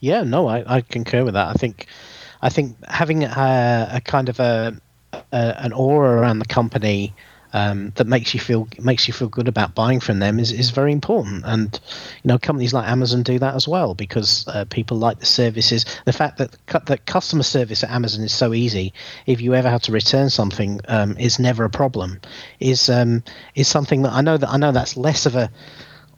Yeah, 0.00 0.22
no, 0.22 0.48
I, 0.48 0.76
I 0.76 0.80
concur 0.82 1.24
with 1.24 1.34
that. 1.34 1.48
I 1.48 1.54
think, 1.54 1.86
I 2.42 2.48
think 2.48 2.76
having 2.86 3.24
a, 3.24 3.88
a 3.92 4.00
kind 4.00 4.28
of 4.28 4.38
a, 4.40 4.76
a 5.12 5.54
an 5.64 5.72
aura 5.72 6.20
around 6.20 6.40
the 6.40 6.46
company 6.46 7.14
um, 7.54 7.92
that 7.94 8.08
makes 8.08 8.34
you 8.34 8.40
feel 8.40 8.68
makes 8.80 9.06
you 9.06 9.14
feel 9.14 9.28
good 9.28 9.46
about 9.46 9.76
buying 9.76 10.00
from 10.00 10.18
them 10.18 10.38
is, 10.40 10.52
is 10.52 10.70
very 10.70 10.92
important. 10.92 11.44
And 11.46 11.80
you 12.22 12.28
know, 12.28 12.38
companies 12.38 12.74
like 12.74 12.86
Amazon 12.86 13.22
do 13.22 13.38
that 13.38 13.54
as 13.54 13.66
well 13.66 13.94
because 13.94 14.46
uh, 14.48 14.64
people 14.68 14.98
like 14.98 15.20
the 15.20 15.26
services. 15.26 15.86
The 16.04 16.12
fact 16.12 16.38
that 16.38 16.56
that 16.86 17.06
customer 17.06 17.44
service 17.44 17.84
at 17.84 17.90
Amazon 17.90 18.24
is 18.24 18.34
so 18.34 18.52
easy, 18.52 18.92
if 19.26 19.40
you 19.40 19.54
ever 19.54 19.70
have 19.70 19.82
to 19.82 19.92
return 19.92 20.30
something, 20.30 20.80
um, 20.88 21.16
is 21.16 21.38
never 21.38 21.64
a 21.64 21.70
problem. 21.70 22.20
Is 22.58 22.90
um, 22.90 23.22
is 23.54 23.68
something 23.68 24.02
that 24.02 24.12
I 24.12 24.20
know 24.20 24.36
that 24.36 24.50
I 24.50 24.56
know 24.56 24.72
that's 24.72 24.96
less 24.96 25.24
of 25.24 25.36
a 25.36 25.48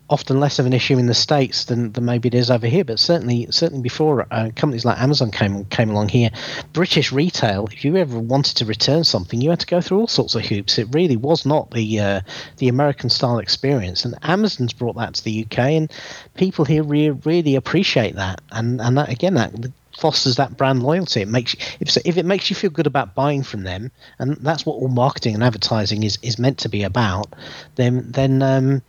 often 0.09 0.39
less 0.39 0.59
of 0.59 0.67
an 0.67 0.73
issue 0.73 0.99
in 0.99 1.07
the 1.07 1.15
states 1.15 1.65
than, 1.65 1.93
than 1.93 2.05
maybe 2.05 2.29
it 2.29 2.35
is 2.35 2.51
over 2.51 2.67
here. 2.67 2.85
But 2.85 2.99
certainly, 2.99 3.47
certainly 3.51 3.83
before 3.83 4.27
uh, 4.31 4.51
companies 4.55 4.85
like 4.85 5.01
Amazon 5.01 5.31
came 5.31 5.65
came 5.67 5.91
along 5.91 6.09
here, 6.11 6.31
British 6.73 7.13
retail, 7.13 7.69
if 7.73 7.85
you 7.85 7.97
ever 7.97 8.19
wanted 8.19 8.57
to 8.59 8.65
return 8.65 9.05
something, 9.05 9.41
you 9.41 9.51
had 9.51 9.61
to 9.61 9.67
go 9.67 9.81
through 9.81 10.01
all 10.01 10.07
sorts 10.07 10.35
of 10.35 10.45
hoops. 10.45 10.79
It 10.79 10.89
really 10.93 11.17
was 11.17 11.45
not 11.45 11.71
the 11.71 12.01
uh, 12.01 12.21
the 12.59 12.69
American 12.69 13.11
style 13.11 13.39
experience, 13.39 14.05
and 14.05 14.15
Amazon's 14.23 14.73
brought 14.73 14.97
that 14.97 15.15
to 15.15 15.25
the 15.25 15.45
UK, 15.45 15.59
and 15.59 15.93
people 16.35 16.65
here 16.65 16.83
re- 16.83 17.11
really 17.11 17.57
appreciate 17.57 18.15
that. 18.15 18.41
And 18.53 18.81
and 18.81 18.97
that 18.99 19.09
again, 19.09 19.35
that 19.35 19.53
fosters 19.97 20.37
that 20.37 20.57
brand 20.57 20.83
loyalty. 20.83 21.23
It 21.23 21.29
makes 21.29 21.55
if 21.81 21.97
if 22.05 22.17
it 22.17 22.27
makes 22.27 22.51
you 22.51 22.57
feel 22.57 22.71
good 22.71 22.87
about 22.87 23.15
buying 23.15 23.43
from 23.43 23.65
them, 23.65 23.91
and 24.19 24.37
that's 24.37 24.65
what 24.65 24.75
all 24.75 24.89
marketing 24.89 25.35
and 25.35 25.43
advertising 25.43 26.03
is 26.03 26.19
is 26.23 26.39
meant 26.39 26.59
to 26.59 26.69
be 26.69 26.83
about. 26.83 27.35
Then 27.75 28.11
then 28.11 28.43
um, 28.43 28.83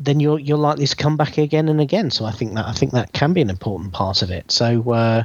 then 0.00 0.18
you're 0.18 0.38
you're 0.38 0.58
likely 0.58 0.86
to 0.86 0.96
come 0.96 1.16
back 1.16 1.38
again 1.38 1.68
and 1.68 1.80
again. 1.80 2.10
So 2.10 2.24
I 2.24 2.32
think 2.32 2.54
that 2.54 2.66
I 2.66 2.72
think 2.72 2.92
that 2.92 3.12
can 3.12 3.32
be 3.32 3.42
an 3.42 3.50
important 3.50 3.92
part 3.92 4.22
of 4.22 4.30
it. 4.30 4.50
So 4.50 4.90
uh, 4.90 5.24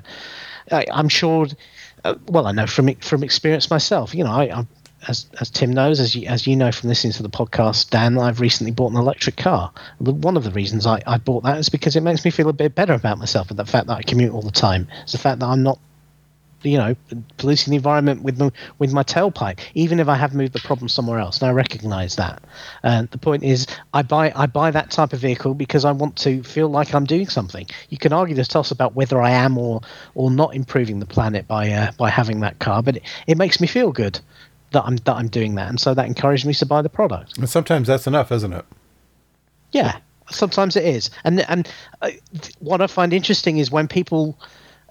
I, 0.71 0.85
am 0.91 1.09
sure. 1.09 1.47
Uh, 2.03 2.15
well, 2.27 2.45
I 2.45 2.51
know 2.51 2.67
from 2.67 2.93
from 2.95 3.23
experience 3.23 3.71
myself. 3.71 4.13
You 4.13 4.25
know, 4.25 4.31
I, 4.31 4.59
I 4.59 4.67
as 5.07 5.27
as 5.39 5.49
Tim 5.49 5.71
knows, 5.71 5.99
as 5.99 6.13
you 6.13 6.27
as 6.27 6.45
you 6.45 6.55
know 6.55 6.71
from 6.71 6.89
listening 6.89 7.13
to 7.13 7.23
the 7.23 7.29
podcast, 7.29 7.89
Dan, 7.89 8.17
I've 8.19 8.41
recently 8.41 8.71
bought 8.71 8.91
an 8.91 8.97
electric 8.97 9.37
car. 9.37 9.71
One 9.99 10.35
of 10.35 10.43
the 10.43 10.51
reasons 10.51 10.85
I, 10.85 11.01
I 11.07 11.17
bought 11.17 11.43
that 11.43 11.57
is 11.57 11.69
because 11.69 11.95
it 11.95 12.01
makes 12.01 12.25
me 12.25 12.31
feel 12.31 12.49
a 12.49 12.53
bit 12.53 12.75
better 12.75 12.93
about 12.93 13.17
myself, 13.17 13.49
and 13.49 13.57
the 13.57 13.65
fact 13.65 13.87
that 13.87 13.97
I 13.97 14.01
commute 14.03 14.33
all 14.33 14.41
the 14.41 14.51
time. 14.51 14.87
It's 15.03 15.13
the 15.13 15.17
fact 15.17 15.39
that 15.39 15.47
I'm 15.47 15.63
not 15.63 15.79
you 16.65 16.77
know, 16.77 16.95
polluting 17.37 17.71
the 17.71 17.77
environment 17.77 18.23
with 18.23 18.37
the, 18.37 18.51
with 18.79 18.91
my 18.91 19.03
tailpipe, 19.03 19.59
even 19.73 19.99
if 19.99 20.07
I 20.07 20.15
have 20.15 20.33
moved 20.33 20.53
the 20.53 20.59
problem 20.59 20.89
somewhere 20.89 21.19
else. 21.19 21.41
And 21.41 21.49
I 21.49 21.53
recognise 21.53 22.15
that. 22.15 22.41
And 22.83 23.09
the 23.11 23.17
point 23.17 23.43
is, 23.43 23.67
I 23.93 24.01
buy 24.01 24.33
I 24.35 24.45
buy 24.47 24.71
that 24.71 24.91
type 24.91 25.13
of 25.13 25.19
vehicle 25.19 25.53
because 25.53 25.85
I 25.85 25.91
want 25.91 26.15
to 26.17 26.43
feel 26.43 26.69
like 26.69 26.93
I'm 26.93 27.05
doing 27.05 27.27
something. 27.27 27.67
You 27.89 27.97
can 27.97 28.13
argue 28.13 28.35
the 28.35 28.43
toss 28.45 28.71
about 28.71 28.95
whether 28.95 29.21
I 29.21 29.31
am 29.31 29.57
or 29.57 29.81
or 30.15 30.31
not 30.31 30.55
improving 30.55 30.99
the 30.99 31.05
planet 31.05 31.47
by 31.47 31.69
uh, 31.71 31.91
by 31.97 32.09
having 32.09 32.41
that 32.41 32.59
car, 32.59 32.81
but 32.81 32.97
it, 32.97 33.03
it 33.27 33.37
makes 33.37 33.59
me 33.61 33.67
feel 33.67 33.91
good 33.91 34.19
that 34.71 34.83
I'm 34.85 34.97
that 34.97 35.15
I'm 35.15 35.27
doing 35.27 35.55
that, 35.55 35.69
and 35.69 35.79
so 35.79 35.93
that 35.93 36.05
encouraged 36.05 36.45
me 36.45 36.53
to 36.55 36.65
buy 36.65 36.81
the 36.81 36.89
product. 36.89 37.37
And 37.37 37.49
sometimes 37.49 37.87
that's 37.87 38.07
enough, 38.07 38.31
isn't 38.31 38.53
it? 38.53 38.65
Yeah, 39.71 39.97
sometimes 40.29 40.75
it 40.75 40.85
is. 40.85 41.09
And 41.23 41.41
and 41.49 41.69
uh, 42.01 42.11
what 42.59 42.81
I 42.81 42.87
find 42.87 43.13
interesting 43.13 43.57
is 43.57 43.71
when 43.71 43.87
people 43.87 44.37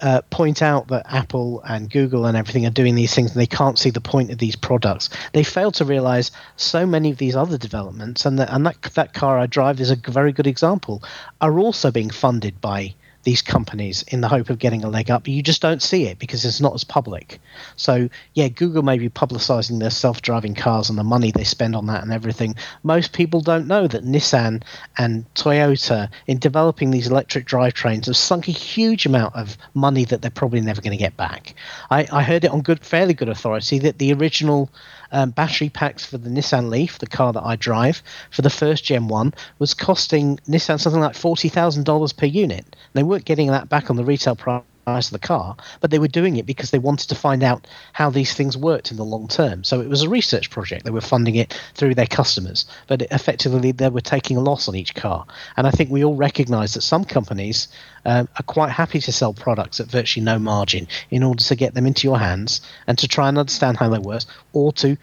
uh, 0.01 0.23
point 0.31 0.63
out 0.63 0.89
that 0.89 1.07
Apple 1.09 1.61
and 1.63 1.91
Google 1.91 2.27
and 2.27 2.37
everything 2.37 2.67
are 2.67 2.71
doing 2.71 2.95
these 2.95 3.15
things 3.15 3.33
and 3.33 3.41
they 3.41 3.47
can't 3.47 3.79
see 3.79 3.91
the 3.91 4.01
point 4.01 4.31
of 4.31 4.39
these 4.39 4.57
products. 4.57 5.09
They 5.33 5.43
fail 5.43 5.71
to 5.73 5.85
realize 5.85 6.31
so 6.57 6.87
many 6.87 7.11
of 7.11 7.19
these 7.19 7.37
other 7.37 7.59
developments, 7.59 8.27
and, 8.27 8.39
the, 8.39 8.53
and 8.53 8.67
that, 8.67 8.83
that 8.95 9.15
car 9.15 9.39
I 9.39 9.47
drive 9.47 9.81
is 9.81 9.91
a 9.91 9.97
very 9.97 10.33
good 10.33 10.47
example, 10.47 11.03
are 11.41 11.59
also 11.59 11.91
being 11.91 12.11
funded 12.11 12.61
by 12.61 12.95
these 13.25 13.43
companies 13.43 14.03
in 14.09 14.21
the 14.21 14.29
hope 14.29 14.51
of 14.51 14.59
getting 14.59 14.85
a 14.85 14.89
leg 14.89 15.11
up. 15.11 15.27
You 15.27 15.43
just 15.43 15.63
don't 15.63 15.83
see 15.83 16.07
it 16.07 16.19
because 16.19 16.45
it's 16.45 16.61
not 16.61 16.75
as 16.75 16.85
public. 16.85 17.41
So, 17.77 18.09
yeah, 18.35 18.49
Google 18.49 18.83
may 18.83 18.99
be 18.99 19.09
publicizing 19.09 19.81
their 19.81 19.91
self 19.91 20.23
driving 20.23 20.55
cars 20.55 20.89
and 20.89 20.99
the 20.99 21.05
money 21.05 21.33
they 21.33 21.45
spend 21.45 21.75
on 21.75 21.87
that 21.87 22.03
and 22.03 22.13
everything. 22.13 22.55
Most 22.83 23.13
people 23.13 23.41
don't 23.41 23.67
know 23.67 23.87
that 23.87 24.05
Nissan 24.05 24.63
and 24.99 25.25
Toyota, 25.35 26.09
in 26.27 26.39
developing 26.39 26.91
these 26.91 27.09
electric 27.09 27.47
drivetrains, 27.47 28.07
have 28.07 28.17
sunk 28.17 28.49
a 28.49 28.53
huge 28.53 29.07
amount 29.07 29.35
of 29.35 29.57
money 29.75 30.05
that 30.05 30.23
they're 30.23 30.31
probably 30.31 30.61
never 30.61 30.81
going 30.81 30.97
to 30.97 31.03
get 31.03 31.17
back. 31.17 31.55
I, 31.91 32.07
I 32.13 32.23
heard 32.23 32.45
it 32.45 32.51
on 32.51 32.63
good, 32.63 32.85
fairly 32.85 33.15
good 33.15 33.29
authority 33.29 33.79
that 33.81 33.99
the 33.99 34.13
original 34.13 34.71
um, 35.13 35.31
battery 35.31 35.69
packs 35.69 36.05
for 36.05 36.19
the 36.19 36.31
Nissan 36.31 36.71
Leaf, 36.71 36.99
the 36.99 37.07
car 37.07 37.33
that 37.33 37.45
I 37.45 37.57
drive, 37.57 38.03
for 38.31 38.43
the 38.43 38.51
first 38.51 38.85
Gen 38.85 39.09
1 39.09 39.35
was 39.59 39.75
costing 39.75 40.39
Nissan 40.49 40.81
something 40.81 41.01
like 41.01 41.15
$40,000 41.15 42.17
per 42.17 42.27
unit. 42.27 42.77
They 42.93 43.03
weren't 43.03 43.25
getting 43.25 43.49
that 43.49 43.69
back 43.69 43.91
on 43.91 43.97
the 43.97 44.05
retail 44.05 44.37
price 44.37 44.63
of 44.87 45.11
the 45.11 45.19
car, 45.19 45.57
but 45.81 45.91
they 45.91 45.99
were 45.99 46.09
doing 46.09 46.37
it 46.37 46.47
because 46.47 46.71
they 46.71 46.79
wanted 46.79 47.09
to 47.09 47.15
find 47.15 47.43
out 47.43 47.67
how 47.93 48.11
these 48.11 48.35
things 48.35 48.57
worked 48.57 48.91
in 48.91 48.97
the 48.97 49.05
long 49.05 49.29
term. 49.29 49.65
So 49.65 49.81
it 49.81 49.89
was 49.89 50.03
a 50.03 50.09
research 50.09 50.51
project. 50.51 50.85
They 50.85 50.91
were 50.91 51.01
funding 51.01 51.37
it 51.37 51.59
through 51.75 51.95
their 51.95 52.07
customers, 52.07 52.67
but 52.87 53.03
effectively 53.03 53.73
they 53.73 53.89
were 53.89 54.01
taking 54.01 54.37
a 54.37 54.41
loss 54.41 54.69
on 54.69 54.75
each 54.75 54.95
car. 54.95 55.27
And 55.57 55.67
I 55.67 55.71
think 55.71 55.91
we 55.91 56.05
all 56.05 56.17
recognize 56.17 56.75
that 56.75 56.83
some 56.83 57.05
companies 57.05 57.69
um, 58.05 58.29
are 58.39 58.43
quite 58.45 58.71
happy 58.71 59.01
to 59.01 59.13
sell 59.13 59.33
products 59.33 59.81
at 59.81 59.87
virtually 59.87 60.25
no 60.25 60.39
margin 60.39 60.87
in 61.11 61.23
order 61.23 61.43
to 61.43 61.57
get 61.57 61.75
them 61.75 61.87
into 61.87 62.07
your 62.07 62.19
hands 62.19 62.61
and 62.87 62.99
to 62.99 63.09
try 63.09 63.29
and 63.29 63.39
understand 63.39 63.79
how 63.79 63.89
they 63.89 63.99
work, 63.99 64.25
or 64.53 64.73
to 64.75 64.97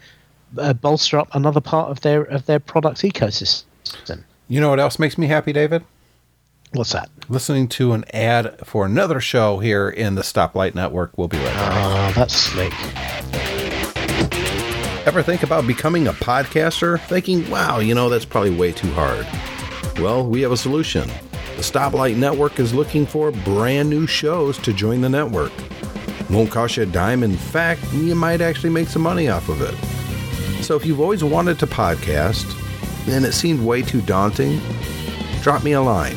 uh, 0.58 0.72
bolster 0.72 1.18
up 1.18 1.28
another 1.34 1.60
part 1.60 1.90
of 1.90 2.00
their 2.02 2.22
of 2.22 2.46
their 2.46 2.60
product 2.60 3.02
ecosystem. 3.02 4.24
You 4.48 4.60
know 4.60 4.70
what 4.70 4.80
else 4.80 4.98
makes 4.98 5.16
me 5.16 5.26
happy, 5.26 5.52
David? 5.52 5.84
What's 6.74 6.92
that? 6.92 7.10
Listening 7.28 7.68
to 7.68 7.92
an 7.92 8.04
ad 8.14 8.66
for 8.66 8.86
another 8.86 9.20
show 9.20 9.58
here 9.58 9.90
in 9.90 10.14
the 10.14 10.22
Stoplight 10.22 10.74
Network. 10.74 11.16
We'll 11.18 11.28
be 11.28 11.36
right 11.36 11.46
back. 11.46 11.84
Oh, 11.84 12.12
that's 12.14 12.34
slick. 12.34 12.72
Ever 15.06 15.22
think 15.22 15.42
about 15.42 15.66
becoming 15.66 16.08
a 16.08 16.14
podcaster? 16.14 16.98
Thinking, 16.98 17.48
wow, 17.50 17.80
you 17.80 17.94
know, 17.94 18.08
that's 18.08 18.24
probably 18.24 18.56
way 18.56 18.72
too 18.72 18.90
hard. 18.92 19.26
Well, 20.00 20.26
we 20.26 20.40
have 20.40 20.52
a 20.52 20.56
solution. 20.56 21.08
The 21.56 21.62
Stoplight 21.62 22.16
Network 22.16 22.58
is 22.58 22.72
looking 22.72 23.04
for 23.04 23.32
brand 23.32 23.90
new 23.90 24.06
shows 24.06 24.56
to 24.58 24.72
join 24.72 25.02
the 25.02 25.10
network. 25.10 25.52
Won't 26.30 26.50
cost 26.50 26.78
you 26.78 26.84
a 26.84 26.86
dime. 26.86 27.22
In 27.22 27.36
fact, 27.36 27.82
you 27.92 28.14
might 28.14 28.40
actually 28.40 28.70
make 28.70 28.88
some 28.88 29.02
money 29.02 29.28
off 29.28 29.50
of 29.50 29.60
it. 29.60 29.74
So 30.64 30.76
if 30.76 30.86
you've 30.86 31.00
always 31.00 31.22
wanted 31.22 31.58
to 31.58 31.66
podcast 31.66 32.46
and 33.08 33.26
it 33.26 33.32
seemed 33.32 33.60
way 33.60 33.82
too 33.82 34.00
daunting, 34.00 34.58
drop 35.42 35.64
me 35.64 35.72
a 35.72 35.82
line. 35.82 36.16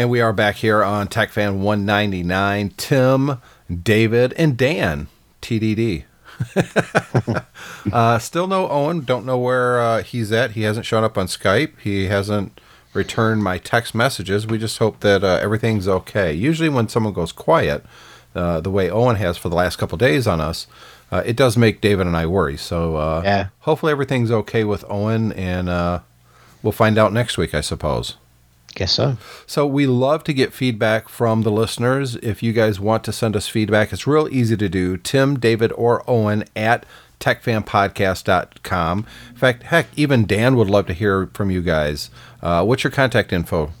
And 0.00 0.08
we 0.08 0.22
are 0.22 0.32
back 0.32 0.54
here 0.56 0.82
on 0.82 1.08
TechFan 1.08 1.58
199. 1.58 2.72
Tim, 2.78 3.36
David, 3.82 4.32
and 4.32 4.56
Dan, 4.56 5.08
TDD. 5.42 6.04
uh, 7.92 8.18
still 8.18 8.46
no 8.46 8.66
Owen. 8.70 9.02
Don't 9.02 9.26
know 9.26 9.36
where 9.36 9.78
uh, 9.78 10.02
he's 10.02 10.32
at. 10.32 10.52
He 10.52 10.62
hasn't 10.62 10.86
shown 10.86 11.04
up 11.04 11.18
on 11.18 11.26
Skype. 11.26 11.78
He 11.80 12.06
hasn't 12.06 12.58
returned 12.94 13.44
my 13.44 13.58
text 13.58 13.94
messages. 13.94 14.46
We 14.46 14.56
just 14.56 14.78
hope 14.78 15.00
that 15.00 15.22
uh, 15.22 15.38
everything's 15.42 15.86
okay. 15.86 16.32
Usually, 16.32 16.70
when 16.70 16.88
someone 16.88 17.12
goes 17.12 17.30
quiet, 17.30 17.84
uh, 18.34 18.62
the 18.62 18.70
way 18.70 18.88
Owen 18.88 19.16
has 19.16 19.36
for 19.36 19.50
the 19.50 19.56
last 19.56 19.76
couple 19.76 19.98
days 19.98 20.26
on 20.26 20.40
us, 20.40 20.66
uh, 21.12 21.22
it 21.26 21.36
does 21.36 21.58
make 21.58 21.82
David 21.82 22.06
and 22.06 22.16
I 22.16 22.24
worry. 22.24 22.56
So 22.56 22.96
uh, 22.96 23.20
Yeah. 23.22 23.48
hopefully 23.58 23.92
everything's 23.92 24.30
okay 24.30 24.64
with 24.64 24.82
Owen, 24.88 25.32
and 25.32 25.68
uh, 25.68 26.00
we'll 26.62 26.72
find 26.72 26.96
out 26.96 27.12
next 27.12 27.36
week, 27.36 27.52
I 27.52 27.60
suppose. 27.60 28.16
Guess 28.74 28.92
so. 28.92 29.16
So 29.46 29.66
we 29.66 29.86
love 29.86 30.24
to 30.24 30.32
get 30.32 30.52
feedback 30.52 31.08
from 31.08 31.42
the 31.42 31.50
listeners. 31.50 32.16
If 32.16 32.42
you 32.42 32.52
guys 32.52 32.78
want 32.78 33.04
to 33.04 33.12
send 33.12 33.36
us 33.36 33.48
feedback, 33.48 33.92
it's 33.92 34.06
real 34.06 34.28
easy 34.30 34.56
to 34.56 34.68
do. 34.68 34.96
Tim, 34.96 35.38
David, 35.38 35.72
or 35.72 36.08
Owen 36.08 36.44
at 36.54 36.86
techfanpodcast.com. 37.18 39.06
In 39.30 39.36
fact, 39.36 39.64
heck, 39.64 39.86
even 39.96 40.26
Dan 40.26 40.56
would 40.56 40.70
love 40.70 40.86
to 40.86 40.94
hear 40.94 41.26
from 41.34 41.50
you 41.50 41.62
guys. 41.62 42.10
Uh, 42.42 42.64
what's 42.64 42.84
your 42.84 42.90
contact 42.90 43.32
info? 43.32 43.72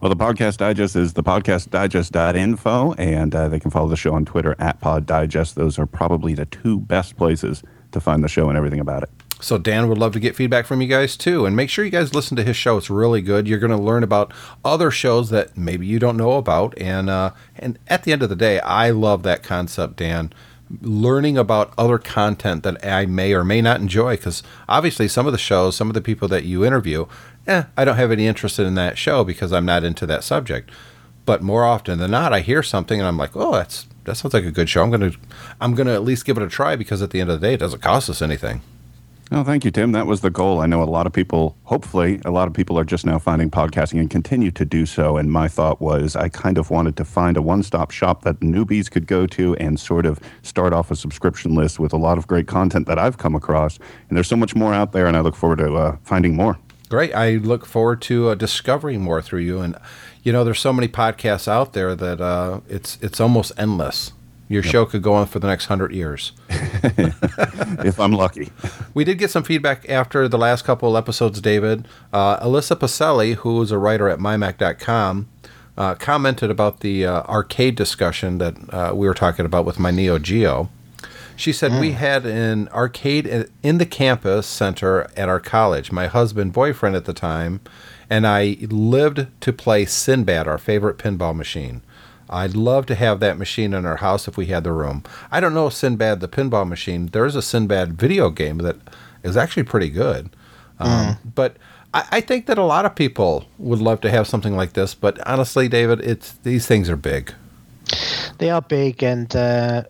Well, 0.00 0.10
the 0.10 0.16
podcast 0.16 0.58
digest 0.58 0.96
is 0.96 1.14
the 1.14 1.22
podcastdigest.info, 1.22 2.92
and 2.94 3.34
uh, 3.34 3.48
they 3.48 3.58
can 3.58 3.70
follow 3.70 3.88
the 3.88 3.96
show 3.96 4.12
on 4.12 4.26
Twitter 4.26 4.54
at 4.58 4.78
Pod 4.80 5.06
Digest. 5.06 5.54
Those 5.54 5.78
are 5.78 5.86
probably 5.86 6.34
the 6.34 6.44
two 6.44 6.78
best 6.78 7.16
places 7.16 7.62
to 7.92 8.00
find 8.00 8.22
the 8.22 8.28
show 8.28 8.50
and 8.50 8.58
everything 8.58 8.80
about 8.80 9.04
it. 9.04 9.10
So 9.44 9.58
Dan 9.58 9.90
would 9.90 9.98
love 9.98 10.14
to 10.14 10.20
get 10.20 10.34
feedback 10.34 10.64
from 10.64 10.80
you 10.80 10.88
guys 10.88 11.18
too, 11.18 11.44
and 11.44 11.54
make 11.54 11.68
sure 11.68 11.84
you 11.84 11.90
guys 11.90 12.14
listen 12.14 12.34
to 12.38 12.42
his 12.42 12.56
show. 12.56 12.78
It's 12.78 12.88
really 12.88 13.20
good. 13.20 13.46
You're 13.46 13.58
going 13.58 13.70
to 13.70 13.76
learn 13.76 14.02
about 14.02 14.32
other 14.64 14.90
shows 14.90 15.28
that 15.30 15.54
maybe 15.54 15.86
you 15.86 15.98
don't 15.98 16.16
know 16.16 16.32
about, 16.32 16.72
and 16.78 17.10
uh, 17.10 17.32
and 17.54 17.78
at 17.86 18.04
the 18.04 18.12
end 18.12 18.22
of 18.22 18.30
the 18.30 18.36
day, 18.36 18.58
I 18.60 18.88
love 18.88 19.22
that 19.24 19.42
concept, 19.42 19.96
Dan. 19.96 20.32
Learning 20.80 21.36
about 21.36 21.74
other 21.76 21.98
content 21.98 22.62
that 22.62 22.82
I 22.84 23.04
may 23.04 23.34
or 23.34 23.44
may 23.44 23.60
not 23.60 23.82
enjoy, 23.82 24.16
because 24.16 24.42
obviously 24.66 25.08
some 25.08 25.26
of 25.26 25.32
the 25.32 25.38
shows, 25.38 25.76
some 25.76 25.88
of 25.90 25.94
the 25.94 26.00
people 26.00 26.26
that 26.28 26.44
you 26.44 26.64
interview, 26.64 27.04
eh, 27.46 27.64
I 27.76 27.84
don't 27.84 27.96
have 27.96 28.10
any 28.10 28.26
interest 28.26 28.58
in 28.58 28.74
that 28.76 28.96
show 28.96 29.24
because 29.24 29.52
I'm 29.52 29.66
not 29.66 29.84
into 29.84 30.06
that 30.06 30.24
subject. 30.24 30.70
But 31.26 31.42
more 31.42 31.64
often 31.64 31.98
than 31.98 32.12
not, 32.12 32.32
I 32.32 32.40
hear 32.40 32.62
something 32.62 32.98
and 32.98 33.06
I'm 33.06 33.18
like, 33.18 33.36
oh, 33.36 33.52
that's 33.52 33.86
that 34.04 34.16
sounds 34.16 34.32
like 34.32 34.44
a 34.44 34.50
good 34.50 34.70
show. 34.70 34.82
I'm 34.82 34.90
gonna 34.90 35.12
I'm 35.60 35.74
gonna 35.74 35.92
at 35.92 36.02
least 36.02 36.24
give 36.24 36.38
it 36.38 36.42
a 36.42 36.48
try 36.48 36.76
because 36.76 37.02
at 37.02 37.10
the 37.10 37.20
end 37.20 37.30
of 37.30 37.42
the 37.42 37.46
day, 37.46 37.54
it 37.54 37.60
doesn't 37.60 37.82
cost 37.82 38.08
us 38.08 38.22
anything. 38.22 38.62
Oh, 39.32 39.42
thank 39.42 39.64
you, 39.64 39.70
Tim. 39.70 39.92
That 39.92 40.06
was 40.06 40.20
the 40.20 40.30
goal. 40.30 40.60
I 40.60 40.66
know 40.66 40.82
a 40.82 40.84
lot 40.84 41.06
of 41.06 41.12
people, 41.12 41.56
hopefully, 41.64 42.20
a 42.26 42.30
lot 42.30 42.46
of 42.46 42.52
people 42.52 42.78
are 42.78 42.84
just 42.84 43.06
now 43.06 43.18
finding 43.18 43.50
podcasting 43.50 43.98
and 43.98 44.10
continue 44.10 44.50
to 44.50 44.64
do 44.66 44.84
so. 44.84 45.16
And 45.16 45.32
my 45.32 45.48
thought 45.48 45.80
was 45.80 46.14
I 46.14 46.28
kind 46.28 46.58
of 46.58 46.70
wanted 46.70 46.96
to 46.98 47.06
find 47.06 47.38
a 47.38 47.42
one 47.42 47.62
stop 47.62 47.90
shop 47.90 48.22
that 48.24 48.40
newbies 48.40 48.90
could 48.90 49.06
go 49.06 49.26
to 49.28 49.56
and 49.56 49.80
sort 49.80 50.04
of 50.04 50.20
start 50.42 50.74
off 50.74 50.90
a 50.90 50.96
subscription 50.96 51.54
list 51.54 51.78
with 51.78 51.94
a 51.94 51.96
lot 51.96 52.18
of 52.18 52.26
great 52.26 52.46
content 52.46 52.86
that 52.86 52.98
I've 52.98 53.16
come 53.16 53.34
across. 53.34 53.78
And 54.08 54.16
there's 54.16 54.28
so 54.28 54.36
much 54.36 54.54
more 54.54 54.74
out 54.74 54.92
there, 54.92 55.06
and 55.06 55.16
I 55.16 55.20
look 55.20 55.36
forward 55.36 55.58
to 55.58 55.74
uh, 55.74 55.96
finding 56.02 56.36
more. 56.36 56.58
Great. 56.90 57.14
I 57.14 57.36
look 57.36 57.64
forward 57.64 58.02
to 58.02 58.28
uh, 58.28 58.34
discovering 58.34 59.00
more 59.00 59.22
through 59.22 59.40
you. 59.40 59.60
And 59.60 59.76
you 60.22 60.32
know, 60.32 60.44
there's 60.44 60.60
so 60.60 60.72
many 60.72 60.86
podcasts 60.86 61.48
out 61.48 61.72
there 61.72 61.94
that 61.94 62.20
uh, 62.20 62.60
it's 62.68 62.98
it's 63.00 63.20
almost 63.20 63.52
endless. 63.56 64.12
Your 64.48 64.62
show 64.62 64.84
could 64.84 65.02
go 65.02 65.14
on 65.14 65.26
for 65.26 65.38
the 65.38 65.46
next 65.46 65.66
hundred 65.66 65.92
years. 65.92 66.32
if 66.48 67.98
I'm 67.98 68.12
lucky. 68.12 68.52
We 68.92 69.04
did 69.04 69.18
get 69.18 69.30
some 69.30 69.42
feedback 69.42 69.88
after 69.88 70.28
the 70.28 70.36
last 70.36 70.64
couple 70.64 70.94
of 70.94 71.02
episodes, 71.02 71.40
David. 71.40 71.88
Uh, 72.12 72.38
Alyssa 72.40 72.76
Pacelli, 72.76 73.36
who 73.36 73.62
is 73.62 73.70
a 73.70 73.78
writer 73.78 74.08
at 74.08 74.18
mymac.com, 74.18 75.28
uh, 75.76 75.94
commented 75.94 76.50
about 76.50 76.80
the 76.80 77.06
uh, 77.06 77.22
arcade 77.22 77.74
discussion 77.74 78.38
that 78.38 78.54
uh, 78.72 78.92
we 78.94 79.06
were 79.06 79.14
talking 79.14 79.46
about 79.46 79.64
with 79.64 79.78
my 79.78 79.90
Neo 79.90 80.18
Geo. 80.18 80.68
She 81.36 81.52
said, 81.52 81.80
We 81.80 81.92
had 81.92 82.26
an 82.26 82.68
arcade 82.68 83.48
in 83.62 83.78
the 83.78 83.86
campus 83.86 84.46
center 84.46 85.10
at 85.16 85.28
our 85.28 85.40
college. 85.40 85.90
My 85.90 86.06
husband, 86.06 86.52
boyfriend 86.52 86.94
at 86.94 87.06
the 87.06 87.12
time, 87.12 87.60
and 88.08 88.26
I 88.26 88.56
lived 88.70 89.26
to 89.40 89.52
play 89.52 89.84
Sinbad, 89.84 90.46
our 90.46 90.58
favorite 90.58 90.98
pinball 90.98 91.34
machine. 91.34 91.82
I'd 92.34 92.56
love 92.56 92.86
to 92.86 92.96
have 92.96 93.20
that 93.20 93.38
machine 93.38 93.72
in 93.72 93.86
our 93.86 93.96
house 93.96 94.26
if 94.26 94.36
we 94.36 94.46
had 94.46 94.64
the 94.64 94.72
room. 94.72 95.04
I 95.30 95.38
don't 95.38 95.54
know 95.54 95.68
Sinbad, 95.68 96.18
the 96.18 96.28
pinball 96.28 96.68
machine. 96.68 97.06
There's 97.06 97.36
a 97.36 97.42
Sinbad 97.42 97.94
video 97.94 98.28
game 98.30 98.58
that 98.58 98.76
is 99.22 99.36
actually 99.36 99.62
pretty 99.62 99.88
good. 99.88 100.30
Um, 100.80 101.16
But 101.34 101.56
I, 101.94 102.04
I 102.10 102.20
think 102.20 102.46
that 102.46 102.58
a 102.58 102.64
lot 102.64 102.84
of 102.84 102.96
people 102.96 103.44
would 103.58 103.78
love 103.78 104.00
to 104.00 104.10
have 104.10 104.26
something 104.26 104.56
like 104.56 104.72
this. 104.72 104.94
But 104.94 105.24
honestly, 105.26 105.68
David, 105.68 106.00
it's 106.00 106.32
these 106.42 106.66
things 106.66 106.90
are 106.90 106.96
big. 106.96 107.32
They 108.38 108.50
are 108.50 108.62
big 108.62 109.02
and 109.04 109.34
uh, 109.36 109.84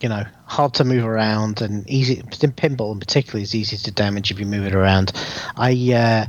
you 0.00 0.08
know 0.08 0.24
hard 0.46 0.74
to 0.74 0.84
move 0.84 1.04
around 1.04 1.60
and 1.60 1.88
easy. 1.90 2.22
Pinball 2.22 2.92
in 2.92 3.00
particular 3.00 3.40
is 3.40 3.54
easy 3.54 3.76
to 3.76 3.90
damage 3.90 4.30
if 4.30 4.38
you 4.38 4.46
move 4.46 4.64
it 4.64 4.74
around. 4.74 5.12
I 5.56 5.72
uh, 5.92 6.26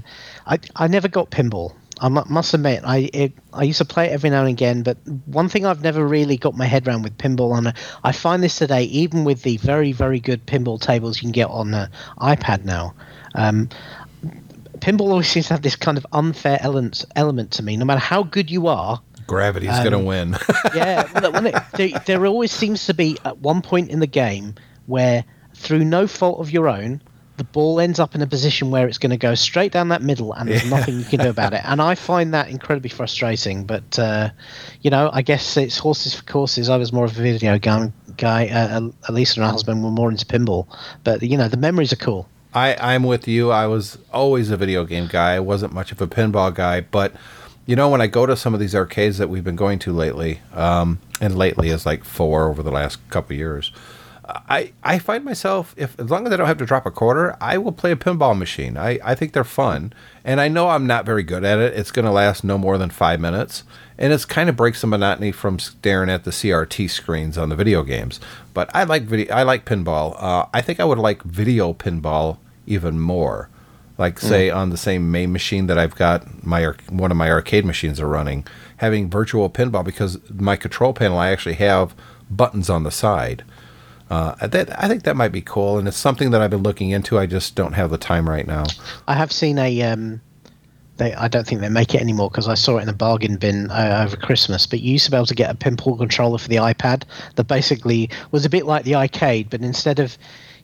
I 0.48 0.60
I 0.76 0.88
never 0.88 1.08
got 1.08 1.30
pinball. 1.30 1.74
I 2.02 2.08
must 2.08 2.54
admit, 2.54 2.84
I 2.86 3.10
it, 3.14 3.34
I 3.54 3.64
used 3.64 3.80
to 3.80 3.86
play 3.86 4.06
it 4.08 4.12
every 4.12 4.30
now 4.30 4.42
and 4.42 4.50
again, 4.50 4.84
but 4.84 4.98
one 5.26 5.50
thing 5.50 5.66
I've 5.66 5.84
never 5.84 6.06
really 6.06 6.38
got 6.38 6.56
my 6.56 6.66
head 6.66 6.88
around 6.88 7.04
with 7.04 7.18
pinball, 7.18 7.58
and 7.58 7.74
I 8.04 8.12
find 8.12 8.42
this 8.42 8.58
today, 8.58 8.84
even 8.84 9.26
with 9.26 9.44
the 9.44 9.58
very 9.58 9.92
very 9.92 10.20
good 10.20 10.46
pinball 10.46 10.80
tables 10.80 11.18
you 11.18 11.24
can 11.24 11.32
get 11.32 11.50
on 11.50 11.72
the 11.72 11.90
iPad 12.20 12.64
now. 12.64 12.94
Um, 13.36 13.70
pinball 14.80 15.10
always 15.10 15.28
seems 15.28 15.48
to 15.48 15.54
have 15.54 15.62
this 15.62 15.76
kind 15.76 15.98
of 15.98 16.06
unfair 16.14 16.58
element 16.62 17.06
element 17.16 17.52
to 17.52 17.64
me. 17.64 17.78
No 17.78 17.86
matter 17.86 18.00
how 18.00 18.24
good 18.24 18.50
you 18.50 18.68
are, 18.68 19.02
Gravity's 19.28 19.78
going 19.80 19.92
to 19.92 20.00
win. 20.00 20.36
yeah, 20.76 21.08
it, 21.16 21.64
there, 21.74 21.90
there 22.06 22.26
always 22.26 22.52
seems 22.52 22.86
to 22.88 22.94
be 22.94 23.18
at 23.26 23.38
one 23.38 23.62
point 23.62 23.90
in 23.90 24.00
the 24.00 24.08
game 24.08 24.56
where, 24.88 25.24
through 25.54 25.86
no 25.86 26.08
fault 26.08 26.40
of 26.40 26.50
your 26.50 26.68
own, 26.68 27.02
the 27.40 27.46
ball 27.46 27.80
ends 27.80 28.00
up 28.00 28.14
in 28.14 28.22
a 28.22 28.28
position 28.28 28.70
where 28.70 28.86
it's 28.86 28.98
going 28.98 29.10
to 29.10 29.18
go 29.18 29.34
straight 29.34 29.72
down 29.72 29.88
that 29.88 30.04
middle, 30.04 30.34
and 30.34 30.50
there's 30.50 30.70
nothing 30.70 31.00
you 31.00 31.06
can 31.06 31.20
do 31.20 31.30
about 31.30 31.54
it. 31.54 31.62
And 31.70 31.82
I 31.82 31.96
find 31.96 32.34
that 32.34 32.50
incredibly 32.50 32.90
frustrating. 32.90 33.64
But 33.64 33.98
uh, 33.98 34.30
you 34.82 34.90
know, 34.90 35.10
I 35.14 35.22
guess 35.22 35.56
it's 35.56 35.78
horses 35.78 36.16
for 36.16 36.24
courses. 36.24 36.68
I 36.70 36.78
was 36.78 36.92
more 36.92 37.06
of 37.06 37.18
a 37.18 37.22
video 37.22 37.58
game 37.58 37.94
guy. 38.18 38.48
Uh, 38.48 38.90
Elisa 39.08 39.40
and 39.40 39.46
her 39.46 39.52
husband 39.52 39.84
were 39.84 39.92
more 39.92 40.10
into 40.12 40.26
pinball, 40.26 40.68
but 41.04 41.24
you 41.24 41.38
know, 41.38 41.48
the 41.48 41.58
memories 41.58 41.94
are 41.94 41.98
cool. 41.98 42.28
I, 42.54 42.76
I'm 42.76 43.04
with 43.04 43.28
you. 43.28 43.52
I 43.52 43.68
was 43.68 44.00
always 44.12 44.50
a 44.50 44.58
video 44.58 44.84
game 44.84 45.08
guy. 45.08 45.36
I 45.36 45.40
wasn't 45.40 45.74
much 45.74 45.92
of 45.92 46.02
a 46.02 46.08
pinball 46.08 46.54
guy, 46.54 46.82
but 46.82 47.14
you 47.66 47.76
know, 47.76 47.88
when 47.88 48.02
I 48.02 48.08
go 48.08 48.26
to 48.26 48.36
some 48.36 48.56
of 48.56 48.60
these 48.60 48.74
arcades 48.74 49.20
that 49.20 49.30
we've 49.30 49.44
been 49.44 49.56
going 49.56 49.78
to 49.80 49.94
lately, 49.94 50.42
um, 50.54 51.00
and 51.22 51.38
lately 51.38 51.70
is 51.70 51.86
like 51.86 52.04
four 52.04 52.50
over 52.50 52.64
the 52.64 52.72
last 52.72 52.98
couple 53.10 53.34
of 53.36 53.38
years, 53.38 53.72
I 54.50 54.74
I 54.84 55.00
find 55.00 55.24
myself 55.24 55.74
if 55.78 56.00
as 56.00 56.10
long 56.10 56.28
as 56.28 56.34
I 56.34 56.38
don't 56.38 56.48
have 56.48 56.58
to 56.60 56.66
drop 56.66 56.86
a 56.86 56.92
quarter, 56.92 57.36
I 57.42 57.58
will 57.58 57.72
play 57.72 57.92
a 57.92 57.96
pinball 57.96 58.38
machine. 58.38 58.78
I 58.78 59.00
I 59.04 59.16
think 59.16 59.34
they're 59.34 59.44
fun, 59.44 59.94
and 60.24 60.40
I 60.40 60.48
know 60.48 60.70
I'm 60.70 60.88
not 60.88 61.06
very 61.06 61.24
good 61.24 61.44
at 61.44 61.60
it. 61.60 61.74
It's 61.74 61.92
going 61.92 62.06
to 62.06 62.12
last 62.12 62.44
no 62.44 62.58
more 62.58 62.78
than 62.78 62.90
five 62.90 63.20
minutes, 63.20 63.64
and 63.98 64.14
it's 64.14 64.26
kind 64.26 64.50
of 64.50 64.56
breaks 64.56 64.82
the 64.82 64.88
monotony 64.88 65.32
from 65.32 65.60
staring 65.60 66.10
at 66.10 66.24
the 66.24 66.32
CRT 66.32 66.90
screens 66.90 67.38
on 67.38 67.50
the 67.50 67.56
video 67.56 67.84
games. 67.84 68.20
But 68.54 68.70
I 68.76 68.84
like 68.84 69.04
video. 69.04 69.34
I 69.34 69.44
like 69.44 69.66
pinball. 69.66 70.16
Uh, 70.22 70.46
I 70.54 70.62
think 70.62 70.80
I 70.80 70.86
would 70.86 71.00
like 71.00 71.24
video 71.24 71.74
pinball 71.74 72.38
even 72.66 73.00
more. 73.00 73.50
Like 73.98 74.18
say 74.18 74.50
on 74.50 74.70
the 74.70 74.78
same 74.78 75.12
main 75.12 75.34
machine 75.34 75.68
that 75.68 75.78
I've 75.78 75.96
got 75.96 76.46
my 76.46 76.74
one 76.88 77.12
of 77.12 77.18
my 77.18 77.30
arcade 77.30 77.66
machines 77.66 78.00
are 78.00 78.08
running, 78.08 78.46
having 78.78 79.10
virtual 79.10 79.50
pinball 79.50 79.84
because 79.84 80.18
my 80.32 80.56
control 80.56 80.94
panel 80.94 81.18
I 81.18 81.32
actually 81.32 81.56
have 81.56 81.94
buttons 82.30 82.70
on 82.70 82.84
the 82.84 82.92
side. 82.92 83.44
Uh, 84.10 84.48
that 84.48 84.84
I 84.84 84.88
think 84.88 85.04
that 85.04 85.16
might 85.16 85.32
be 85.32 85.42
cool, 85.42 85.78
and 85.78 85.88
it's 85.88 85.98
something 85.98 86.32
that 86.32 86.42
I've 86.42 86.50
been 86.50 86.64
looking 86.64 86.90
into. 86.90 87.20
I 87.20 87.26
just 87.28 87.56
don't 87.56 87.74
have 87.74 87.92
the 87.92 87.98
time 87.98 88.28
right 88.28 88.48
now. 88.48 88.64
I 89.08 89.14
have 89.16 89.32
seen 89.32 89.58
a. 89.60 89.82
Um, 89.84 90.22
they, 90.98 91.14
I 91.14 91.28
don't 91.28 91.46
think 91.48 91.62
they 91.62 91.70
make 91.70 91.94
it 91.96 92.02
anymore 92.02 92.30
because 92.30 92.48
I 92.50 92.56
saw 92.56 92.78
it 92.78 92.82
in 92.82 92.90
a 92.90 92.94
bargain 92.94 93.38
bin 93.38 93.70
uh, 93.72 94.04
over 94.06 94.18
Christmas. 94.18 94.66
But 94.66 94.82
you 94.82 94.94
used 94.94 95.06
to 95.06 95.12
be 95.12 95.18
able 95.18 95.28
to 95.28 95.36
get 95.36 95.50
a 95.50 95.54
pinball 95.56 95.98
controller 95.98 96.38
for 96.40 96.48
the 96.50 96.58
iPad 96.58 97.04
that 97.36 97.46
basically 97.46 98.10
was 98.32 98.46
a 98.46 98.50
bit 98.50 98.66
like 98.66 98.84
the 98.84 98.96
arcade, 98.96 99.50
but 99.50 99.62
instead 99.62 100.00
of 100.00 100.18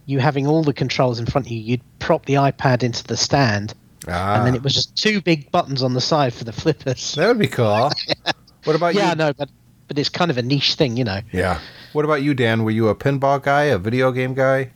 you 0.07 0.19
having 0.19 0.45
all 0.47 0.63
the 0.63 0.73
controls 0.73 1.19
in 1.19 1.25
front 1.25 1.47
of 1.47 1.51
you, 1.51 1.59
you'd 1.59 1.81
prop 1.99 2.25
the 2.25 2.33
iPad 2.33 2.83
into 2.83 3.03
the 3.05 3.15
stand, 3.17 3.73
Ah, 4.07 4.35
and 4.35 4.45
then 4.45 4.55
it 4.55 4.61
was 4.63 4.73
just 4.73 4.95
two 4.95 5.21
big 5.21 5.51
buttons 5.51 5.81
on 5.81 5.93
the 5.93 6.01
side 6.01 6.33
for 6.33 6.43
the 6.43 6.51
flippers. 6.51 7.13
that 7.15 7.27
would 7.27 7.39
be 7.39 7.47
cool. 7.47 7.89
what 8.65 8.75
about 8.75 8.93
Yeah, 8.93 9.01
you? 9.03 9.07
Yeah, 9.07 9.13
no, 9.13 9.33
but 9.33 9.49
but 9.87 9.97
it's 9.97 10.09
kind 10.09 10.31
of 10.31 10.37
a 10.37 10.41
niche 10.41 10.75
thing, 10.75 10.97
you 10.97 11.03
know. 11.03 11.21
Yeah. 11.31 11.59
What 11.93 12.05
about 12.05 12.23
you, 12.23 12.33
Dan? 12.33 12.63
Were 12.63 12.71
you 12.71 12.89
a 12.89 12.95
pinball 12.95 13.41
guy, 13.41 13.63
a 13.63 13.77
video 13.77 14.11
game 14.11 14.33
guy? 14.33 14.71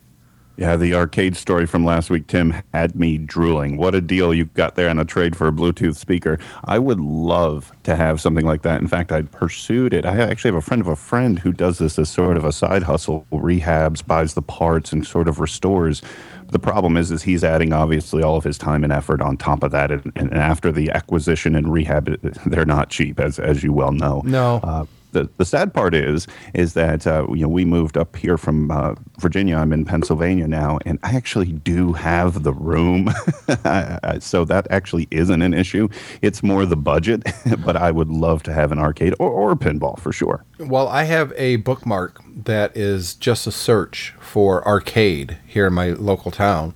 Yeah, 0.60 0.76
the 0.76 0.92
arcade 0.92 1.38
story 1.38 1.64
from 1.64 1.86
last 1.86 2.10
week, 2.10 2.26
Tim, 2.26 2.54
had 2.74 2.94
me 2.94 3.16
drooling. 3.16 3.78
What 3.78 3.94
a 3.94 4.02
deal 4.02 4.34
you 4.34 4.44
got 4.44 4.74
there 4.74 4.90
on 4.90 4.98
a 4.98 5.06
trade 5.06 5.34
for 5.34 5.48
a 5.48 5.52
Bluetooth 5.52 5.96
speaker. 5.96 6.38
I 6.64 6.78
would 6.78 7.00
love 7.00 7.72
to 7.84 7.96
have 7.96 8.20
something 8.20 8.44
like 8.44 8.60
that. 8.60 8.78
In 8.78 8.86
fact, 8.86 9.10
I 9.10 9.22
pursued 9.22 9.94
it. 9.94 10.04
I 10.04 10.18
actually 10.18 10.48
have 10.48 10.58
a 10.58 10.60
friend 10.60 10.82
of 10.82 10.88
a 10.88 10.96
friend 10.96 11.38
who 11.38 11.54
does 11.54 11.78
this 11.78 11.98
as 11.98 12.10
sort 12.10 12.36
of 12.36 12.44
a 12.44 12.52
side 12.52 12.82
hustle, 12.82 13.24
rehabs, 13.32 14.06
buys 14.06 14.34
the 14.34 14.42
parts, 14.42 14.92
and 14.92 15.06
sort 15.06 15.28
of 15.28 15.40
restores. 15.40 16.02
The 16.48 16.58
problem 16.58 16.98
is, 16.98 17.10
is 17.10 17.22
he's 17.22 17.42
adding 17.42 17.72
obviously 17.72 18.22
all 18.22 18.36
of 18.36 18.44
his 18.44 18.58
time 18.58 18.84
and 18.84 18.92
effort 18.92 19.22
on 19.22 19.38
top 19.38 19.62
of 19.62 19.70
that, 19.70 19.90
and, 19.90 20.12
and 20.14 20.34
after 20.34 20.70
the 20.70 20.90
acquisition 20.90 21.56
and 21.56 21.72
rehab, 21.72 22.20
they're 22.44 22.66
not 22.66 22.90
cheap, 22.90 23.18
as 23.18 23.38
as 23.38 23.62
you 23.62 23.72
well 23.72 23.92
know. 23.92 24.20
No. 24.26 24.60
Uh, 24.62 24.84
the, 25.12 25.28
the 25.36 25.44
sad 25.44 25.72
part 25.74 25.94
is 25.94 26.26
is 26.54 26.74
that 26.74 27.06
uh, 27.06 27.26
you 27.30 27.42
know 27.42 27.48
we 27.48 27.64
moved 27.64 27.96
up 27.96 28.16
here 28.16 28.36
from 28.36 28.70
uh, 28.70 28.94
Virginia. 29.18 29.56
I'm 29.56 29.72
in 29.72 29.84
Pennsylvania 29.84 30.46
now, 30.46 30.78
and 30.84 30.98
I 31.02 31.14
actually 31.14 31.52
do 31.52 31.92
have 31.92 32.42
the 32.42 32.52
room, 32.52 33.08
so 34.20 34.44
that 34.44 34.66
actually 34.70 35.08
isn't 35.10 35.42
an 35.42 35.54
issue. 35.54 35.88
It's 36.22 36.42
more 36.42 36.66
the 36.66 36.76
budget, 36.76 37.22
but 37.64 37.76
I 37.76 37.90
would 37.90 38.08
love 38.08 38.42
to 38.44 38.52
have 38.52 38.72
an 38.72 38.78
arcade 38.78 39.14
or, 39.18 39.30
or 39.30 39.56
pinball 39.56 39.98
for 39.98 40.12
sure. 40.12 40.44
Well, 40.58 40.88
I 40.88 41.04
have 41.04 41.32
a 41.36 41.56
bookmark 41.56 42.20
that 42.44 42.76
is 42.76 43.14
just 43.14 43.46
a 43.46 43.52
search 43.52 44.14
for 44.20 44.66
arcade 44.66 45.38
here 45.46 45.66
in 45.66 45.72
my 45.72 45.90
local 45.90 46.30
town, 46.30 46.74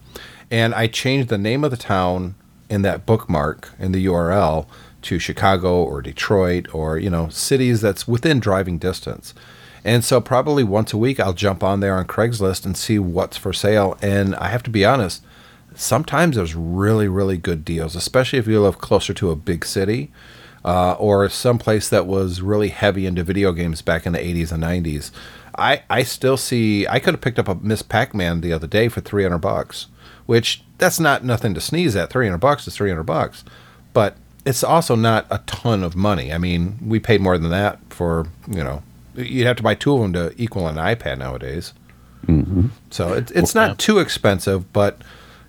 and 0.50 0.74
I 0.74 0.86
changed 0.86 1.28
the 1.28 1.38
name 1.38 1.64
of 1.64 1.70
the 1.70 1.76
town 1.76 2.34
in 2.70 2.82
that 2.82 3.06
bookmark 3.06 3.70
in 3.78 3.92
the 3.92 4.06
URL 4.06 4.66
to 5.04 5.18
Chicago 5.18 5.82
or 5.82 6.02
Detroit 6.02 6.66
or, 6.74 6.98
you 6.98 7.10
know, 7.10 7.28
cities 7.28 7.80
that's 7.80 8.08
within 8.08 8.40
driving 8.40 8.78
distance. 8.78 9.34
And 9.84 10.04
so 10.04 10.20
probably 10.20 10.64
once 10.64 10.92
a 10.92 10.98
week 10.98 11.20
I'll 11.20 11.34
jump 11.34 11.62
on 11.62 11.80
there 11.80 11.96
on 11.96 12.06
Craigslist 12.06 12.64
and 12.64 12.76
see 12.76 12.98
what's 12.98 13.36
for 13.36 13.52
sale. 13.52 13.98
And 14.00 14.34
I 14.36 14.48
have 14.48 14.62
to 14.64 14.70
be 14.70 14.84
honest, 14.84 15.22
sometimes 15.74 16.36
there's 16.36 16.54
really, 16.54 17.08
really 17.08 17.36
good 17.36 17.64
deals, 17.64 17.94
especially 17.94 18.38
if 18.38 18.46
you 18.46 18.60
live 18.60 18.78
closer 18.78 19.12
to 19.14 19.30
a 19.30 19.36
big 19.36 19.64
city 19.64 20.10
uh, 20.64 20.92
or 20.94 21.28
someplace 21.28 21.88
that 21.90 22.06
was 22.06 22.40
really 22.40 22.68
heavy 22.68 23.06
into 23.06 23.22
video 23.22 23.52
games 23.52 23.82
back 23.82 24.06
in 24.06 24.14
the 24.14 24.18
80s 24.18 24.52
and 24.52 24.62
90s. 24.62 25.10
I, 25.56 25.82
I 25.90 26.02
still 26.02 26.36
see, 26.36 26.86
I 26.88 26.98
could 26.98 27.14
have 27.14 27.20
picked 27.20 27.38
up 27.38 27.48
a 27.48 27.54
Miss 27.56 27.82
Pac 27.82 28.14
Man 28.14 28.40
the 28.40 28.52
other 28.52 28.66
day 28.66 28.88
for 28.88 29.00
300 29.00 29.38
bucks, 29.38 29.86
which 30.26 30.64
that's 30.78 30.98
not 30.98 31.24
nothing 31.24 31.54
to 31.54 31.60
sneeze 31.60 31.94
at. 31.94 32.10
300 32.10 32.38
bucks 32.38 32.66
is 32.66 32.74
300 32.74 33.02
bucks. 33.04 33.44
But 33.92 34.16
it's 34.44 34.62
also 34.62 34.94
not 34.94 35.26
a 35.30 35.38
ton 35.46 35.82
of 35.82 35.96
money. 35.96 36.32
I 36.32 36.38
mean, 36.38 36.78
we 36.84 37.00
paid 37.00 37.20
more 37.20 37.38
than 37.38 37.50
that 37.50 37.78
for 37.90 38.26
you 38.48 38.62
know, 38.62 38.82
you'd 39.14 39.46
have 39.46 39.56
to 39.56 39.62
buy 39.62 39.74
two 39.74 39.94
of 39.94 40.00
them 40.00 40.12
to 40.14 40.34
equal 40.40 40.68
an 40.68 40.76
iPad 40.76 41.18
nowadays. 41.18 41.72
Mm-hmm. 42.26 42.68
So 42.90 43.12
it, 43.14 43.30
it's 43.32 43.54
not 43.54 43.78
too 43.78 43.98
expensive, 43.98 44.72
but 44.72 45.02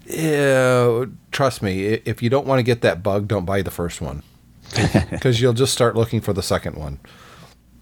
uh, 0.09 1.05
trust 1.31 1.61
me, 1.61 1.85
if 1.85 2.21
you 2.21 2.29
don't 2.29 2.45
want 2.45 2.59
to 2.59 2.63
get 2.63 2.81
that 2.81 3.01
bug, 3.01 3.27
don't 3.27 3.45
buy 3.45 3.61
the 3.61 3.71
first 3.71 4.01
one 4.01 4.23
because 5.09 5.41
you'll 5.41 5.53
just 5.53 5.73
start 5.73 5.95
looking 5.95 6.21
for 6.21 6.33
the 6.33 6.43
second 6.43 6.75
one. 6.75 6.99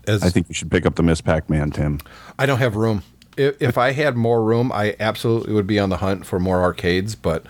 As, 0.06 0.22
I 0.24 0.30
think 0.30 0.50
you 0.50 0.56
should 0.56 0.70
pick 0.70 0.86
up 0.86 0.96
the 0.96 1.04
Miss 1.04 1.22
Pac-Man, 1.22 1.72
Tim. 1.72 2.00
I 2.38 2.46
don't 2.46 2.60
have 2.60 2.76
room. 2.76 3.04
If, 3.38 3.62
if 3.62 3.78
I 3.78 3.92
had 3.92 4.16
more 4.16 4.44
room, 4.44 4.72
I 4.72 4.96
absolutely 5.00 5.54
would 5.54 5.68
be 5.68 5.80
on 5.80 5.90
the 5.90 5.98
hunt 5.98 6.26
for 6.26 6.40
more 6.40 6.62
arcades, 6.62 7.16
but 7.16 7.46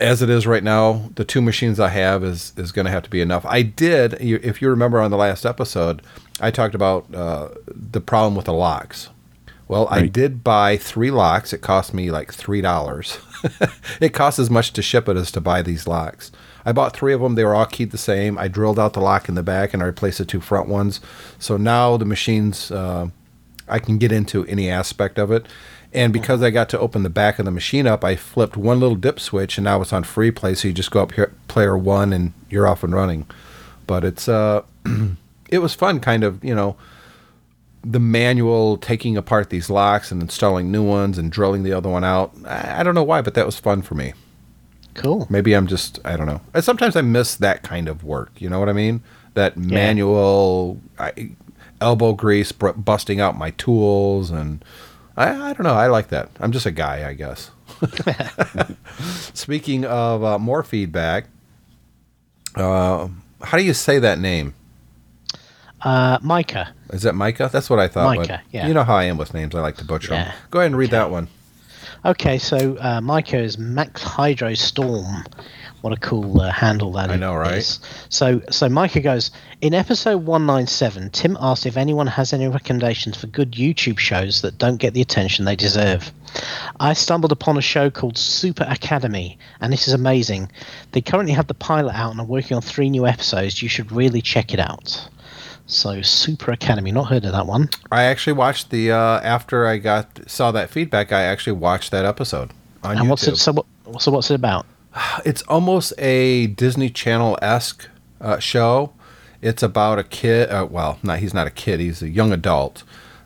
as 0.00 0.22
it 0.22 0.30
is 0.30 0.46
right 0.46 0.64
now, 0.64 1.10
the 1.14 1.24
two 1.24 1.40
machines 1.40 1.78
I 1.78 1.88
have 1.88 2.24
is 2.24 2.52
is 2.56 2.72
going 2.72 2.86
to 2.86 2.90
have 2.90 3.04
to 3.04 3.10
be 3.10 3.20
enough. 3.20 3.44
I 3.46 3.62
did, 3.62 4.14
if 4.14 4.60
you 4.60 4.68
remember 4.68 5.00
on 5.00 5.10
the 5.10 5.16
last 5.16 5.46
episode, 5.46 6.02
I 6.40 6.50
talked 6.50 6.74
about 6.74 7.12
uh, 7.14 7.48
the 7.68 8.00
problem 8.00 8.34
with 8.34 8.46
the 8.46 8.52
locks. 8.52 9.10
Well, 9.66 9.86
right. 9.86 10.04
I 10.04 10.06
did 10.06 10.44
buy 10.44 10.76
three 10.76 11.10
locks. 11.10 11.52
It 11.52 11.62
cost 11.62 11.94
me 11.94 12.10
like 12.10 12.32
three 12.32 12.60
dollars. 12.60 13.18
it 14.00 14.10
costs 14.10 14.38
as 14.38 14.50
much 14.50 14.72
to 14.74 14.82
ship 14.82 15.08
it 15.08 15.16
as 15.16 15.30
to 15.32 15.40
buy 15.40 15.62
these 15.62 15.86
locks. 15.86 16.32
I 16.66 16.72
bought 16.72 16.96
three 16.96 17.12
of 17.12 17.20
them. 17.20 17.34
They 17.34 17.44
were 17.44 17.54
all 17.54 17.66
keyed 17.66 17.90
the 17.90 17.98
same. 17.98 18.38
I 18.38 18.48
drilled 18.48 18.78
out 18.78 18.94
the 18.94 19.00
lock 19.00 19.28
in 19.28 19.34
the 19.34 19.42
back 19.42 19.74
and 19.74 19.82
I 19.82 19.86
replaced 19.86 20.18
the 20.18 20.24
two 20.24 20.40
front 20.40 20.68
ones. 20.68 21.00
So 21.38 21.56
now 21.56 21.96
the 21.96 22.06
machines, 22.06 22.70
uh, 22.70 23.08
I 23.68 23.78
can 23.78 23.98
get 23.98 24.12
into 24.12 24.46
any 24.46 24.70
aspect 24.70 25.18
of 25.18 25.30
it. 25.30 25.46
And 25.94 26.12
because 26.12 26.42
I 26.42 26.50
got 26.50 26.68
to 26.70 26.78
open 26.78 27.04
the 27.04 27.08
back 27.08 27.38
of 27.38 27.44
the 27.44 27.52
machine 27.52 27.86
up, 27.86 28.02
I 28.02 28.16
flipped 28.16 28.56
one 28.56 28.80
little 28.80 28.96
dip 28.96 29.20
switch, 29.20 29.56
and 29.56 29.64
now 29.64 29.80
it's 29.80 29.92
on 29.92 30.02
free 30.02 30.32
play. 30.32 30.54
So 30.54 30.66
you 30.68 30.74
just 30.74 30.90
go 30.90 31.00
up 31.00 31.12
here, 31.12 31.32
player 31.46 31.78
one, 31.78 32.12
and 32.12 32.32
you're 32.50 32.66
off 32.66 32.82
and 32.82 32.92
running. 32.92 33.26
But 33.86 34.02
it's 34.02 34.28
uh, 34.28 34.62
it 35.48 35.60
was 35.60 35.74
fun, 35.74 36.00
kind 36.00 36.24
of, 36.24 36.42
you 36.44 36.54
know, 36.54 36.76
the 37.84 38.00
manual 38.00 38.76
taking 38.76 39.16
apart 39.16 39.50
these 39.50 39.70
locks 39.70 40.10
and 40.10 40.20
installing 40.20 40.72
new 40.72 40.82
ones 40.82 41.16
and 41.16 41.30
drilling 41.30 41.62
the 41.62 41.72
other 41.72 41.88
one 41.88 42.02
out. 42.02 42.34
I, 42.44 42.80
I 42.80 42.82
don't 42.82 42.96
know 42.96 43.04
why, 43.04 43.22
but 43.22 43.34
that 43.34 43.46
was 43.46 43.58
fun 43.58 43.82
for 43.82 43.94
me. 43.94 44.14
Cool. 44.94 45.26
Maybe 45.30 45.54
I'm 45.54 45.66
just 45.66 46.00
I 46.04 46.16
don't 46.16 46.26
know. 46.26 46.40
Sometimes 46.60 46.96
I 46.96 47.02
miss 47.02 47.36
that 47.36 47.62
kind 47.62 47.88
of 47.88 48.02
work. 48.02 48.32
You 48.38 48.48
know 48.48 48.58
what 48.58 48.68
I 48.68 48.72
mean? 48.72 49.02
That 49.34 49.56
yeah. 49.56 49.62
manual 49.62 50.80
I, 50.98 51.30
elbow 51.80 52.14
grease, 52.14 52.52
busting 52.52 53.20
out 53.20 53.36
my 53.36 53.50
tools 53.50 54.30
and 54.30 54.64
I, 55.16 55.50
I 55.50 55.52
don't 55.52 55.62
know. 55.62 55.74
I 55.74 55.86
like 55.86 56.08
that. 56.08 56.30
I'm 56.40 56.52
just 56.52 56.66
a 56.66 56.70
guy, 56.70 57.08
I 57.08 57.14
guess. 57.14 57.50
Speaking 59.34 59.84
of 59.84 60.24
uh, 60.24 60.38
more 60.38 60.62
feedback, 60.62 61.26
uh, 62.56 63.08
how 63.42 63.58
do 63.58 63.64
you 63.64 63.74
say 63.74 63.98
that 63.98 64.18
name? 64.18 64.54
Uh, 65.82 66.18
Micah. 66.22 66.72
Is 66.90 67.02
that 67.02 67.14
Micah? 67.14 67.50
That's 67.52 67.68
what 67.68 67.78
I 67.78 67.88
thought. 67.88 68.16
Micah, 68.16 68.42
yeah. 68.50 68.66
You 68.66 68.74
know 68.74 68.84
how 68.84 68.96
I 68.96 69.04
am 69.04 69.18
with 69.18 69.34
names. 69.34 69.54
I 69.54 69.60
like 69.60 69.76
to 69.76 69.84
butcher 69.84 70.14
yeah. 70.14 70.24
them. 70.24 70.34
Go 70.50 70.60
ahead 70.60 70.66
and 70.70 70.78
read 70.78 70.88
okay. 70.88 70.96
that 70.96 71.10
one. 71.10 71.28
Okay, 72.06 72.38
so 72.38 72.76
uh, 72.80 73.00
Micah 73.00 73.38
is 73.38 73.58
Max 73.58 74.02
Hydro 74.02 74.54
Storm 74.54 75.24
what 75.84 75.92
a 75.92 76.00
cool 76.00 76.40
uh, 76.40 76.50
handle 76.50 76.92
that 76.92 77.10
I 77.10 77.16
know, 77.16 77.34
right? 77.34 77.58
Is. 77.58 77.78
So, 78.08 78.40
so 78.50 78.70
Micah 78.70 79.02
goes 79.02 79.30
in 79.60 79.74
episode 79.74 80.24
one 80.24 80.46
nine 80.46 80.66
seven. 80.66 81.10
Tim 81.10 81.36
asked 81.38 81.66
if 81.66 81.76
anyone 81.76 82.06
has 82.06 82.32
any 82.32 82.48
recommendations 82.48 83.18
for 83.18 83.26
good 83.26 83.52
YouTube 83.52 83.98
shows 83.98 84.40
that 84.40 84.56
don't 84.56 84.78
get 84.78 84.94
the 84.94 85.02
attention 85.02 85.44
they 85.44 85.56
deserve. 85.56 86.10
I 86.80 86.94
stumbled 86.94 87.32
upon 87.32 87.58
a 87.58 87.60
show 87.60 87.90
called 87.90 88.16
Super 88.16 88.64
Academy, 88.66 89.36
and 89.60 89.74
this 89.74 89.86
is 89.86 89.92
amazing. 89.92 90.50
They 90.92 91.02
currently 91.02 91.34
have 91.34 91.48
the 91.48 91.54
pilot 91.54 91.94
out 91.94 92.12
and 92.12 92.20
are 92.20 92.24
working 92.24 92.56
on 92.56 92.62
three 92.62 92.88
new 92.88 93.06
episodes. 93.06 93.60
You 93.60 93.68
should 93.68 93.92
really 93.92 94.22
check 94.22 94.54
it 94.54 94.60
out. 94.60 95.06
So 95.66 96.00
Super 96.00 96.50
Academy, 96.52 96.92
not 96.92 97.08
heard 97.08 97.26
of 97.26 97.32
that 97.32 97.46
one. 97.46 97.68
I 97.92 98.04
actually 98.04 98.32
watched 98.32 98.70
the 98.70 98.90
uh, 98.90 99.20
after 99.20 99.66
I 99.66 99.76
got 99.76 100.30
saw 100.30 100.50
that 100.50 100.70
feedback. 100.70 101.12
I 101.12 101.24
actually 101.24 101.58
watched 101.58 101.90
that 101.90 102.06
episode 102.06 102.52
on 102.82 102.92
and 102.92 103.00
YouTube. 103.00 103.10
What's 103.10 103.28
it, 103.28 103.36
so, 103.36 103.52
what, 103.52 103.66
so 104.00 104.10
what's 104.10 104.30
it 104.30 104.34
about? 104.36 104.64
it's 105.24 105.42
almost 105.42 105.92
a 105.98 106.48
Disney 106.48 106.90
Channel 106.90 107.38
esque 107.42 107.88
uh, 108.20 108.38
show. 108.38 108.92
It's 109.42 109.62
about 109.62 109.98
a 109.98 110.04
kid. 110.04 110.50
Uh, 110.50 110.66
well, 110.70 110.98
not 111.02 111.18
he's 111.18 111.34
not 111.34 111.46
a 111.46 111.50
kid. 111.50 111.80
He's 111.80 112.02
a 112.02 112.08
young 112.08 112.32
adult 112.32 112.82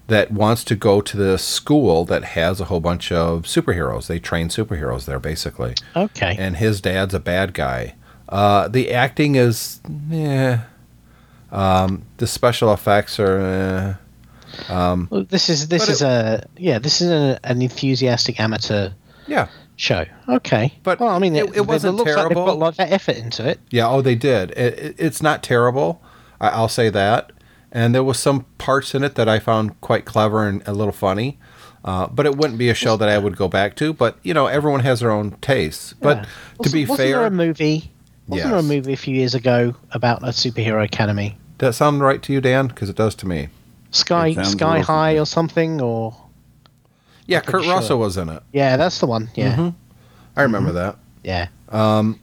that 0.08 0.30
wants 0.30 0.64
to 0.64 0.74
go 0.74 1.00
to 1.00 1.16
the 1.16 1.38
school 1.38 2.04
that 2.06 2.24
has 2.24 2.60
a 2.60 2.64
whole 2.64 2.80
bunch 2.80 3.12
of 3.12 3.42
superheroes. 3.42 4.06
They 4.06 4.18
train 4.18 4.48
superheroes 4.48 5.04
there, 5.04 5.20
basically. 5.20 5.74
Okay. 5.94 6.34
And 6.38 6.56
his 6.56 6.80
dad's 6.80 7.14
a 7.14 7.20
bad 7.20 7.52
guy. 7.54 7.94
Uh, 8.28 8.68
the 8.68 8.90
acting 8.90 9.36
is, 9.36 9.80
yeah. 10.08 10.64
Um, 11.52 12.04
the 12.16 12.26
special 12.26 12.72
effects 12.72 13.20
are. 13.20 13.38
Eh. 13.38 13.94
Um, 14.68 15.08
well, 15.10 15.24
this 15.24 15.48
is 15.48 15.68
this 15.68 15.88
is 15.88 16.02
it, 16.02 16.06
a 16.06 16.46
yeah. 16.56 16.78
This 16.78 17.00
is 17.00 17.10
a, 17.10 17.38
an 17.44 17.62
enthusiastic 17.62 18.40
amateur. 18.40 18.90
Yeah 19.26 19.48
show. 19.79 20.05
Okay, 20.29 20.74
but 20.83 21.01
well, 21.01 21.11
I 21.11 21.18
mean, 21.18 21.35
it, 21.35 21.47
it, 21.47 21.57
it 21.59 21.66
wasn't 21.66 22.01
it 22.01 22.05
terrible. 22.05 22.22
Like 22.22 22.29
they 22.29 22.35
put 22.35 22.51
a 22.51 22.53
lot 22.53 22.79
of 22.79 22.93
effort 22.93 23.16
into 23.16 23.49
it. 23.49 23.61
Yeah, 23.70 23.89
oh, 23.89 24.03
they 24.03 24.14
did. 24.14 24.51
It, 24.51 24.97
it's 24.99 25.22
not 25.22 25.43
terrible. 25.43 26.03
I, 26.41 26.61
will 26.61 26.68
say 26.68 26.91
that. 26.91 27.33
And 27.70 27.95
there 27.95 28.05
was 28.05 28.18
some 28.18 28.47
parts 28.59 28.95
in 28.95 29.05
it 29.05 29.14
that 29.16 29.29
I 29.29 29.39
found 29.39 29.81
quite 29.81 30.05
clever 30.05 30.47
and 30.47 30.66
a 30.66 30.72
little 30.72 30.93
funny. 30.93 31.39
Uh, 31.85 32.07
but 32.09 32.26
it 32.26 32.37
wouldn't 32.37 32.59
be 32.59 32.68
a 32.68 32.74
show 32.74 32.97
that 32.97 33.09
I 33.09 33.18
would 33.18 33.37
go 33.37 33.49
back 33.49 33.76
to. 33.76 33.93
But 33.93 34.18
you 34.22 34.35
know, 34.35 34.47
everyone 34.47 34.81
has 34.81 35.01
their 35.01 35.11
own 35.11 35.33
tastes. 35.41 35.93
But 35.95 36.26
to 36.62 36.70
be 36.70 36.83
wasn't 36.83 36.99
fair, 36.99 37.18
there 37.18 37.26
a 37.26 37.31
movie? 37.31 37.91
Wasn't 38.26 38.45
yes. 38.45 38.51
there 38.51 38.59
a 38.59 38.62
movie 38.62 38.93
a 38.93 38.97
few 38.97 39.14
years 39.14 39.35
ago 39.35 39.74
about 39.93 40.22
a 40.22 40.29
superhero 40.29 40.85
academy? 40.85 41.39
Does 41.57 41.68
that 41.68 41.72
sound 41.74 42.03
right 42.03 42.22
to 42.22 42.33
you, 42.33 42.41
Dan? 42.41 42.68
Because 42.68 42.91
it 42.91 42.97
does 42.97 43.14
to 43.16 43.26
me. 43.26 43.49
Sky 43.91 44.35
Sky 44.43 44.81
High 44.81 45.18
or 45.18 45.24
something, 45.24 45.81
or 45.81 46.14
yeah, 47.29 47.41
Kurt 47.41 47.62
sure. 47.62 47.74
Russell 47.74 48.01
was 48.01 48.16
in 48.16 48.29
it. 48.29 48.43
Yeah, 48.53 48.76
that's 48.76 48.99
the 48.99 49.07
one. 49.07 49.31
Yeah, 49.35 49.55
mm-hmm. 49.55 49.68
I 50.35 50.43
remember 50.43 50.70
mm-hmm. 50.70 50.79
that. 50.79 50.97
Yeah. 51.22 51.49
Um, 51.68 52.18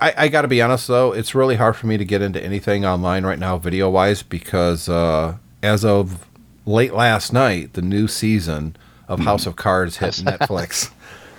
I, 0.00 0.14
I 0.16 0.28
got 0.28 0.42
to 0.42 0.48
be 0.48 0.60
honest 0.60 0.88
though, 0.88 1.12
it's 1.12 1.34
really 1.34 1.56
hard 1.56 1.76
for 1.76 1.86
me 1.86 1.96
to 1.96 2.04
get 2.04 2.20
into 2.22 2.42
anything 2.42 2.84
online 2.84 3.24
right 3.24 3.38
now, 3.38 3.56
video 3.56 3.88
wise, 3.88 4.22
because 4.22 4.88
uh, 4.88 5.36
as 5.62 5.84
of 5.84 6.26
late 6.66 6.92
last 6.92 7.32
night, 7.32 7.74
the 7.74 7.82
new 7.82 8.08
season 8.08 8.76
of 9.08 9.20
mm-hmm. 9.20 9.28
House 9.28 9.46
of 9.46 9.56
Cards 9.56 9.98
hit 9.98 10.14
Netflix. 10.16 10.90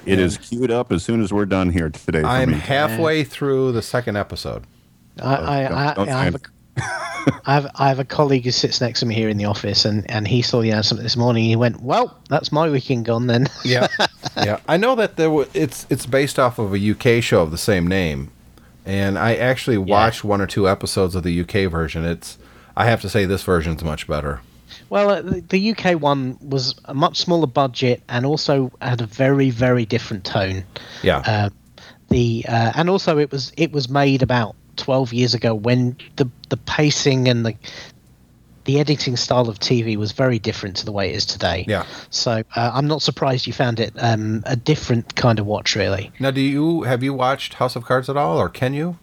It 0.06 0.20
is 0.20 0.38
queued 0.38 0.72
up 0.72 0.92
as 0.92 1.04
soon 1.04 1.22
as 1.22 1.32
we're 1.32 1.46
done 1.46 1.70
here 1.70 1.90
today. 1.90 2.24
I'm 2.24 2.52
me. 2.52 2.58
halfway 2.58 3.24
through 3.24 3.72
the 3.72 3.82
second 3.82 4.18
episode. 4.18 4.66
I, 5.22 5.36
I, 5.36 5.64
I, 5.64 6.04
I 6.04 6.24
have 6.26 6.36
a, 6.36 6.40
I 7.46 7.54
have 7.54 7.68
I 7.76 7.88
have 7.88 8.00
a 8.00 8.06
colleague 8.06 8.44
who 8.46 8.52
sits 8.52 8.82
next 8.82 9.00
to 9.02 9.06
me 9.06 9.16
here 9.16 9.30
in 9.30 9.38
the 9.38 9.46
office, 9.46 9.86
and, 9.86 10.10
and 10.10 10.28
he 10.28 10.42
saw 10.42 10.62
the 10.62 10.70
announcement 10.72 11.04
this 11.04 11.16
morning. 11.16 11.44
He 11.46 11.56
went, 11.56 11.82
"Well, 11.82 12.18
that's 12.30 12.52
my 12.52 12.70
weekend 12.70 13.06
gone 13.06 13.28
then." 13.28 13.48
Yeah, 13.64 13.88
yeah, 14.38 14.60
I 14.68 14.78
know 14.78 14.96
that 14.96 15.16
there 15.16 15.28
w- 15.28 15.50
it's 15.54 15.86
it's 15.90 16.06
based 16.06 16.38
off 16.40 16.60
of 16.60 16.74
a 16.74 16.92
UK 16.92 17.24
show 17.24 17.42
of 17.42 17.52
the 17.52 17.58
same 17.58 17.88
name, 17.88 18.32
and 18.86 19.18
I 19.18 19.36
actually 19.36 19.78
watched 19.78 20.24
one 20.24 20.42
or 20.42 20.48
two 20.48 20.68
episodes 20.68 21.16
of 21.16 21.24
the 21.24 21.42
UK 21.42 21.72
version. 21.72 22.04
It's 22.04 22.38
I 22.76 22.86
have 22.86 23.02
to 23.02 23.10
say 23.10 23.26
this 23.26 23.44
version's 23.44 23.84
much 23.84 24.08
better. 24.08 24.42
Well, 24.90 25.10
uh, 25.10 25.22
the, 25.22 25.42
the 25.42 25.72
UK 25.72 26.02
one 26.02 26.38
was 26.42 26.76
a 26.86 26.94
much 26.94 27.20
smaller 27.20 27.48
budget 27.48 28.02
and 28.10 28.26
also 28.26 28.72
had 28.82 29.02
a 29.02 29.06
very, 29.06 29.50
very 29.50 29.86
different 29.86 30.26
tone. 30.26 30.64
Yeah, 31.04 31.20
Uh, 31.26 31.50
the 32.10 32.46
uh, 32.48 32.74
and 32.76 32.90
also 32.90 33.18
it 33.18 33.32
was 33.32 33.54
it 33.56 33.72
was 33.72 33.88
made 33.90 34.22
about 34.22 34.56
twelve 34.76 35.14
years 35.14 35.34
ago 35.34 35.54
when 35.56 35.98
the 36.16 36.30
the 36.50 36.58
pacing 36.58 37.28
and 37.28 37.46
the 37.46 37.56
the 38.66 38.80
editing 38.80 39.18
style 39.18 39.50
of 39.50 39.60
TV 39.60 39.98
was 39.98 40.14
very 40.14 40.40
different 40.40 40.78
to 40.78 40.86
the 40.86 40.92
way 40.94 41.10
it 41.12 41.16
is 41.18 41.26
today. 41.26 41.66
Yeah. 41.68 41.86
So 42.12 42.44
uh, 42.56 42.72
I'm 42.74 42.88
not 42.88 43.02
surprised 43.02 43.46
you 43.46 43.52
found 43.52 43.82
it 43.82 43.94
um, 43.98 44.42
a 44.46 44.56
different 44.56 45.16
kind 45.18 45.38
of 45.38 45.46
watch, 45.46 45.76
really. 45.76 46.12
now 46.20 46.32
do 46.32 46.40
you 46.40 46.84
have 46.84 47.04
you 47.04 47.14
watched 47.14 47.56
House 47.56 47.76
of 47.76 47.84
Cards 47.86 48.10
at 48.10 48.16
all, 48.16 48.38
or 48.38 48.48
can 48.50 48.74
you 48.74 48.98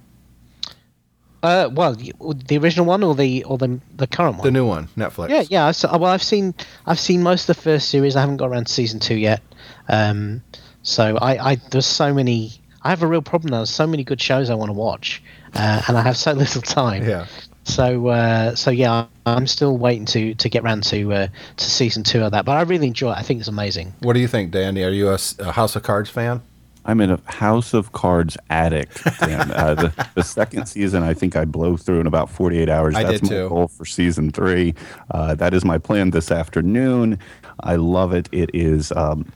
Uh, 1.43 1.68
well, 1.73 1.95
the 1.95 2.59
original 2.59 2.85
one 2.87 3.03
or 3.03 3.14
the 3.14 3.45
or 3.45 3.57
the 3.59 3.81
the 3.97 4.07
current 4.07 4.37
one? 4.37 4.45
the 4.45 4.51
new 4.51 4.66
one 4.66 4.89
Netflix? 4.97 5.31
Yeah, 5.31 5.45
yeah. 5.49 5.66
I 5.66 5.73
saw, 5.73 5.97
well, 5.99 6.11
I've 6.12 6.23
seen 6.23 6.55
I've 6.87 7.01
seen 7.01 7.23
most 7.23 7.49
of 7.49 7.57
the 7.57 7.62
first 7.62 7.89
series. 7.89 8.16
I 8.16 8.21
haven't 8.21 8.37
got 8.39 8.49
around 8.51 8.66
to 8.66 8.73
season 8.73 9.01
two 9.01 9.16
yet. 9.16 9.43
Um, 9.89 10.43
so 10.83 11.16
I, 11.16 11.53
I 11.53 11.55
there's 11.71 11.87
so 11.87 12.12
many. 12.14 12.53
I 12.83 12.89
have 12.91 13.03
a 13.03 13.07
real 13.07 13.23
problem 13.23 13.51
now. 13.51 13.59
There's 13.59 13.71
so 13.71 13.87
many 13.87 14.05
good 14.05 14.21
shows 14.21 14.49
I 14.51 14.55
want 14.55 14.71
to 14.71 14.75
watch, 14.75 15.23
uh, 15.55 15.83
and 15.89 15.97
I 15.97 16.03
have 16.03 16.17
so 16.17 16.33
little 16.45 16.63
time. 16.63 17.07
yeah. 17.07 17.27
So 17.65 18.09
uh, 18.09 18.55
so 18.55 18.71
yeah, 18.71 19.07
I'm 19.27 19.47
still 19.47 19.77
waiting 19.77 20.07
to 20.07 20.35
to 20.35 20.49
get 20.49 20.63
round 20.63 20.83
to 20.85 21.13
uh, 21.13 21.29
to 21.57 21.65
season 21.65 22.03
two 22.03 22.23
of 22.23 22.33
that. 22.33 22.45
But 22.45 22.57
I 22.57 22.63
really 22.63 22.87
enjoy 22.87 23.13
it. 23.13 23.19
I 23.19 23.23
think 23.23 23.41
it's 23.41 23.49
amazing. 23.49 23.93
What 24.01 24.15
do 24.15 24.21
you 24.21 24.29
think, 24.29 24.51
Danny? 24.51 24.83
Are 24.83 24.91
you 24.91 25.09
a 25.09 25.53
House 25.53 25.77
of 25.77 25.83
Cards 25.83 26.11
fan? 26.11 26.43
I'm 26.85 27.01
in 27.01 27.11
a 27.11 27.21
House 27.27 27.75
of 27.75 27.93
Cards 27.93 28.37
addict. 28.49 29.05
Dan. 29.21 29.51
uh, 29.55 29.75
the, 29.75 30.07
the 30.15 30.23
second 30.25 30.67
season, 30.67 31.03
I 31.03 31.15
think 31.15 31.37
I 31.37 31.45
blow 31.45 31.77
through 31.77 32.01
in 32.01 32.07
about 32.07 32.31
48 32.31 32.69
hours. 32.69 32.95
I 32.95 33.03
That's 33.03 33.21
did 33.21 33.23
my 33.25 33.29
too. 33.29 33.49
goal 33.49 33.69
for 33.69 33.85
season 33.85 34.31
three. 34.31 34.75
Uh, 35.11 35.35
that 35.35 35.53
is 35.53 35.65
my 35.65 35.79
plan 35.79 36.11
this 36.11 36.31
afternoon. 36.31 37.19
I 37.61 37.77
love 37.77 38.15
it. 38.15 38.29
It 38.33 38.51
is 38.55 38.93
um, 38.93 39.31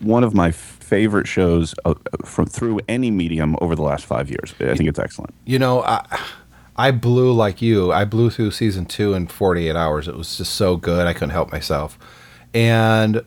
one 0.00 0.24
of 0.24 0.34
my 0.34 0.50
favorite 0.50 1.26
shows 1.26 1.74
uh, 1.84 1.94
from 2.24 2.46
through 2.46 2.80
any 2.88 3.10
medium 3.10 3.56
over 3.60 3.74
the 3.74 3.82
last 3.82 4.04
five 4.04 4.30
years. 4.30 4.54
I 4.60 4.74
think 4.74 4.88
it's 4.88 4.98
excellent. 4.98 5.34
You 5.44 5.58
know, 5.58 5.82
I 5.82 6.04
I 6.76 6.90
blew 6.90 7.32
like 7.32 7.62
you. 7.62 7.92
I 7.92 8.04
blew 8.04 8.30
through 8.30 8.50
season 8.50 8.84
two 8.84 9.14
in 9.14 9.26
48 9.28 9.74
hours. 9.74 10.08
It 10.08 10.16
was 10.16 10.36
just 10.36 10.54
so 10.54 10.76
good. 10.76 11.06
I 11.06 11.14
couldn't 11.14 11.30
help 11.30 11.50
myself. 11.50 11.98
And 12.52 13.24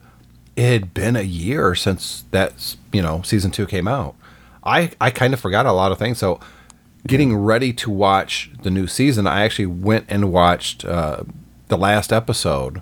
it 0.55 0.71
had 0.71 0.93
been 0.93 1.15
a 1.15 1.23
year 1.23 1.73
since 1.73 2.25
that, 2.31 2.75
you 2.93 3.01
know, 3.01 3.21
season 3.23 3.49
two 3.49 3.65
came 3.65 3.87
out. 3.87 4.15
I, 4.63 4.91
I 5.01 5.09
kind 5.09 5.33
of 5.33 5.39
forgot 5.39 5.65
a 5.65 5.71
lot 5.71 5.91
of 5.91 5.97
things. 5.97 6.19
So 6.19 6.39
getting 7.07 7.35
ready 7.35 7.73
to 7.73 7.89
watch 7.89 8.51
the 8.61 8.69
new 8.69 8.85
season, 8.85 9.25
I 9.25 9.43
actually 9.43 9.65
went 9.65 10.05
and 10.09 10.31
watched 10.31 10.85
uh, 10.85 11.23
the 11.69 11.77
last 11.77 12.13
episode 12.13 12.81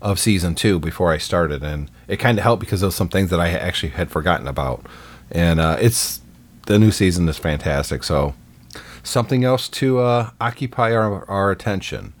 of 0.00 0.20
season 0.20 0.54
two 0.54 0.78
before 0.78 1.12
I 1.12 1.18
started. 1.18 1.64
And 1.64 1.90
it 2.08 2.18
kind 2.18 2.38
of 2.38 2.44
helped 2.44 2.60
because 2.60 2.80
there 2.80 2.88
was 2.88 2.94
some 2.94 3.08
things 3.08 3.30
that 3.30 3.40
I 3.40 3.50
actually 3.50 3.90
had 3.90 4.10
forgotten 4.10 4.46
about. 4.46 4.84
And 5.30 5.60
uh, 5.60 5.76
it's 5.80 6.20
the 6.66 6.78
new 6.78 6.90
season 6.90 7.28
is 7.28 7.38
fantastic. 7.38 8.04
So 8.04 8.34
something 9.02 9.44
else 9.44 9.68
to 9.68 9.98
uh, 9.98 10.30
occupy 10.40 10.94
our, 10.94 11.28
our 11.28 11.50
attention. 11.50 12.12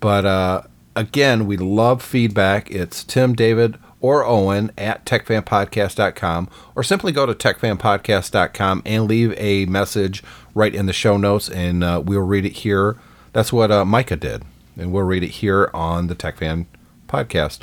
But 0.00 0.24
uh, 0.24 0.62
again, 0.96 1.46
we 1.46 1.56
love 1.56 2.02
feedback. 2.02 2.70
It's 2.70 3.04
Tim, 3.04 3.34
David, 3.34 3.78
or 4.00 4.24
Owen 4.24 4.72
at 4.76 5.06
techfanpodcast.com, 5.06 6.48
or 6.74 6.82
simply 6.82 7.12
go 7.12 7.24
to 7.24 7.34
techfanpodcast.com 7.34 8.82
and 8.84 9.06
leave 9.06 9.32
a 9.38 9.64
message 9.66 10.24
right 10.54 10.74
in 10.74 10.86
the 10.86 10.92
show 10.92 11.16
notes, 11.16 11.48
and 11.48 11.84
uh, 11.84 12.02
we'll 12.04 12.20
read 12.20 12.44
it 12.44 12.52
here. 12.52 12.98
That's 13.32 13.52
what 13.52 13.70
uh, 13.70 13.84
Micah 13.84 14.16
did, 14.16 14.42
and 14.76 14.92
we'll 14.92 15.04
read 15.04 15.22
it 15.22 15.30
here 15.30 15.70
on 15.72 16.08
the 16.08 16.16
Tech 16.16 16.38
Fan 16.38 16.66
Podcast. 17.08 17.60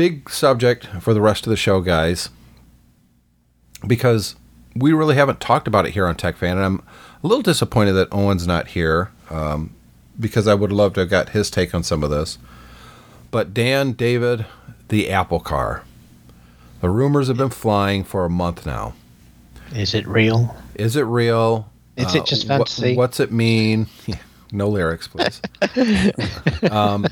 Big 0.00 0.30
subject 0.30 0.86
for 1.02 1.12
the 1.12 1.20
rest 1.20 1.44
of 1.46 1.50
the 1.50 1.58
show, 1.58 1.82
guys 1.82 2.30
because 3.86 4.36
we 4.74 4.92
really 4.92 5.14
haven't 5.14 5.40
talked 5.40 5.66
about 5.68 5.86
it 5.86 5.92
here 5.92 6.06
on 6.06 6.14
Tech 6.14 6.36
Fan, 6.36 6.56
and 6.56 6.64
I'm 6.64 6.82
a 7.22 7.26
little 7.26 7.42
disappointed 7.42 7.92
that 7.92 8.08
Owen's 8.12 8.46
not 8.46 8.68
here 8.68 9.10
um, 9.28 9.74
because 10.18 10.46
I 10.46 10.54
would 10.54 10.72
love 10.72 10.94
to 10.94 11.00
have 11.00 11.10
got 11.10 11.30
his 11.30 11.50
take 11.50 11.74
on 11.74 11.82
some 11.82 12.02
of 12.02 12.10
this. 12.10 12.38
But 13.30 13.54
Dan, 13.54 13.92
David, 13.92 14.46
the 14.88 15.10
Apple 15.10 15.40
car. 15.40 15.84
The 16.80 16.90
rumors 16.90 17.28
have 17.28 17.36
been 17.36 17.50
flying 17.50 18.04
for 18.04 18.24
a 18.24 18.30
month 18.30 18.64
now. 18.64 18.94
Is 19.74 19.94
it 19.94 20.06
real? 20.06 20.56
Is 20.74 20.96
it 20.96 21.02
real? 21.02 21.70
Uh, 21.98 22.02
Is 22.02 22.14
it 22.14 22.24
just 22.24 22.48
what- 22.48 22.68
fantasy? 22.68 22.96
what's 22.96 23.20
it 23.20 23.30
mean? 23.32 23.86
no 24.52 24.68
lyrics, 24.68 25.08
please. 25.08 25.42
um, 26.70 27.06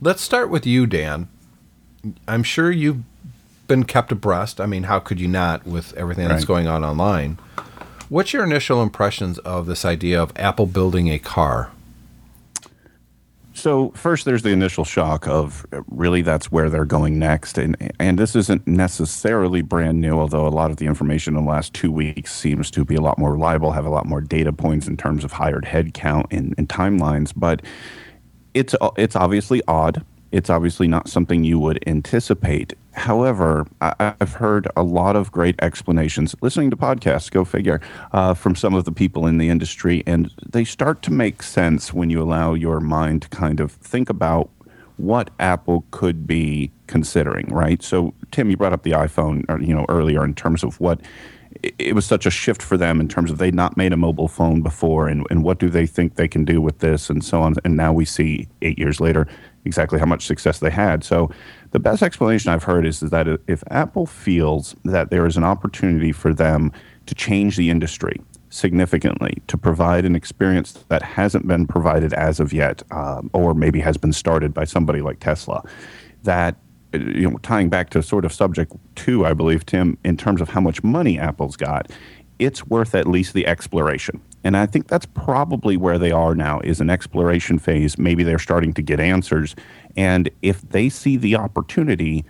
let's 0.00 0.22
start 0.22 0.50
with 0.50 0.66
you, 0.66 0.86
Dan. 0.86 1.28
I'm 2.26 2.42
sure 2.42 2.70
you've 2.70 3.02
been 3.68 3.84
kept 3.84 4.12
abreast. 4.12 4.60
I 4.60 4.66
mean, 4.66 4.84
how 4.84 4.98
could 4.98 5.20
you 5.20 5.28
not 5.28 5.66
with 5.66 5.92
everything 5.94 6.28
that's 6.28 6.42
Right. 6.42 6.48
going 6.48 6.66
on 6.66 6.84
online? 6.84 7.38
What's 8.08 8.32
your 8.32 8.44
initial 8.44 8.82
impressions 8.82 9.38
of 9.38 9.66
this 9.66 9.84
idea 9.84 10.22
of 10.22 10.32
Apple 10.36 10.66
building 10.66 11.08
a 11.08 11.18
car? 11.18 11.70
So 13.54 13.90
first, 13.90 14.24
there's 14.24 14.42
the 14.42 14.50
initial 14.50 14.84
shock 14.84 15.26
of 15.28 15.66
really 15.88 16.22
that's 16.22 16.50
where 16.50 16.70
they're 16.70 16.86
going 16.86 17.18
next, 17.18 17.58
and 17.58 17.76
and 18.00 18.18
this 18.18 18.34
isn't 18.34 18.66
necessarily 18.66 19.60
brand 19.60 20.00
new. 20.00 20.18
Although 20.18 20.46
a 20.46 20.48
lot 20.48 20.70
of 20.70 20.78
the 20.78 20.86
information 20.86 21.36
in 21.36 21.44
the 21.44 21.50
last 21.50 21.74
two 21.74 21.92
weeks 21.92 22.34
seems 22.34 22.70
to 22.72 22.84
be 22.84 22.94
a 22.94 23.00
lot 23.02 23.18
more 23.18 23.32
reliable, 23.32 23.72
have 23.72 23.84
a 23.84 23.90
lot 23.90 24.06
more 24.06 24.22
data 24.22 24.52
points 24.54 24.88
in 24.88 24.96
terms 24.96 25.22
of 25.22 25.32
hired 25.32 25.64
headcount 25.64 26.26
and, 26.30 26.54
and 26.56 26.68
timelines. 26.70 27.32
But 27.36 27.60
it's 28.54 28.74
it's 28.96 29.16
obviously 29.16 29.60
odd. 29.68 30.02
It's 30.32 30.48
obviously 30.48 30.88
not 30.88 31.08
something 31.08 31.44
you 31.44 31.58
would 31.58 31.78
anticipate. 31.86 32.72
However, 32.94 33.66
I, 33.82 34.14
I've 34.20 34.32
heard 34.34 34.66
a 34.76 34.82
lot 34.82 35.14
of 35.14 35.30
great 35.30 35.54
explanations 35.60 36.34
listening 36.40 36.70
to 36.70 36.76
podcasts. 36.76 37.30
Go 37.30 37.44
figure 37.44 37.80
uh, 38.12 38.32
from 38.34 38.56
some 38.56 38.74
of 38.74 38.84
the 38.84 38.92
people 38.92 39.26
in 39.26 39.36
the 39.38 39.50
industry, 39.50 40.02
and 40.06 40.30
they 40.50 40.64
start 40.64 41.02
to 41.02 41.12
make 41.12 41.42
sense 41.42 41.92
when 41.92 42.08
you 42.10 42.22
allow 42.22 42.54
your 42.54 42.80
mind 42.80 43.22
to 43.22 43.28
kind 43.28 43.60
of 43.60 43.72
think 43.72 44.08
about 44.08 44.48
what 44.96 45.30
Apple 45.38 45.84
could 45.90 46.26
be 46.26 46.70
considering. 46.86 47.46
Right. 47.48 47.82
So, 47.82 48.14
Tim, 48.30 48.50
you 48.50 48.56
brought 48.56 48.72
up 48.72 48.82
the 48.84 48.92
iPhone, 48.92 49.44
you 49.66 49.74
know, 49.74 49.84
earlier 49.88 50.24
in 50.24 50.34
terms 50.34 50.64
of 50.64 50.80
what 50.80 51.00
it- 51.62 51.74
it 51.78 51.94
was 51.94 52.06
such 52.06 52.24
a 52.26 52.30
shift 52.30 52.62
for 52.62 52.76
them 52.76 53.00
in 53.00 53.08
terms 53.08 53.30
of 53.30 53.38
they'd 53.38 53.54
not 53.54 53.76
made 53.76 53.92
a 53.92 53.96
mobile 53.96 54.28
phone 54.28 54.62
before 54.62 55.08
and, 55.08 55.26
and 55.30 55.42
what 55.44 55.58
do 55.58 55.68
they 55.68 55.86
think 55.86 56.14
they 56.14 56.28
can 56.28 56.44
do 56.44 56.60
with 56.60 56.78
this 56.78 57.10
and 57.10 57.22
so 57.22 57.42
on 57.42 57.54
and 57.64 57.76
now 57.76 57.92
we 57.92 58.04
see 58.04 58.48
eight 58.62 58.78
years 58.78 59.00
later 59.00 59.26
exactly 59.64 59.98
how 59.98 60.06
much 60.06 60.26
success 60.26 60.58
they 60.58 60.70
had 60.70 61.04
so 61.04 61.30
the 61.70 61.78
best 61.78 62.02
explanation 62.02 62.50
i've 62.50 62.64
heard 62.64 62.86
is, 62.86 63.00
that 63.00 63.26
if 63.46 63.62
apple 63.70 64.06
feels 64.06 64.74
that 64.84 65.10
there 65.10 65.26
is 65.26 65.36
an 65.36 65.44
opportunity 65.44 66.12
for 66.12 66.32
them 66.34 66.72
to 67.06 67.14
change 67.14 67.56
the 67.56 67.70
industry 67.70 68.20
significantly 68.50 69.38
to 69.46 69.56
provide 69.56 70.04
an 70.04 70.14
experience 70.14 70.84
that 70.88 71.02
hasn't 71.02 71.46
been 71.46 71.66
provided 71.66 72.12
as 72.12 72.38
of 72.38 72.52
yet 72.52 72.82
um, 72.90 73.30
or 73.32 73.54
maybe 73.54 73.80
has 73.80 73.96
been 73.96 74.12
started 74.12 74.52
by 74.52 74.64
somebody 74.64 75.00
like 75.00 75.20
tesla 75.20 75.62
that 76.22 76.56
you 76.92 77.30
know, 77.30 77.38
tying 77.38 77.68
back 77.68 77.90
to 77.90 78.02
sort 78.02 78.24
of 78.24 78.32
subject 78.32 78.72
two, 78.94 79.24
I 79.24 79.34
believe, 79.34 79.64
Tim, 79.66 79.98
in 80.04 80.16
terms 80.16 80.40
of 80.40 80.50
how 80.50 80.60
much 80.60 80.82
money 80.82 81.18
Apple's 81.18 81.56
got, 81.56 81.90
it's 82.38 82.66
worth 82.66 82.94
at 82.94 83.06
least 83.06 83.34
the 83.34 83.46
exploration. 83.46 84.20
And 84.44 84.56
I 84.56 84.66
think 84.66 84.88
that's 84.88 85.06
probably 85.06 85.76
where 85.76 85.98
they 85.98 86.12
are 86.12 86.34
now 86.34 86.60
is 86.60 86.80
an 86.80 86.90
exploration 86.90 87.58
phase. 87.58 87.98
Maybe 87.98 88.24
they're 88.24 88.38
starting 88.38 88.72
to 88.74 88.82
get 88.82 89.00
answers. 89.00 89.54
And 89.96 90.30
if 90.42 90.60
they 90.62 90.88
see 90.88 91.16
the 91.16 91.36
opportunity, 91.36 92.24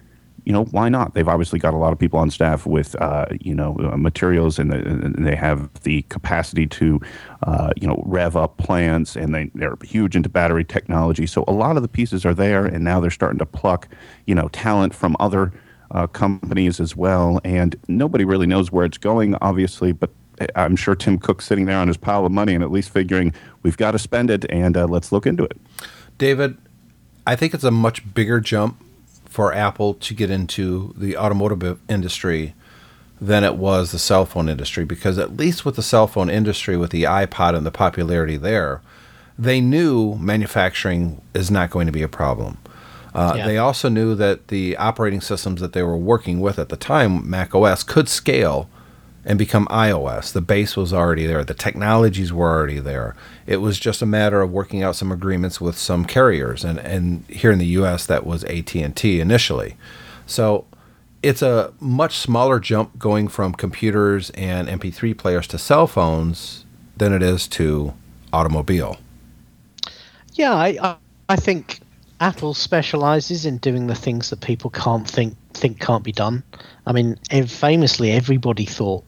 you 0.45 0.53
know, 0.53 0.65
why 0.65 0.89
not? 0.89 1.15
They've 1.15 1.29
obviously 1.29 1.59
got 1.59 1.73
a 1.73 1.77
lot 1.77 1.93
of 1.93 1.99
people 1.99 2.19
on 2.19 2.29
staff 2.29 2.67
with, 2.67 3.01
uh, 3.01 3.27
you 3.41 3.55
know, 3.55 3.77
uh, 3.79 3.97
materials, 3.97 4.59
and, 4.59 4.73
the, 4.73 4.77
and 4.77 5.25
they 5.27 5.37
have 5.37 5.73
the 5.83 6.03
capacity 6.03 6.67
to, 6.67 7.01
uh, 7.45 7.71
you 7.77 7.87
know, 7.87 8.03
rev 8.05 8.37
up 8.37 8.57
plants, 8.57 9.15
and 9.15 9.35
they, 9.35 9.51
they're 9.55 9.79
huge 9.85 10.17
into 10.17 10.29
battery 10.29 10.65
technology. 10.65 11.27
So 11.27 11.45
a 11.47 11.53
lot 11.53 11.77
of 11.77 11.83
the 11.83 11.89
pieces 11.89 12.27
are 12.27 12.35
there, 12.35 12.67
and 12.67 12.83
now 12.83 12.99
they're 12.99 13.11
starting 13.11 13.39
to 13.39 13.47
pluck, 13.47 13.89
you 14.27 14.35
know, 14.35 14.49
talent 14.49 14.95
from 14.95 15.17
other 15.21 15.53
uh, 15.93 16.09
companies 16.09 16.81
as 16.81 16.97
well. 16.97 17.41
And 17.45 17.77
nobody 17.87 18.25
really 18.25 18.47
knows 18.47 18.73
where 18.73 18.85
it's 18.85 18.99
going, 18.99 19.37
obviously, 19.37 19.93
but 19.93 20.11
I'm 20.55 20.77
sure 20.77 20.95
Tim 20.95 21.19
Cook's 21.19 21.45
sitting 21.45 21.67
there 21.67 21.79
on 21.79 21.89
his 21.89 21.97
pile 21.97 22.25
of 22.27 22.33
money 22.33 22.55
and 22.55 22.63
at 22.63 22.71
least 22.71 22.91
figuring 22.91 23.33
we've 23.63 23.77
got 23.77 23.93
to 23.93 23.99
spend 23.99 24.31
it, 24.31 24.45
and 24.51 24.77
uh, 24.77 24.87
let's 24.87 25.13
look 25.13 25.27
into 25.27 25.45
it. 25.45 25.57
David, 26.19 26.57
I 27.27 27.37
think 27.37 27.55
it's 27.55 27.65
a 27.65 27.71
much 27.71 28.15
bigger 28.15 28.41
jump 28.41 28.83
for 29.27 29.53
Apple 29.53 29.95
to 29.95 30.15
get 30.15 30.31
into 30.31 30.93
the 30.97 31.17
automotive 31.17 31.81
industry 31.89 32.55
than 33.21 33.45
it 33.45 33.55
was 33.55 33.93
the 33.93 33.99
cell 33.99 34.27
phone 34.27 34.49
industry 34.49 34.85
because 34.85 35.17
at 35.17 35.37
least 35.37 35.65
with 35.65 35.77
the 35.77 35.83
cell 35.83 36.07
phone 36.09 36.29
industry 36.29 36.77
with 36.77 36.91
the 36.91 37.05
iPod 37.05 37.57
and 37.57 37.65
the 37.65 37.71
popularity 37.71 38.37
there, 38.37 38.83
they 39.39 39.61
knew 39.61 40.17
manufacturing 40.17 41.21
is 41.33 41.51
not 41.51 41.71
going 41.71 41.87
to 41.87 41.93
be 41.93 42.03
a 42.03 42.09
problem. 42.09 42.59
Uh, 43.15 43.35
Yeah. 43.37 43.47
They 43.47 43.59
also 43.59 43.89
knew 43.89 44.15
that 44.17 44.49
the 44.49 44.77
operating 44.77 45.21
systems 45.21 45.61
that 45.61 45.73
they 45.73 45.83
were 45.83 45.97
working 45.97 46.41
with 46.41 46.59
at 46.59 46.69
the 46.69 46.77
time, 46.77 47.29
Mac 47.29 47.55
OS, 47.55 47.83
could 47.83 48.09
scale 48.09 48.69
and 49.25 49.39
become 49.39 49.67
iOS. 49.67 50.33
The 50.33 50.41
base 50.41 50.77
was 50.77 50.93
already 50.93 51.27
there. 51.27 51.45
The 51.45 51.55
technologies 51.55 52.33
were 52.33 52.51
already 52.51 52.81
there. 52.81 53.15
It 53.47 53.59
was 53.59 53.79
just 53.79 54.03
a 54.03 54.07
matter 54.07 54.41
of 54.41 54.51
working 54.51 54.83
out 54.83 54.97
some 54.97 55.13
agreements 55.13 55.61
with 55.61 55.79
some 55.79 56.05
carriers, 56.05 56.65
and, 56.65 56.79
and 56.81 57.25
here 57.29 57.53
in 57.53 57.59
the 57.59 57.67
U.S. 57.67 58.07
that 58.07 58.27
was 58.27 58.45
AT 58.45 58.75
and 58.75 58.97
T 58.97 59.21
initially. 59.21 59.77
So 60.27 60.67
it's 61.23 61.43
a 61.43 61.73
much 61.79 62.19
smaller 62.19 62.59
jump 62.59 62.99
going 62.99 63.29
from 63.29 63.55
computers 63.55 64.31
and 64.31 64.69
MP3 64.69 65.17
players 65.17 65.47
to 65.49 65.59
cell 65.59 65.87
phones 65.87 66.65
than 66.97 67.13
it 67.13 67.23
is 67.23 67.47
to 67.49 67.95
automobile. 68.33 68.99
Yeah, 70.35 70.55
I, 70.55 70.97
I 71.29 71.37
think 71.37 71.81
Apple 72.21 72.55
specializes 72.55 73.47
in 73.47 73.59
doing 73.59 73.87
the 73.87 73.95
things 73.95 74.31
that 74.31 74.41
people 74.41 74.71
can't 74.71 75.09
think 75.09 75.37
think 75.55 75.81
can't 75.81 76.05
be 76.05 76.13
done. 76.13 76.43
I 76.87 76.93
mean, 76.93 77.17
famously, 77.47 78.11
everybody 78.11 78.65
thought 78.65 79.05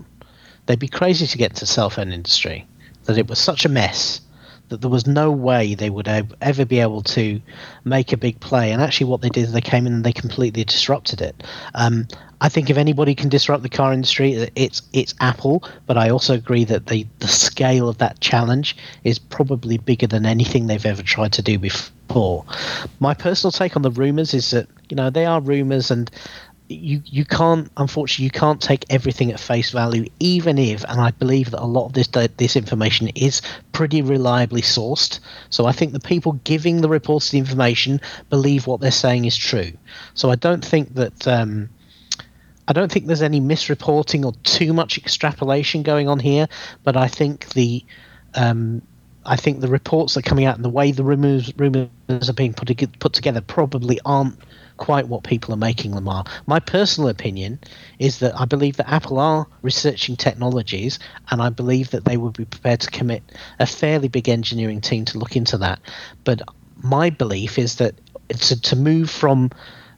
they'd 0.66 0.78
be 0.78 0.88
crazy 0.88 1.26
to 1.26 1.38
get 1.38 1.56
to 1.56 1.66
cell 1.66 1.90
phone 1.90 2.12
industry, 2.12 2.66
that 3.04 3.18
it 3.18 3.28
was 3.28 3.38
such 3.38 3.64
a 3.64 3.68
mess 3.68 4.20
that 4.68 4.80
there 4.80 4.90
was 4.90 5.06
no 5.06 5.30
way 5.30 5.74
they 5.74 5.90
would 5.90 6.08
ever 6.40 6.64
be 6.64 6.80
able 6.80 7.02
to 7.02 7.40
make 7.84 8.12
a 8.12 8.16
big 8.16 8.40
play. 8.40 8.72
And 8.72 8.80
actually, 8.80 9.06
what 9.10 9.20
they 9.20 9.28
did 9.28 9.44
is 9.44 9.52
they 9.52 9.60
came 9.60 9.86
in 9.86 9.92
and 9.92 10.04
they 10.04 10.12
completely 10.12 10.64
disrupted 10.64 11.20
it. 11.20 11.42
Um, 11.74 12.08
I 12.40 12.48
think 12.48 12.70
if 12.70 12.76
anybody 12.76 13.14
can 13.14 13.28
disrupt 13.28 13.62
the 13.62 13.68
car 13.68 13.92
industry, 13.92 14.32
it's 14.54 14.82
it's 14.92 15.14
Apple. 15.20 15.64
But 15.86 15.96
I 15.96 16.10
also 16.10 16.34
agree 16.34 16.64
that 16.64 16.86
the 16.86 17.06
the 17.20 17.28
scale 17.28 17.88
of 17.88 17.98
that 17.98 18.20
challenge 18.20 18.76
is 19.04 19.18
probably 19.18 19.78
bigger 19.78 20.06
than 20.06 20.26
anything 20.26 20.66
they've 20.66 20.86
ever 20.86 21.02
tried 21.02 21.32
to 21.34 21.42
do 21.42 21.58
before. 21.58 22.44
My 23.00 23.14
personal 23.14 23.52
take 23.52 23.76
on 23.76 23.82
the 23.82 23.90
rumors 23.90 24.34
is 24.34 24.50
that 24.50 24.68
you 24.88 24.96
know 24.96 25.10
they 25.10 25.26
are 25.26 25.40
rumors 25.40 25.90
and 25.90 26.10
you 26.74 27.02
you 27.04 27.24
can't 27.24 27.70
unfortunately 27.76 28.24
you 28.24 28.30
can't 28.30 28.60
take 28.60 28.84
everything 28.90 29.30
at 29.30 29.40
face 29.40 29.70
value 29.70 30.06
even 30.20 30.58
if 30.58 30.84
and 30.84 31.00
i 31.00 31.10
believe 31.12 31.50
that 31.50 31.62
a 31.62 31.66
lot 31.66 31.86
of 31.86 31.92
this 31.92 32.08
this 32.36 32.56
information 32.56 33.08
is 33.14 33.42
pretty 33.72 34.02
reliably 34.02 34.62
sourced. 34.62 35.20
So 35.50 35.66
i 35.66 35.72
think 35.72 35.92
the 35.92 36.00
people 36.00 36.32
giving 36.44 36.80
the 36.80 36.88
reports 36.88 37.30
the 37.30 37.38
information 37.38 38.00
believe 38.30 38.66
what 38.66 38.80
they're 38.80 38.90
saying 38.90 39.24
is 39.24 39.36
true. 39.36 39.72
So 40.14 40.30
i 40.30 40.36
don't 40.36 40.64
think 40.64 40.94
that 40.94 41.26
um, 41.28 41.68
I 42.66 42.72
don't 42.72 42.90
think 42.90 43.06
there's 43.06 43.22
any 43.22 43.40
misreporting 43.40 44.24
or 44.24 44.32
too 44.42 44.72
much 44.72 44.96
extrapolation 44.96 45.82
going 45.82 46.08
on 46.08 46.18
here, 46.18 46.48
but 46.82 46.96
I 46.96 47.08
think 47.08 47.50
the 47.50 47.84
um, 48.34 48.80
I 49.26 49.36
think 49.36 49.60
the 49.60 49.68
reports 49.68 50.14
that 50.14 50.26
are 50.26 50.28
coming 50.28 50.44
out 50.44 50.56
and 50.56 50.64
the 50.64 50.70
way 50.70 50.92
the 50.92 51.04
rumors 51.04 51.52
rumors 51.56 51.90
are 52.10 52.34
being 52.34 52.54
put 52.54 52.70
put 52.98 53.12
together 53.12 53.40
probably 53.40 54.00
aren't 54.04 54.38
quite 54.76 55.08
what 55.08 55.22
people 55.22 55.54
are 55.54 55.58
making 55.58 55.92
them 55.92 56.08
are. 56.08 56.24
My 56.46 56.60
personal 56.60 57.08
opinion 57.08 57.58
is 57.98 58.18
that 58.18 58.38
I 58.38 58.44
believe 58.44 58.76
that 58.76 58.90
Apple 58.90 59.18
are 59.18 59.46
researching 59.62 60.16
technologies, 60.16 60.98
and 61.30 61.40
I 61.40 61.50
believe 61.50 61.90
that 61.90 62.04
they 62.04 62.16
would 62.16 62.36
be 62.36 62.44
prepared 62.44 62.80
to 62.80 62.90
commit 62.90 63.22
a 63.58 63.66
fairly 63.66 64.08
big 64.08 64.28
engineering 64.28 64.80
team 64.80 65.04
to 65.06 65.18
look 65.18 65.36
into 65.36 65.58
that. 65.58 65.80
But 66.24 66.42
my 66.82 67.10
belief 67.10 67.58
is 67.58 67.76
that 67.76 67.94
to, 68.28 68.60
to 68.60 68.76
move 68.76 69.10
from 69.10 69.50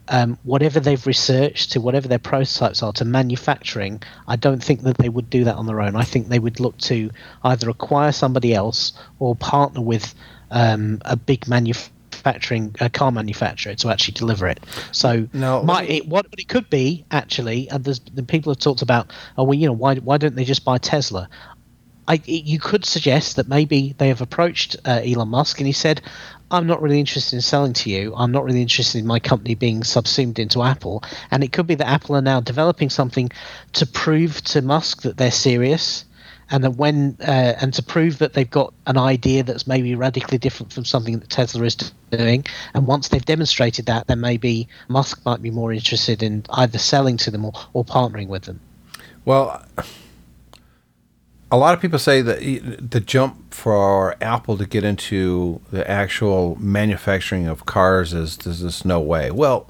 um, 0.09 0.37
whatever 0.43 0.79
they've 0.79 1.05
researched 1.05 1.71
to 1.73 1.81
whatever 1.81 2.07
their 2.07 2.19
prototypes 2.19 2.81
are 2.81 2.93
to 2.93 3.05
manufacturing, 3.05 4.01
I 4.27 4.35
don't 4.35 4.63
think 4.63 4.83
that 4.83 4.97
they 4.97 5.09
would 5.09 5.29
do 5.29 5.43
that 5.45 5.55
on 5.55 5.65
their 5.65 5.81
own. 5.81 5.95
I 5.95 6.03
think 6.03 6.27
they 6.27 6.39
would 6.39 6.59
look 6.59 6.77
to 6.79 7.09
either 7.43 7.69
acquire 7.69 8.11
somebody 8.11 8.53
else 8.53 8.93
or 9.19 9.35
partner 9.35 9.81
with 9.81 10.13
um, 10.51 11.01
a 11.03 11.17
big 11.17 11.47
manufacturing 12.27 12.75
a 12.79 12.89
car 12.89 13.11
manufacturer 13.11 13.75
to 13.75 13.89
actually 13.89 14.13
deliver 14.13 14.47
it. 14.47 14.59
So 14.91 15.27
Now, 15.33 15.61
my, 15.61 15.81
me- 15.81 15.97
it, 15.97 16.07
what 16.07 16.25
it 16.37 16.47
could 16.47 16.69
be 16.69 17.05
actually, 17.11 17.69
and 17.69 17.83
there's 17.83 17.99
the 17.99 18.23
people 18.23 18.51
have 18.51 18.59
talked 18.59 18.81
about, 18.81 19.11
oh 19.37 19.43
well, 19.43 19.53
you 19.53 19.67
know, 19.67 19.73
why 19.73 19.95
why 19.95 20.17
don't 20.17 20.35
they 20.35 20.45
just 20.45 20.65
buy 20.65 20.77
Tesla? 20.77 21.29
I, 22.09 22.21
you 22.25 22.57
could 22.57 22.85
suggest 22.85 23.35
that 23.35 23.49
maybe 23.49 23.93
they 23.97 24.07
have 24.07 24.21
approached 24.21 24.77
uh, 24.85 25.01
Elon 25.03 25.27
Musk 25.27 25.59
and 25.59 25.67
he 25.67 25.73
said, 25.73 26.01
I'm 26.49 26.65
not 26.65 26.81
really 26.81 27.01
interested 27.01 27.35
in 27.35 27.41
selling 27.41 27.73
to 27.73 27.89
you. 27.89 28.13
I'm 28.15 28.31
not 28.31 28.45
really 28.45 28.61
interested 28.61 28.99
in 28.99 29.05
my 29.05 29.19
company 29.19 29.55
being 29.55 29.83
subsumed 29.83 30.39
into 30.39 30.63
Apple. 30.63 31.03
And 31.31 31.43
it 31.43 31.51
could 31.51 31.67
be 31.67 31.75
that 31.75 31.87
Apple 31.89 32.15
are 32.15 32.21
now 32.21 32.39
developing 32.39 32.89
something 32.89 33.29
to 33.73 33.85
prove 33.85 34.41
to 34.43 34.61
Musk 34.61 35.01
that 35.01 35.17
they're 35.17 35.31
serious. 35.31 36.05
And 36.49 36.63
that 36.63 36.71
when 36.71 37.17
uh, 37.21 37.55
and 37.59 37.73
to 37.73 37.83
prove 37.83 38.19
that 38.19 38.33
they've 38.33 38.49
got 38.49 38.73
an 38.85 38.97
idea 38.97 39.43
that's 39.43 39.67
maybe 39.67 39.95
radically 39.95 40.37
different 40.37 40.71
from 40.71 40.85
something 40.85 41.19
that 41.19 41.29
Tesla 41.29 41.63
is 41.63 41.75
doing, 42.11 42.45
and 42.73 42.87
once 42.87 43.09
they've 43.09 43.25
demonstrated 43.25 43.85
that, 43.87 44.07
then 44.07 44.21
maybe 44.21 44.67
Musk 44.87 45.25
might 45.25 45.41
be 45.41 45.51
more 45.51 45.73
interested 45.73 46.23
in 46.23 46.45
either 46.51 46.77
selling 46.77 47.17
to 47.17 47.31
them 47.31 47.43
or, 47.43 47.53
or 47.73 47.83
partnering 47.83 48.27
with 48.27 48.43
them. 48.43 48.61
Well, 49.25 49.61
a 51.51 51.57
lot 51.57 51.73
of 51.73 51.81
people 51.81 51.99
say 51.99 52.21
that 52.21 52.39
the 52.91 52.99
jump 52.99 53.53
for 53.53 54.15
Apple 54.21 54.57
to 54.57 54.65
get 54.65 54.83
into 54.83 55.61
the 55.71 55.89
actual 55.89 56.57
manufacturing 56.59 57.47
of 57.47 57.65
cars 57.65 58.13
is 58.13 58.37
there's 58.37 58.61
just 58.61 58.85
no 58.85 58.99
way. 58.99 59.31
Well, 59.31 59.69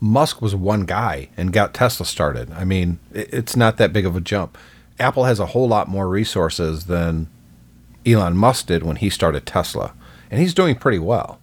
Musk 0.00 0.42
was 0.42 0.54
one 0.54 0.84
guy 0.84 1.30
and 1.36 1.52
got 1.52 1.72
Tesla 1.72 2.04
started. 2.04 2.52
I 2.52 2.64
mean, 2.64 2.98
it's 3.12 3.56
not 3.56 3.78
that 3.78 3.92
big 3.92 4.04
of 4.04 4.14
a 4.16 4.20
jump. 4.20 4.58
Apple 4.98 5.24
has 5.24 5.40
a 5.40 5.46
whole 5.46 5.68
lot 5.68 5.88
more 5.88 6.08
resources 6.08 6.86
than 6.86 7.28
Elon 8.06 8.36
Musk 8.36 8.66
did 8.66 8.82
when 8.82 8.96
he 8.96 9.10
started 9.10 9.46
Tesla, 9.46 9.92
and 10.30 10.40
he's 10.40 10.54
doing 10.54 10.74
pretty 10.74 10.98
well. 10.98 11.40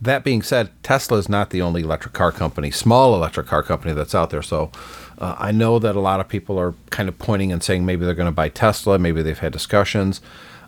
That 0.00 0.24
being 0.24 0.42
said, 0.42 0.70
Tesla 0.82 1.18
is 1.18 1.28
not 1.28 1.50
the 1.50 1.62
only 1.62 1.82
electric 1.82 2.12
car 2.12 2.32
company, 2.32 2.72
small 2.72 3.14
electric 3.14 3.46
car 3.46 3.62
company 3.62 3.94
that's 3.94 4.16
out 4.16 4.30
there. 4.30 4.42
So 4.42 4.72
uh, 5.18 5.36
I 5.38 5.52
know 5.52 5.78
that 5.78 5.94
a 5.94 6.00
lot 6.00 6.18
of 6.18 6.28
people 6.28 6.58
are 6.58 6.74
kind 6.90 7.08
of 7.08 7.18
pointing 7.20 7.52
and 7.52 7.62
saying 7.62 7.86
maybe 7.86 8.04
they're 8.04 8.14
going 8.16 8.26
to 8.26 8.32
buy 8.32 8.48
Tesla. 8.48 8.98
Maybe 8.98 9.22
they've 9.22 9.38
had 9.38 9.52
discussions. 9.52 10.20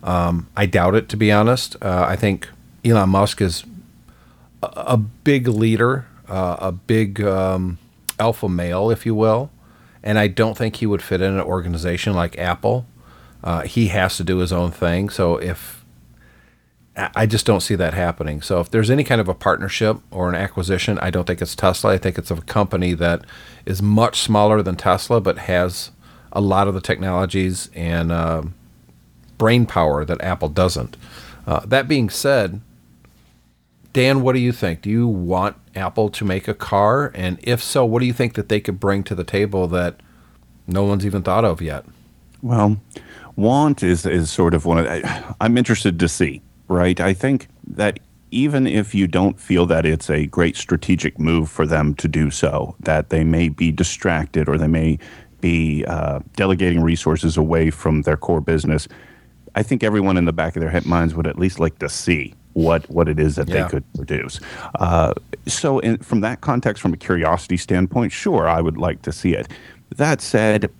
Um, 0.05 0.49
I 0.57 0.67
doubt 0.67 0.95
it, 0.95 1.09
to 1.09 1.17
be 1.17 1.33
honest. 1.33 1.75
Uh, 1.83 2.07
I 2.09 2.15
think 2.15 2.49
Elon 2.85 3.09
Musk 3.09 3.41
is 3.41 3.65
a, 4.63 4.67
a 4.77 4.97
big 4.97 5.49
leader, 5.49 6.07
uh, 6.29 6.57
a 6.61 6.71
big 6.71 7.21
um, 7.21 7.79
alpha 8.21 8.49
male, 8.49 8.89
if 8.89 9.05
you 9.05 9.17
will. 9.17 9.51
And 10.05 10.19
I 10.19 10.29
don't 10.29 10.57
think 10.57 10.77
he 10.77 10.87
would 10.87 11.03
fit 11.03 11.21
in 11.21 11.33
an 11.33 11.41
organization 11.41 12.13
like 12.13 12.39
Apple. 12.39 12.87
Uh, 13.43 13.63
he 13.63 13.89
has 13.89 14.17
to 14.19 14.25
do 14.25 14.39
his 14.39 14.53
own 14.53 14.71
thing. 14.71 15.09
So 15.09 15.39
if 15.39 15.85
I 16.97 17.27
just 17.27 17.45
don't 17.45 17.61
see 17.61 17.75
that 17.75 17.93
happening. 17.93 18.41
So 18.41 18.61
if 18.61 18.71
there's 18.71 18.91
any 18.91 19.03
kind 19.03 19.21
of 19.21 19.29
a 19.29 19.35
partnership 19.35 19.99
or 20.13 20.29
an 20.29 20.37
acquisition, 20.37 20.99
I 21.01 21.11
don't 21.11 21.27
think 21.27 21.43
it's 21.43 21.57
Tesla. 21.57 21.95
I 21.95 21.99
think 21.99 22.19
it's 22.19 22.31
a 22.31 22.41
company 22.43 22.95
that 22.95 23.25
is 23.67 23.83
much 23.83 24.21
smaller 24.21 24.63
than 24.63 24.77
Tesla, 24.77 25.21
but 25.21 25.39
has 25.39 25.91
a 26.33 26.41
lot 26.41 26.69
of 26.69 26.75
the 26.75 26.81
technologies 26.81 27.69
and 27.75 28.13
uh, 28.13 28.43
brain 29.39 29.67
power 29.67 30.05
that 30.05 30.23
Apple 30.23 30.49
doesn't. 30.49 30.97
Uh, 31.49 31.61
that 31.67 31.89
being 31.89 32.09
said, 32.09 32.61
Dan, 33.95 34.23
what 34.23 34.33
do 34.33 34.41
you 34.41 34.51
think? 34.51 34.83
Do 34.83 34.91
you 34.91 35.07
want 35.07 35.57
Apple 35.77 36.11
to 36.11 36.25
make 36.25 36.49
a 36.49 36.53
car? 36.53 37.13
And 37.15 37.39
if 37.45 37.63
so, 37.63 37.87
what 37.87 38.01
do 38.01 38.07
you 38.07 38.13
think 38.13 38.35
that 38.35 38.49
they 38.49 38.61
could 38.61 38.81
bring 38.81 39.05
to 39.05 39.15
the 39.15 39.23
table 39.23 39.69
that 39.69 40.01
no 40.67 40.83
one's 40.83 41.07
even 41.07 41.23
thought 41.23 41.45
of 41.45 41.63
yet? 41.63 41.85
Well, 42.43 42.81
want 43.37 43.85
is 43.85 44.05
is 44.05 44.33
sort 44.33 44.53
of 44.53 44.67
one 44.67 44.79
of 44.79 44.87
I, 44.87 45.35
I'm 45.41 45.57
interested 45.57 46.01
to 46.01 46.09
see, 46.09 46.43
right? 46.67 47.01
I 47.01 47.15
think 47.15 47.47
that 47.69 48.01
even 48.33 48.67
if 48.67 48.97
you 48.97 49.07
don't 49.07 49.39
feel 49.39 49.65
that 49.67 49.87
it's 49.87 50.11
a 50.11 50.27
great 50.27 50.57
strategic 50.57 51.21
move 51.21 51.49
for 51.49 51.65
them 51.65 51.95
to 51.95 52.09
do 52.09 52.33
so, 52.33 52.75
that 52.81 53.11
they 53.11 53.23
may 53.23 53.49
be 53.49 53.71
distracted 53.71 54.49
or 54.49 54.59
they 54.59 54.67
may 54.67 54.99
be 55.41 55.85
uh, 55.85 56.19
delegating 56.35 56.83
resources 56.83 57.37
away 57.37 57.71
from 57.71 58.03
their 58.03 58.17
core 58.17 58.41
business. 58.41 58.89
I 59.55 59.63
think 59.63 59.85
everyone 59.85 60.17
in 60.17 60.25
the 60.25 60.33
back 60.33 60.57
of 60.57 60.61
their 60.63 60.71
head 60.71 60.85
minds 60.85 61.15
would 61.15 61.29
at 61.29 61.39
least 61.39 61.61
like 61.61 61.79
to 61.79 61.89
see 61.89 62.35
what 62.55 62.89
what 62.91 63.09
it 63.09 63.21
is 63.21 63.37
that 63.37 63.49
Yeah. 63.49 63.65
they 63.65 63.69
could 63.69 63.85
produce. 63.95 64.41
Uh, 64.77 65.15
so, 65.47 65.79
in, 65.81 65.99
from 65.99 66.21
that 66.23 66.41
context, 66.41 66.81
from 66.83 66.93
a 66.93 66.97
curiosity 66.97 67.57
standpoint, 67.57 68.11
sure, 68.13 68.49
I 68.49 68.61
would 68.61 68.79
like 68.79 69.03
to 69.03 69.13
see 69.13 69.35
it. 69.35 69.49
That 69.97 70.21
said, 70.21 70.71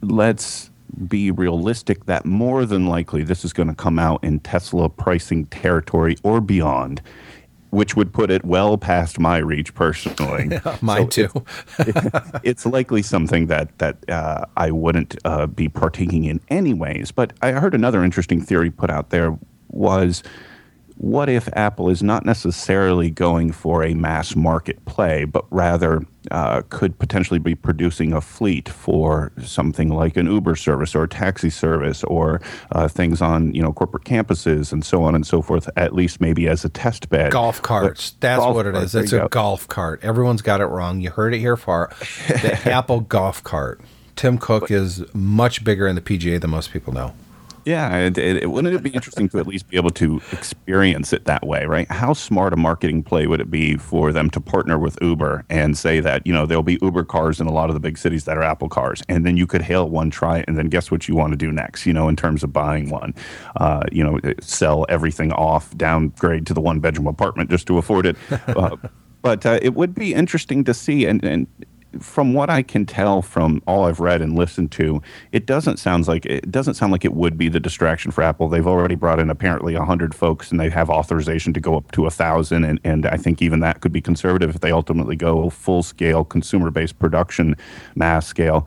let's 0.00 0.70
be 1.08 1.30
realistic 1.30 2.06
that 2.06 2.24
more 2.24 2.64
than 2.64 2.86
likely 2.86 3.24
this 3.24 3.44
is 3.44 3.52
going 3.52 3.68
to 3.68 3.74
come 3.74 3.98
out 3.98 4.22
in 4.22 4.38
Tesla 4.40 4.88
pricing 4.88 5.44
territory 5.46 6.16
or 6.22 6.40
beyond, 6.40 7.02
which 7.70 7.96
would 7.96 8.12
put 8.12 8.30
it 8.30 8.44
well 8.44 8.78
past 8.78 9.18
my 9.18 9.38
reach 9.38 9.74
personally. 9.74 10.48
Mine 10.80 11.10
So 11.10 11.26
too. 11.26 11.44
it's 12.44 12.64
likely 12.64 13.02
something 13.02 13.46
that 13.48 13.76
that 13.78 14.08
uh, 14.08 14.44
I 14.56 14.70
wouldn't 14.70 15.16
uh, 15.24 15.46
be 15.46 15.68
partaking 15.68 16.24
in 16.24 16.40
anyways. 16.48 17.10
But 17.10 17.32
I 17.42 17.52
heard 17.52 17.74
another 17.74 18.04
interesting 18.04 18.40
theory 18.40 18.70
put 18.70 18.88
out 18.90 19.10
there 19.10 19.36
was 19.70 20.22
what 20.96 21.28
if 21.28 21.48
Apple 21.54 21.88
is 21.88 22.02
not 22.02 22.24
necessarily 22.24 23.10
going 23.10 23.52
for 23.52 23.82
a 23.82 23.94
mass 23.94 24.36
market 24.36 24.84
play, 24.84 25.24
but 25.24 25.44
rather 25.50 26.06
uh, 26.30 26.62
could 26.70 26.98
potentially 26.98 27.40
be 27.40 27.54
producing 27.54 28.12
a 28.12 28.20
fleet 28.20 28.68
for 28.68 29.32
something 29.42 29.88
like 29.88 30.16
an 30.16 30.26
Uber 30.26 30.54
service 30.54 30.94
or 30.94 31.04
a 31.04 31.08
taxi 31.08 31.50
service 31.50 32.04
or 32.04 32.40
uh, 32.72 32.86
things 32.86 33.20
on 33.20 33.52
you 33.54 33.60
know 33.60 33.72
corporate 33.72 34.04
campuses 34.04 34.72
and 34.72 34.84
so 34.84 35.02
on 35.02 35.14
and 35.14 35.26
so 35.26 35.42
forth. 35.42 35.68
At 35.76 35.94
least 35.94 36.20
maybe 36.20 36.46
as 36.46 36.64
a 36.64 36.68
test 36.68 37.08
bed. 37.08 37.32
Golf 37.32 37.60
carts. 37.60 38.10
But 38.12 38.20
That's 38.20 38.40
golf 38.40 38.54
what 38.54 38.66
it 38.66 38.76
is. 38.76 38.94
It's 38.94 39.12
a 39.12 39.18
go. 39.18 39.28
golf 39.28 39.66
cart. 39.66 40.00
Everyone's 40.02 40.42
got 40.42 40.60
it 40.60 40.66
wrong. 40.66 41.00
You 41.00 41.10
heard 41.10 41.34
it 41.34 41.40
here 41.40 41.56
far. 41.56 41.92
The 42.28 42.60
Apple 42.66 43.00
golf 43.00 43.42
cart. 43.42 43.80
Tim 44.16 44.38
Cook 44.38 44.62
but, 44.62 44.70
is 44.70 45.04
much 45.12 45.64
bigger 45.64 45.88
in 45.88 45.96
the 45.96 46.00
PGA 46.00 46.40
than 46.40 46.50
most 46.50 46.70
people 46.70 46.92
know. 46.92 47.14
Yeah, 47.64 47.96
it, 47.96 48.18
it, 48.18 48.50
wouldn't 48.50 48.74
it 48.74 48.82
be 48.82 48.90
interesting 48.90 49.28
to 49.30 49.38
at 49.38 49.46
least 49.46 49.68
be 49.68 49.76
able 49.76 49.90
to 49.90 50.20
experience 50.32 51.12
it 51.12 51.24
that 51.24 51.46
way, 51.46 51.64
right? 51.64 51.90
How 51.90 52.12
smart 52.12 52.52
a 52.52 52.56
marketing 52.56 53.02
play 53.02 53.26
would 53.26 53.40
it 53.40 53.50
be 53.50 53.76
for 53.76 54.12
them 54.12 54.28
to 54.30 54.40
partner 54.40 54.78
with 54.78 54.98
Uber 55.00 55.44
and 55.48 55.76
say 55.76 56.00
that 56.00 56.26
you 56.26 56.32
know 56.32 56.46
there'll 56.46 56.62
be 56.62 56.78
Uber 56.82 57.04
cars 57.04 57.40
in 57.40 57.46
a 57.46 57.52
lot 57.52 57.70
of 57.70 57.74
the 57.74 57.80
big 57.80 57.96
cities 57.96 58.24
that 58.24 58.36
are 58.36 58.42
Apple 58.42 58.68
cars, 58.68 59.02
and 59.08 59.24
then 59.24 59.36
you 59.36 59.46
could 59.46 59.62
hail 59.62 59.88
one, 59.88 60.10
try 60.10 60.38
it, 60.38 60.44
and 60.46 60.58
then 60.58 60.66
guess 60.66 60.90
what 60.90 61.08
you 61.08 61.14
want 61.14 61.32
to 61.32 61.36
do 61.36 61.50
next? 61.50 61.86
You 61.86 61.92
know, 61.92 62.08
in 62.08 62.16
terms 62.16 62.42
of 62.42 62.52
buying 62.52 62.90
one, 62.90 63.14
uh, 63.56 63.84
you 63.90 64.04
know, 64.04 64.20
sell 64.40 64.84
everything 64.88 65.32
off, 65.32 65.74
downgrade 65.76 66.46
to 66.46 66.54
the 66.54 66.60
one 66.60 66.80
bedroom 66.80 67.06
apartment 67.06 67.50
just 67.50 67.66
to 67.68 67.78
afford 67.78 68.06
it. 68.06 68.16
Uh, 68.30 68.76
but 69.22 69.46
uh, 69.46 69.58
it 69.62 69.74
would 69.74 69.94
be 69.94 70.12
interesting 70.12 70.64
to 70.64 70.74
see, 70.74 71.06
and, 71.06 71.24
and 71.24 71.46
from 72.02 72.34
what 72.34 72.50
I 72.50 72.62
can 72.62 72.86
tell 72.86 73.22
from 73.22 73.62
all 73.66 73.84
I've 73.84 74.00
read 74.00 74.22
and 74.22 74.36
listened 74.36 74.72
to, 74.72 75.02
it 75.32 75.46
doesn't 75.46 75.78
sound 75.78 76.06
like 76.08 76.26
it 76.26 76.50
doesn't 76.50 76.74
sound 76.74 76.92
like 76.92 77.04
it 77.04 77.14
would 77.14 77.36
be 77.36 77.48
the 77.48 77.60
distraction 77.60 78.10
for 78.10 78.22
Apple. 78.22 78.48
They've 78.48 78.66
already 78.66 78.94
brought 78.94 79.20
in 79.20 79.30
apparently 79.30 79.74
hundred 79.74 80.14
folks, 80.14 80.50
and 80.50 80.58
they 80.58 80.70
have 80.70 80.90
authorization 80.90 81.52
to 81.54 81.60
go 81.60 81.76
up 81.76 81.92
to 81.92 82.08
thousand, 82.10 82.64
and 82.64 82.80
and 82.84 83.06
I 83.06 83.16
think 83.16 83.42
even 83.42 83.60
that 83.60 83.80
could 83.80 83.92
be 83.92 84.00
conservative 84.00 84.50
if 84.50 84.60
they 84.60 84.72
ultimately 84.72 85.16
go 85.16 85.50
full 85.50 85.82
scale 85.82 86.24
consumer 86.24 86.70
based 86.70 86.98
production, 86.98 87.56
mass 87.94 88.26
scale. 88.26 88.66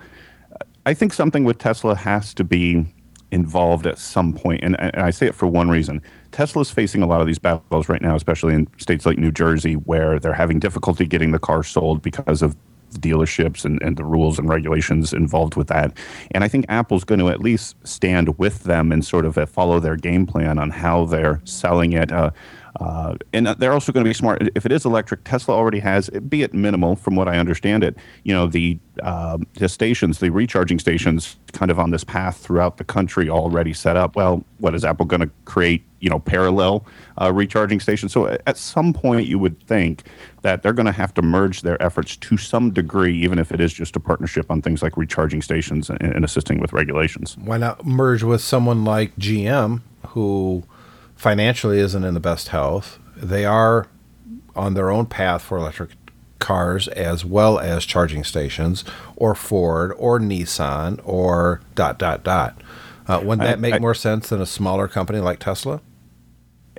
I 0.86 0.94
think 0.94 1.14
something 1.14 1.44
with 1.44 1.58
Tesla 1.58 1.96
has 1.96 2.34
to 2.36 2.44
be 2.44 2.86
involved 3.32 3.86
at 3.86 3.98
some 3.98 4.34
point, 4.34 4.64
and, 4.64 4.80
and 4.80 4.96
I 4.96 5.10
say 5.10 5.28
it 5.28 5.36
for 5.36 5.48
one 5.48 5.70
reason. 5.70 6.02
Tesla's 6.32 6.70
facing 6.70 7.02
a 7.02 7.08
lot 7.08 7.22
of 7.22 7.28
these 7.28 7.40
battles 7.40 7.90
right 7.90 8.02
now, 8.02 8.16
especially 8.16 8.54
in 8.54 8.68
states 8.78 9.06
like 9.06 9.18
New 9.18 9.32
Jersey, 9.32 9.74
where 9.74 10.20
they're 10.20 10.34
having 10.34 10.60
difficulty 10.60 11.06
getting 11.06 11.32
the 11.32 11.40
car 11.40 11.64
sold 11.64 12.02
because 12.02 12.42
of 12.42 12.56
dealerships 12.94 13.66
and, 13.66 13.82
and 13.82 13.98
the 13.98 14.04
rules 14.04 14.40
and 14.40 14.50
regulations 14.50 15.14
involved 15.14 15.56
with 15.56 15.68
that. 15.68 15.98
And 16.32 16.44
I 16.44 16.48
think 16.48 16.66
Apple's 16.70 17.04
going 17.04 17.20
to 17.20 17.30
at 17.30 17.42
least 17.42 17.76
stand 17.84 18.38
with 18.38 18.64
them 18.64 18.92
and 18.92 19.04
sort 19.04 19.26
of 19.26 19.38
uh, 19.38 19.46
follow 19.46 19.80
their 19.80 19.96
game 19.96 20.26
plan 20.26 20.60
on 20.60 20.70
how 20.70 21.06
they're 21.06 21.42
selling 21.44 21.94
it. 21.94 22.12
Uh, 22.12 22.32
uh, 22.80 23.16
and 23.34 23.48
they're 23.48 23.74
also 23.74 23.92
going 23.92 24.04
to 24.04 24.10
be 24.10 24.14
smart. 24.14 24.48
If 24.54 24.66
it 24.66 24.72
is 24.72 24.86
electric, 24.86 25.24
Tesla 25.24 25.56
already 25.56 25.80
has, 25.80 26.10
be 26.30 26.44
it 26.44 26.54
minimal 26.54 26.96
from 26.96 27.16
what 27.16 27.28
I 27.28 27.38
understand 27.38 27.84
it, 27.84 27.98
you 28.24 28.34
know, 28.34 28.46
the, 28.46 28.78
uh, 29.02 29.40
the 29.56 29.68
stations, 29.68 30.20
the 30.20 30.30
recharging 30.30 30.78
stations 30.78 31.38
kind 31.54 31.72
of 31.72 31.80
on 31.80 31.90
this 31.90 32.04
path 32.04 32.38
throughout 32.38 32.78
the 32.78 32.84
country 32.84 33.30
already 33.30 33.74
set 33.74 33.98
up. 33.98 34.16
Well, 34.16 34.44
what 34.60 34.76
is 34.76 34.86
Apple 34.86 35.08
going 35.08 35.22
to 35.22 35.32
create, 35.46 35.84
you 36.00 36.10
know, 36.10 36.20
parallel 36.20 36.86
uh, 37.22 37.32
recharging 37.34 37.80
stations? 37.80 38.12
So 38.12 38.38
at 38.46 38.58
some 38.58 38.94
point, 38.94 39.28
you 39.28 39.40
would 39.40 39.62
think 39.64 40.04
that 40.42 40.64
they're 40.64 40.74
going 40.74 40.86
to 40.86 40.92
have 40.92 41.14
to 41.16 41.22
merge 41.22 41.62
their 41.62 41.82
efforts 41.82 42.16
to 42.18 42.38
some 42.38 42.72
degree, 42.72 43.18
even 43.18 43.40
if 43.40 43.52
it 43.52 43.60
is 43.60 43.74
just 43.74 43.96
a 43.96 44.00
partnership 44.00 44.50
on 44.50 44.62
things 44.62 44.82
like 44.82 44.96
recharging 44.98 45.42
stations 45.42 45.90
and, 45.90 46.02
and 46.02 46.24
assisting 46.24 46.60
with 46.60 46.74
regulations. 46.74 47.38
Why 47.38 47.58
not 47.58 47.86
merge 47.86 48.24
with 48.24 48.42
someone 48.42 48.84
like 48.86 49.16
GM 49.18 49.82
who– 50.08 50.64
financially 51.18 51.80
isn't 51.80 52.04
in 52.04 52.14
the 52.14 52.20
best 52.20 52.50
health. 52.50 53.00
They 53.16 53.44
are 53.44 53.88
on 54.56 54.76
their 54.76 54.90
own 54.90 55.08
path 55.08 55.42
for 55.42 55.58
electric 55.58 55.92
cars 56.40 56.88
as 56.90 57.26
well 57.26 57.60
as 57.60 57.84
charging 57.84 58.24
stations, 58.24 58.86
or 59.16 59.36
Ford, 59.36 59.92
or 59.98 60.20
Nissan, 60.20 61.02
or 61.04 61.62
dot 61.76 61.98
dot 61.98 62.24
dot. 62.24 62.62
Uh, 63.08 63.20
wouldn't 63.24 63.42
that 63.42 63.58
I, 63.58 63.62
make 63.62 63.74
I, 63.74 63.80
more 63.80 63.96
sense 63.96 64.30
than 64.30 64.42
a 64.42 64.46
smaller 64.46 64.88
company 64.88 65.20
like 65.20 65.40
Tesla? 65.40 65.82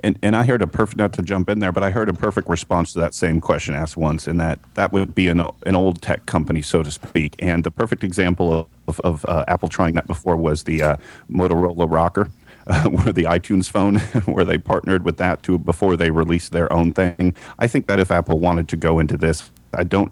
And, 0.03 0.17
and 0.21 0.35
I 0.35 0.43
heard 0.43 0.61
a 0.61 0.67
perfect 0.67 0.97
not 0.97 1.13
to 1.13 1.21
jump 1.21 1.49
in 1.49 1.59
there, 1.59 1.71
but 1.71 1.83
I 1.83 1.91
heard 1.91 2.09
a 2.09 2.13
perfect 2.13 2.47
response 2.49 2.93
to 2.93 2.99
that 2.99 3.13
same 3.13 3.41
question 3.41 3.75
asked 3.75 3.97
once, 3.97 4.27
and 4.27 4.39
that 4.39 4.59
that 4.75 4.91
would 4.91 5.13
be 5.15 5.27
an 5.27 5.41
an 5.65 5.75
old 5.75 6.01
tech 6.01 6.25
company, 6.25 6.61
so 6.61 6.83
to 6.83 6.91
speak. 6.91 7.35
And 7.39 7.63
the 7.63 7.71
perfect 7.71 8.03
example 8.03 8.69
of, 8.87 8.99
of 9.01 9.25
uh, 9.25 9.45
Apple 9.47 9.69
trying 9.69 9.93
that 9.95 10.07
before 10.07 10.35
was 10.35 10.63
the 10.63 10.81
uh, 10.81 10.97
Motorola 11.29 11.87
ROKR 11.87 12.29
uh, 12.67 12.89
where 12.89 13.13
the 13.13 13.23
iTunes 13.23 13.69
phone, 13.69 13.97
where 14.25 14.45
they 14.45 14.57
partnered 14.57 15.03
with 15.03 15.17
that 15.17 15.43
to 15.43 15.57
before 15.57 15.97
they 15.97 16.11
released 16.11 16.51
their 16.51 16.71
own 16.71 16.93
thing. 16.93 17.35
I 17.57 17.67
think 17.67 17.87
that 17.87 17.99
if 17.99 18.11
Apple 18.11 18.39
wanted 18.39 18.67
to 18.69 18.77
go 18.77 18.99
into 18.99 19.17
this, 19.17 19.49
I 19.73 19.83
don't 19.83 20.11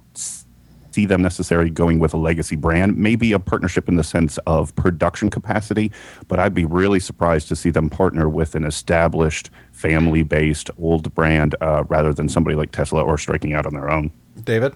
see 0.98 1.06
them 1.06 1.22
necessarily 1.22 1.70
going 1.70 2.00
with 2.00 2.12
a 2.16 2.18
legacy 2.18 2.56
brand. 2.56 2.98
Maybe 2.98 3.32
a 3.32 3.38
partnership 3.38 3.88
in 3.88 3.98
the 3.98 4.04
sense 4.04 4.40
of 4.48 4.76
production 4.76 5.30
capacity, 5.30 5.92
but 6.28 6.40
I'd 6.40 6.56
be 6.56 6.66
really 6.66 7.00
surprised 7.00 7.50
to 7.50 7.56
see 7.56 7.70
them 7.70 7.88
partner 7.88 8.28
with 8.28 8.56
an 8.56 8.64
established, 8.64 9.52
family-based 9.74 10.72
old 10.80 11.14
brand 11.14 11.54
uh, 11.62 11.84
rather 11.88 12.16
than 12.16 12.28
somebody 12.30 12.56
like 12.56 12.72
Tesla 12.72 13.04
or 13.04 13.20
striking 13.20 13.54
out 13.54 13.68
on 13.68 13.74
their 13.74 13.92
own. 13.92 14.10
David. 14.44 14.74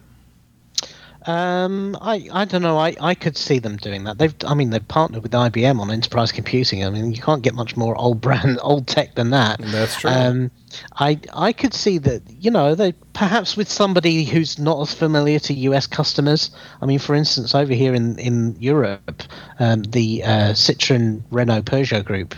Um, 1.25 1.95
I, 2.01 2.27
I 2.31 2.45
don't 2.45 2.63
know. 2.63 2.77
I, 2.79 2.95
I 2.99 3.13
could 3.13 3.37
see 3.37 3.59
them 3.59 3.77
doing 3.77 4.05
that. 4.05 4.17
They've, 4.17 4.33
I 4.45 4.55
mean, 4.55 4.71
they've 4.71 4.87
partnered 4.87 5.21
with 5.21 5.31
IBM 5.31 5.79
on 5.79 5.91
enterprise 5.91 6.31
computing. 6.31 6.83
I 6.83 6.89
mean, 6.89 7.13
you 7.13 7.21
can't 7.21 7.43
get 7.43 7.53
much 7.53 7.77
more 7.77 7.95
old 7.95 8.21
brand, 8.21 8.59
old 8.63 8.87
tech 8.87 9.13
than 9.15 9.29
that. 9.29 9.61
That's 9.61 9.99
true. 9.99 10.09
Um, 10.09 10.51
I, 10.97 11.19
I 11.33 11.53
could 11.53 11.73
see 11.73 11.99
that. 11.99 12.23
You 12.39 12.49
know, 12.49 12.73
they 12.73 12.93
perhaps 13.13 13.55
with 13.55 13.69
somebody 13.69 14.23
who's 14.23 14.57
not 14.57 14.81
as 14.81 14.93
familiar 14.93 15.37
to 15.39 15.53
U.S. 15.53 15.85
customers. 15.85 16.49
I 16.81 16.85
mean, 16.87 16.99
for 16.99 17.13
instance, 17.13 17.53
over 17.53 17.73
here 17.73 17.93
in 17.93 18.17
in 18.17 18.55
Europe, 18.59 19.23
um, 19.59 19.83
the 19.83 20.23
uh, 20.23 20.53
Citroen, 20.53 21.21
Renault, 21.31 21.63
Peugeot 21.63 22.03
group. 22.03 22.35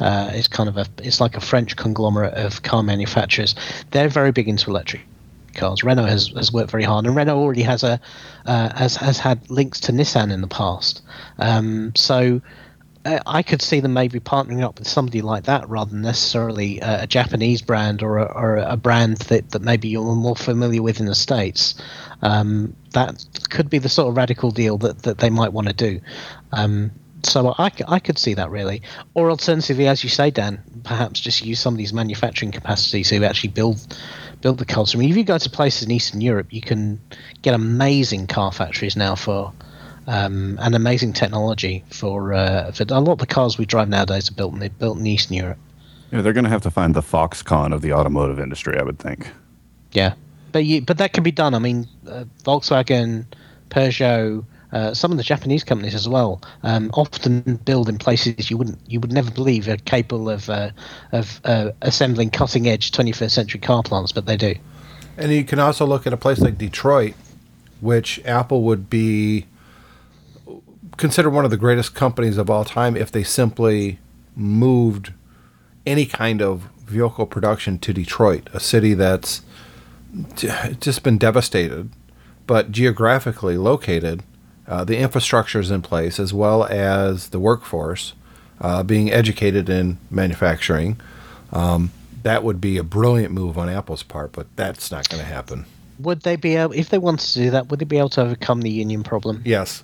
Uh, 0.00 0.30
is 0.32 0.46
kind 0.46 0.68
of 0.68 0.76
a 0.76 0.86
it's 1.02 1.20
like 1.20 1.36
a 1.36 1.40
French 1.40 1.74
conglomerate 1.74 2.32
of 2.34 2.62
car 2.62 2.84
manufacturers. 2.84 3.56
They're 3.90 4.08
very 4.08 4.30
big 4.30 4.46
into 4.46 4.70
electric 4.70 5.00
cars. 5.58 5.82
Renault 5.82 6.06
has, 6.06 6.28
has 6.28 6.52
worked 6.52 6.70
very 6.70 6.84
hard, 6.84 7.06
and 7.06 7.16
Renault 7.16 7.38
already 7.38 7.62
has 7.62 7.82
a 7.82 8.00
uh, 8.46 8.76
has 8.76 8.96
has 8.96 9.18
had 9.18 9.50
links 9.50 9.80
to 9.80 9.92
Nissan 9.92 10.32
in 10.32 10.40
the 10.40 10.48
past. 10.48 11.02
Um, 11.38 11.92
so 11.94 12.40
uh, 13.04 13.20
I 13.26 13.42
could 13.42 13.62
see 13.62 13.80
them 13.80 13.92
maybe 13.92 14.20
partnering 14.20 14.62
up 14.62 14.78
with 14.78 14.88
somebody 14.88 15.22
like 15.22 15.44
that 15.44 15.68
rather 15.68 15.90
than 15.90 16.02
necessarily 16.02 16.80
a, 16.80 17.04
a 17.04 17.06
Japanese 17.06 17.62
brand 17.62 18.02
or 18.02 18.18
a, 18.18 18.24
or 18.24 18.56
a 18.56 18.76
brand 18.76 19.18
that, 19.28 19.50
that 19.50 19.62
maybe 19.62 19.88
you're 19.88 20.14
more 20.14 20.36
familiar 20.36 20.82
with 20.82 21.00
in 21.00 21.06
the 21.06 21.14
states. 21.14 21.74
Um, 22.22 22.74
that 22.92 23.24
could 23.50 23.70
be 23.70 23.78
the 23.78 23.88
sort 23.88 24.08
of 24.08 24.16
radical 24.16 24.50
deal 24.50 24.76
that, 24.78 25.02
that 25.02 25.18
they 25.18 25.30
might 25.30 25.52
want 25.52 25.68
to 25.68 25.74
do. 25.74 26.00
Um, 26.52 26.90
so 27.22 27.54
I, 27.58 27.70
I 27.88 27.98
could 27.98 28.18
see 28.18 28.34
that 28.34 28.50
really. 28.50 28.82
Or 29.14 29.30
alternatively, 29.30 29.88
as 29.88 30.02
you 30.02 30.10
say, 30.10 30.30
Dan, 30.30 30.62
perhaps 30.84 31.20
just 31.20 31.44
use 31.44 31.60
some 31.60 31.74
of 31.74 31.78
these 31.78 31.92
manufacturing 31.92 32.52
capacities 32.52 33.08
to 33.10 33.24
actually 33.24 33.50
build 33.50 33.98
build 34.40 34.58
the 34.58 34.64
cars. 34.64 34.94
I 34.94 34.98
mean, 34.98 35.10
if 35.10 35.16
you 35.16 35.24
go 35.24 35.38
to 35.38 35.50
places 35.50 35.82
in 35.82 35.90
Eastern 35.90 36.20
Europe, 36.20 36.46
you 36.50 36.60
can 36.60 37.00
get 37.42 37.54
amazing 37.54 38.28
car 38.28 38.52
factories 38.52 38.96
now 38.96 39.14
for 39.16 39.52
um, 40.06 40.58
and 40.62 40.74
amazing 40.74 41.12
technology 41.12 41.84
for 41.90 42.32
uh, 42.32 42.72
for 42.72 42.84
a 42.88 43.00
lot 43.00 43.12
of 43.12 43.18
the 43.18 43.26
cars 43.26 43.58
we 43.58 43.66
drive 43.66 43.88
nowadays 43.88 44.30
are 44.30 44.34
built 44.34 44.54
in 44.54 44.70
built 44.78 44.98
in 44.98 45.06
Eastern 45.06 45.36
Europe. 45.36 45.58
Yeah, 46.10 46.22
they're 46.22 46.32
going 46.32 46.44
to 46.44 46.50
have 46.50 46.62
to 46.62 46.70
find 46.70 46.94
the 46.94 47.02
Foxconn 47.02 47.74
of 47.74 47.82
the 47.82 47.92
automotive 47.92 48.40
industry, 48.40 48.78
I 48.78 48.82
would 48.82 48.98
think. 48.98 49.30
Yeah, 49.92 50.14
but 50.52 50.64
you, 50.64 50.80
but 50.80 50.98
that 50.98 51.12
can 51.12 51.22
be 51.22 51.30
done. 51.30 51.54
I 51.54 51.58
mean, 51.58 51.86
uh, 52.08 52.24
Volkswagen, 52.44 53.26
Peugeot, 53.68 54.44
uh, 54.72 54.92
some 54.92 55.10
of 55.10 55.16
the 55.16 55.24
Japanese 55.24 55.64
companies 55.64 55.94
as 55.94 56.08
well 56.08 56.42
um, 56.62 56.90
often 56.94 57.56
build 57.64 57.88
in 57.88 57.98
places 57.98 58.50
you 58.50 58.56
wouldn't 58.56 58.78
you 58.86 59.00
would 59.00 59.12
never 59.12 59.30
believe 59.30 59.68
are 59.68 59.76
capable 59.78 60.28
of 60.28 60.48
uh, 60.50 60.70
of 61.12 61.40
uh, 61.44 61.70
assembling 61.82 62.30
cutting 62.30 62.68
edge 62.68 62.92
21st 62.92 63.30
century 63.30 63.60
car 63.60 63.82
plants, 63.82 64.12
but 64.12 64.26
they 64.26 64.36
do. 64.36 64.54
And 65.16 65.32
you 65.32 65.44
can 65.44 65.58
also 65.58 65.86
look 65.86 66.06
at 66.06 66.12
a 66.12 66.16
place 66.16 66.38
like 66.38 66.58
Detroit, 66.58 67.14
which 67.80 68.20
Apple 68.24 68.62
would 68.62 68.88
be 68.88 69.46
considered 70.96 71.30
one 71.30 71.44
of 71.44 71.50
the 71.50 71.56
greatest 71.56 71.94
companies 71.94 72.38
of 72.38 72.50
all 72.50 72.64
time 72.64 72.96
if 72.96 73.10
they 73.10 73.22
simply 73.22 73.98
moved 74.36 75.12
any 75.86 76.06
kind 76.06 76.42
of 76.42 76.68
vehicle 76.84 77.26
production 77.26 77.78
to 77.78 77.92
Detroit, 77.92 78.48
a 78.52 78.60
city 78.60 78.94
that's 78.94 79.42
just 80.80 81.02
been 81.02 81.18
devastated, 81.18 81.90
but 82.46 82.70
geographically 82.70 83.56
located 83.56 84.22
uh, 84.68 84.84
the 84.84 84.98
infrastructure 84.98 85.58
is 85.58 85.70
in 85.70 85.82
place 85.82 86.20
as 86.20 86.32
well 86.32 86.64
as 86.64 87.30
the 87.30 87.40
workforce 87.40 88.12
uh, 88.60 88.82
being 88.82 89.10
educated 89.10 89.68
in 89.68 89.98
manufacturing. 90.10 91.00
Um, 91.52 91.90
that 92.22 92.44
would 92.44 92.60
be 92.60 92.76
a 92.76 92.82
brilliant 92.82 93.32
move 93.32 93.56
on 93.56 93.68
Apple's 93.68 94.02
part, 94.02 94.32
but 94.32 94.46
that's 94.56 94.90
not 94.90 95.08
going 95.08 95.22
to 95.22 95.28
happen. 95.28 95.64
Would 96.00 96.22
they 96.22 96.36
be 96.36 96.56
able, 96.56 96.74
if 96.74 96.90
they 96.90 96.98
wanted 96.98 97.26
to 97.28 97.34
do 97.34 97.50
that, 97.50 97.68
would 97.68 97.80
they 97.80 97.84
be 97.84 97.98
able 97.98 98.10
to 98.10 98.22
overcome 98.22 98.60
the 98.60 98.70
union 98.70 99.02
problem? 99.02 99.42
Yes. 99.44 99.82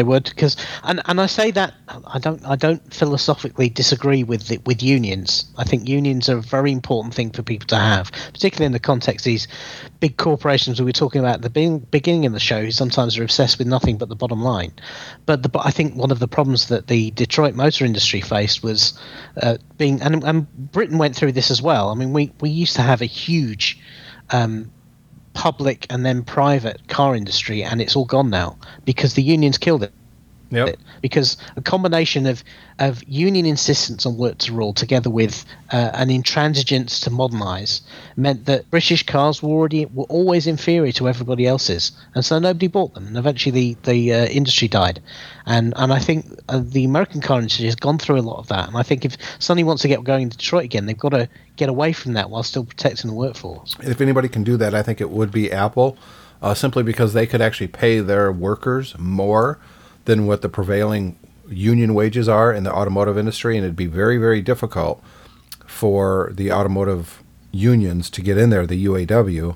They 0.00 0.04
would 0.04 0.24
because, 0.24 0.56
and, 0.82 1.02
and 1.04 1.20
I 1.20 1.26
say 1.26 1.50
that 1.50 1.74
I 2.06 2.18
don't 2.18 2.42
I 2.46 2.56
don't 2.56 2.82
philosophically 2.90 3.68
disagree 3.68 4.24
with 4.24 4.48
the, 4.48 4.56
with 4.64 4.82
unions. 4.82 5.52
I 5.58 5.64
think 5.64 5.86
unions 5.86 6.30
are 6.30 6.38
a 6.38 6.40
very 6.40 6.72
important 6.72 7.12
thing 7.12 7.32
for 7.32 7.42
people 7.42 7.66
to 7.66 7.76
have, 7.76 8.10
particularly 8.32 8.64
in 8.64 8.72
the 8.72 8.78
context 8.78 9.26
of 9.26 9.30
these 9.30 9.46
big 10.00 10.16
corporations 10.16 10.80
we 10.80 10.86
were 10.86 10.92
talking 10.92 11.20
about 11.20 11.34
at 11.34 11.42
the 11.42 11.80
beginning 11.90 12.24
of 12.24 12.32
the 12.32 12.40
show, 12.40 12.64
who 12.64 12.70
sometimes 12.70 13.18
are 13.18 13.22
obsessed 13.22 13.58
with 13.58 13.66
nothing 13.66 13.98
but 13.98 14.08
the 14.08 14.16
bottom 14.16 14.40
line. 14.40 14.72
But 15.26 15.42
the, 15.42 15.50
I 15.58 15.70
think 15.70 15.96
one 15.96 16.10
of 16.10 16.18
the 16.18 16.28
problems 16.28 16.68
that 16.68 16.86
the 16.86 17.10
Detroit 17.10 17.54
motor 17.54 17.84
industry 17.84 18.22
faced 18.22 18.62
was 18.62 18.98
uh, 19.42 19.58
being, 19.76 20.00
and, 20.00 20.24
and 20.24 20.50
Britain 20.72 20.96
went 20.96 21.14
through 21.14 21.32
this 21.32 21.50
as 21.50 21.60
well. 21.60 21.90
I 21.90 21.94
mean, 21.94 22.14
we 22.14 22.32
we 22.40 22.48
used 22.48 22.76
to 22.76 22.82
have 22.82 23.02
a 23.02 23.06
huge 23.06 23.78
um, 24.30 24.72
public 25.34 25.86
and 25.90 26.04
then 26.04 26.22
private 26.22 26.86
car 26.88 27.14
industry, 27.14 27.62
and 27.62 27.80
it's 27.80 27.96
all 27.96 28.04
gone 28.04 28.30
now 28.30 28.58
because 28.84 29.14
the 29.14 29.22
unions 29.22 29.58
killed 29.58 29.82
it. 29.82 29.92
Yep. 30.50 30.76
Because 31.00 31.36
a 31.56 31.62
combination 31.62 32.26
of, 32.26 32.42
of 32.78 33.02
union 33.04 33.46
insistence 33.46 34.04
on 34.04 34.16
work 34.16 34.38
to 34.38 34.52
rule 34.52 34.72
together 34.72 35.08
with 35.08 35.44
uh, 35.72 35.90
an 35.94 36.08
intransigence 36.08 37.02
to 37.04 37.10
modernise 37.10 37.82
meant 38.16 38.46
that 38.46 38.68
British 38.70 39.04
cars 39.06 39.42
were 39.42 39.50
already 39.50 39.86
were 39.86 40.04
always 40.04 40.46
inferior 40.46 40.92
to 40.92 41.08
everybody 41.08 41.46
else's, 41.46 41.92
and 42.14 42.24
so 42.24 42.38
nobody 42.38 42.66
bought 42.66 42.94
them. 42.94 43.06
And 43.06 43.16
eventually, 43.16 43.76
the 43.82 43.92
the 43.92 44.12
uh, 44.12 44.26
industry 44.26 44.68
died. 44.68 45.00
And 45.46 45.72
and 45.76 45.92
I 45.92 45.98
think 45.98 46.26
uh, 46.48 46.60
the 46.62 46.84
American 46.84 47.20
car 47.20 47.38
industry 47.38 47.66
has 47.66 47.76
gone 47.76 47.98
through 47.98 48.18
a 48.18 48.22
lot 48.22 48.38
of 48.38 48.48
that. 48.48 48.68
And 48.68 48.76
I 48.76 48.82
think 48.82 49.04
if 49.04 49.16
somebody 49.38 49.64
wants 49.64 49.82
to 49.82 49.88
get 49.88 50.02
going 50.04 50.22
in 50.22 50.28
Detroit 50.28 50.64
again, 50.64 50.86
they've 50.86 50.98
got 50.98 51.10
to 51.10 51.28
get 51.56 51.68
away 51.68 51.92
from 51.92 52.14
that 52.14 52.30
while 52.30 52.42
still 52.42 52.64
protecting 52.64 53.08
the 53.08 53.16
workforce. 53.16 53.76
If 53.82 54.00
anybody 54.00 54.28
can 54.28 54.44
do 54.44 54.56
that, 54.56 54.74
I 54.74 54.82
think 54.82 55.00
it 55.00 55.10
would 55.10 55.30
be 55.30 55.52
Apple, 55.52 55.96
uh, 56.42 56.54
simply 56.54 56.82
because 56.82 57.12
they 57.12 57.26
could 57.26 57.40
actually 57.40 57.68
pay 57.68 58.00
their 58.00 58.32
workers 58.32 58.98
more 58.98 59.58
than 60.10 60.26
what 60.26 60.42
the 60.42 60.48
prevailing 60.48 61.16
union 61.48 61.94
wages 61.94 62.28
are 62.28 62.52
in 62.52 62.64
the 62.64 62.72
automotive 62.72 63.16
industry, 63.16 63.56
and 63.56 63.64
it'd 63.64 63.76
be 63.76 63.86
very, 63.86 64.18
very 64.18 64.42
difficult 64.42 65.00
for 65.68 66.32
the 66.34 66.50
automotive 66.50 67.22
unions 67.52 68.10
to 68.10 68.20
get 68.20 68.36
in 68.36 68.50
there, 68.50 68.66
the 68.66 68.86
UAW, 68.86 69.54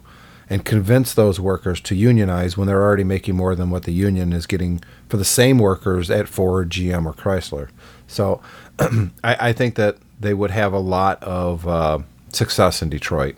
and 0.48 0.64
convince 0.64 1.12
those 1.12 1.40
workers 1.40 1.80
to 1.80 1.96
unionize 1.96 2.56
when 2.56 2.68
they're 2.68 2.84
already 2.84 3.02
making 3.02 3.34
more 3.34 3.56
than 3.56 3.68
what 3.68 3.82
the 3.82 3.92
union 3.92 4.32
is 4.32 4.46
getting 4.46 4.80
for 5.08 5.16
the 5.16 5.24
same 5.24 5.58
workers 5.58 6.08
at 6.08 6.28
Ford, 6.28 6.70
GM, 6.70 7.04
or 7.04 7.12
Chrysler. 7.12 7.68
So 8.06 8.40
I, 8.78 9.48
I, 9.48 9.52
think 9.52 9.74
that 9.74 9.96
they 10.20 10.34
would 10.34 10.52
have 10.52 10.72
a 10.72 10.78
lot 10.78 11.20
of 11.24 11.66
uh, 11.66 11.98
success 12.28 12.80
in 12.80 12.90
Detroit, 12.90 13.36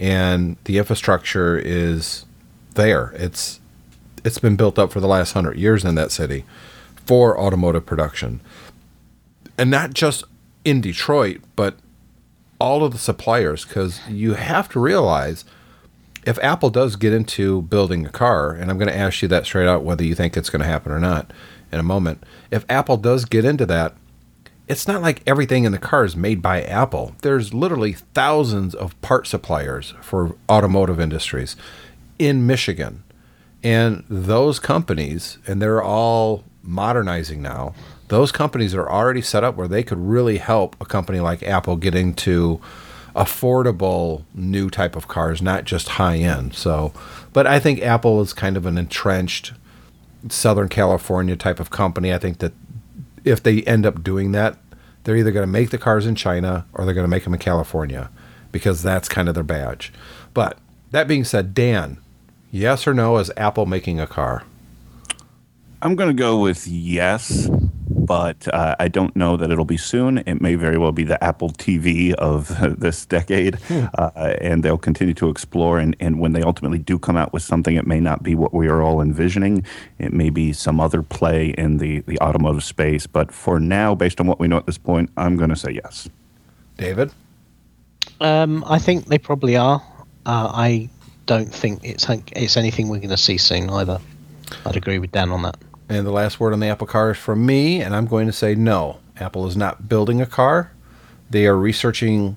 and 0.00 0.56
the 0.64 0.78
infrastructure 0.78 1.56
is 1.56 2.24
there. 2.74 3.12
It's 3.14 3.60
it's 4.28 4.38
been 4.38 4.56
built 4.56 4.78
up 4.78 4.92
for 4.92 5.00
the 5.00 5.08
last 5.08 5.32
hundred 5.32 5.56
years 5.56 5.84
in 5.86 5.94
that 5.94 6.12
city 6.12 6.44
for 7.06 7.40
automotive 7.40 7.86
production, 7.86 8.40
and 9.56 9.70
not 9.70 9.94
just 9.94 10.22
in 10.66 10.82
Detroit, 10.82 11.40
but 11.56 11.76
all 12.60 12.84
of 12.84 12.92
the 12.92 12.98
suppliers. 12.98 13.64
Because 13.64 14.00
you 14.06 14.34
have 14.34 14.68
to 14.68 14.80
realize 14.80 15.46
if 16.26 16.38
Apple 16.42 16.68
does 16.68 16.96
get 16.96 17.14
into 17.14 17.62
building 17.62 18.04
a 18.04 18.10
car, 18.10 18.52
and 18.52 18.70
I'm 18.70 18.76
going 18.76 18.90
to 18.90 18.96
ask 18.96 19.22
you 19.22 19.28
that 19.28 19.46
straight 19.46 19.66
out, 19.66 19.82
whether 19.82 20.04
you 20.04 20.14
think 20.14 20.36
it's 20.36 20.50
going 20.50 20.60
to 20.60 20.68
happen 20.68 20.92
or 20.92 21.00
not, 21.00 21.32
in 21.72 21.80
a 21.80 21.82
moment. 21.82 22.22
If 22.50 22.66
Apple 22.68 22.98
does 22.98 23.24
get 23.24 23.46
into 23.46 23.64
that, 23.64 23.94
it's 24.66 24.86
not 24.86 25.00
like 25.00 25.22
everything 25.26 25.64
in 25.64 25.72
the 25.72 25.78
car 25.78 26.04
is 26.04 26.16
made 26.16 26.42
by 26.42 26.62
Apple. 26.62 27.14
There's 27.22 27.54
literally 27.54 27.94
thousands 27.94 28.74
of 28.74 29.00
part 29.00 29.26
suppliers 29.26 29.94
for 30.02 30.36
automotive 30.50 31.00
industries 31.00 31.56
in 32.18 32.46
Michigan. 32.46 33.04
And 33.62 34.04
those 34.08 34.58
companies, 34.58 35.38
and 35.46 35.60
they're 35.60 35.82
all 35.82 36.44
modernizing 36.62 37.42
now, 37.42 37.74
those 38.08 38.32
companies 38.32 38.74
are 38.74 38.88
already 38.88 39.22
set 39.22 39.44
up 39.44 39.56
where 39.56 39.68
they 39.68 39.82
could 39.82 39.98
really 39.98 40.38
help 40.38 40.76
a 40.80 40.84
company 40.84 41.20
like 41.20 41.42
Apple 41.42 41.76
get 41.76 41.94
into 41.94 42.60
affordable 43.14 44.24
new 44.34 44.70
type 44.70 44.96
of 44.96 45.08
cars, 45.08 45.42
not 45.42 45.64
just 45.64 45.88
high 45.88 46.16
end. 46.16 46.54
So, 46.54 46.92
but 47.32 47.46
I 47.46 47.58
think 47.58 47.82
Apple 47.82 48.20
is 48.20 48.32
kind 48.32 48.56
of 48.56 48.64
an 48.64 48.78
entrenched 48.78 49.52
Southern 50.28 50.68
California 50.68 51.36
type 51.36 51.60
of 51.60 51.70
company. 51.70 52.12
I 52.12 52.18
think 52.18 52.38
that 52.38 52.52
if 53.24 53.42
they 53.42 53.62
end 53.62 53.84
up 53.84 54.02
doing 54.02 54.32
that, 54.32 54.58
they're 55.04 55.16
either 55.16 55.32
going 55.32 55.46
to 55.46 55.52
make 55.52 55.70
the 55.70 55.78
cars 55.78 56.06
in 56.06 56.14
China 56.14 56.66
or 56.72 56.84
they're 56.84 56.94
going 56.94 57.04
to 57.04 57.08
make 57.08 57.24
them 57.24 57.34
in 57.34 57.40
California 57.40 58.10
because 58.52 58.82
that's 58.82 59.08
kind 59.08 59.28
of 59.28 59.34
their 59.34 59.44
badge. 59.44 59.92
But 60.32 60.58
that 60.90 61.08
being 61.08 61.24
said, 61.24 61.54
Dan, 61.54 61.98
Yes 62.50 62.86
or 62.86 62.94
no? 62.94 63.18
Is 63.18 63.30
Apple 63.36 63.66
making 63.66 64.00
a 64.00 64.06
car? 64.06 64.44
I'm 65.80 65.94
going 65.94 66.08
to 66.08 66.14
go 66.14 66.40
with 66.40 66.66
yes, 66.66 67.48
but 67.88 68.52
uh, 68.52 68.74
I 68.80 68.88
don't 68.88 69.14
know 69.14 69.36
that 69.36 69.50
it'll 69.50 69.64
be 69.64 69.76
soon. 69.76 70.18
It 70.18 70.40
may 70.40 70.54
very 70.54 70.78
well 70.78 70.90
be 70.90 71.04
the 71.04 71.22
Apple 71.22 71.50
TV 71.50 72.14
of 72.14 72.50
this 72.80 73.06
decade, 73.06 73.56
hmm. 73.56 73.84
uh, 73.96 74.10
and 74.40 74.64
they'll 74.64 74.78
continue 74.78 75.14
to 75.14 75.28
explore. 75.28 75.78
And, 75.78 75.94
and 76.00 76.18
when 76.18 76.32
they 76.32 76.42
ultimately 76.42 76.78
do 76.78 76.98
come 76.98 77.16
out 77.16 77.32
with 77.32 77.42
something, 77.42 77.76
it 77.76 77.86
may 77.86 78.00
not 78.00 78.22
be 78.22 78.34
what 78.34 78.52
we 78.52 78.66
are 78.66 78.82
all 78.82 79.00
envisioning. 79.00 79.64
It 79.98 80.12
may 80.12 80.30
be 80.30 80.52
some 80.52 80.80
other 80.80 81.02
play 81.02 81.50
in 81.58 81.76
the, 81.76 82.00
the 82.00 82.18
automotive 82.20 82.64
space. 82.64 83.06
But 83.06 83.30
for 83.30 83.60
now, 83.60 83.94
based 83.94 84.20
on 84.20 84.26
what 84.26 84.40
we 84.40 84.48
know 84.48 84.56
at 84.56 84.66
this 84.66 84.78
point, 84.78 85.10
I'm 85.16 85.36
going 85.36 85.50
to 85.50 85.56
say 85.56 85.72
yes. 85.72 86.08
David? 86.76 87.12
Um, 88.20 88.64
I 88.66 88.78
think 88.78 89.06
they 89.06 89.18
probably 89.18 89.56
are. 89.56 89.82
Uh, 90.26 90.50
I 90.52 90.88
don't 91.28 91.54
think 91.54 91.84
it's 91.84 92.06
it's 92.32 92.56
anything 92.56 92.88
we're 92.88 92.96
going 92.96 93.10
to 93.10 93.16
see 93.16 93.38
soon 93.38 93.70
either. 93.70 94.00
I'd 94.66 94.76
agree 94.76 94.98
with 94.98 95.12
Dan 95.12 95.30
on 95.30 95.42
that. 95.42 95.56
And 95.88 96.06
the 96.06 96.10
last 96.10 96.40
word 96.40 96.52
on 96.52 96.60
the 96.60 96.66
Apple 96.66 96.86
car 96.86 97.12
is 97.12 97.18
from 97.18 97.46
me, 97.46 97.80
and 97.80 97.94
I'm 97.94 98.06
going 98.06 98.26
to 98.26 98.32
say 98.32 98.54
no. 98.54 98.98
Apple 99.18 99.46
is 99.46 99.56
not 99.56 99.88
building 99.88 100.20
a 100.20 100.26
car. 100.26 100.72
They 101.30 101.46
are 101.46 101.56
researching 101.56 102.36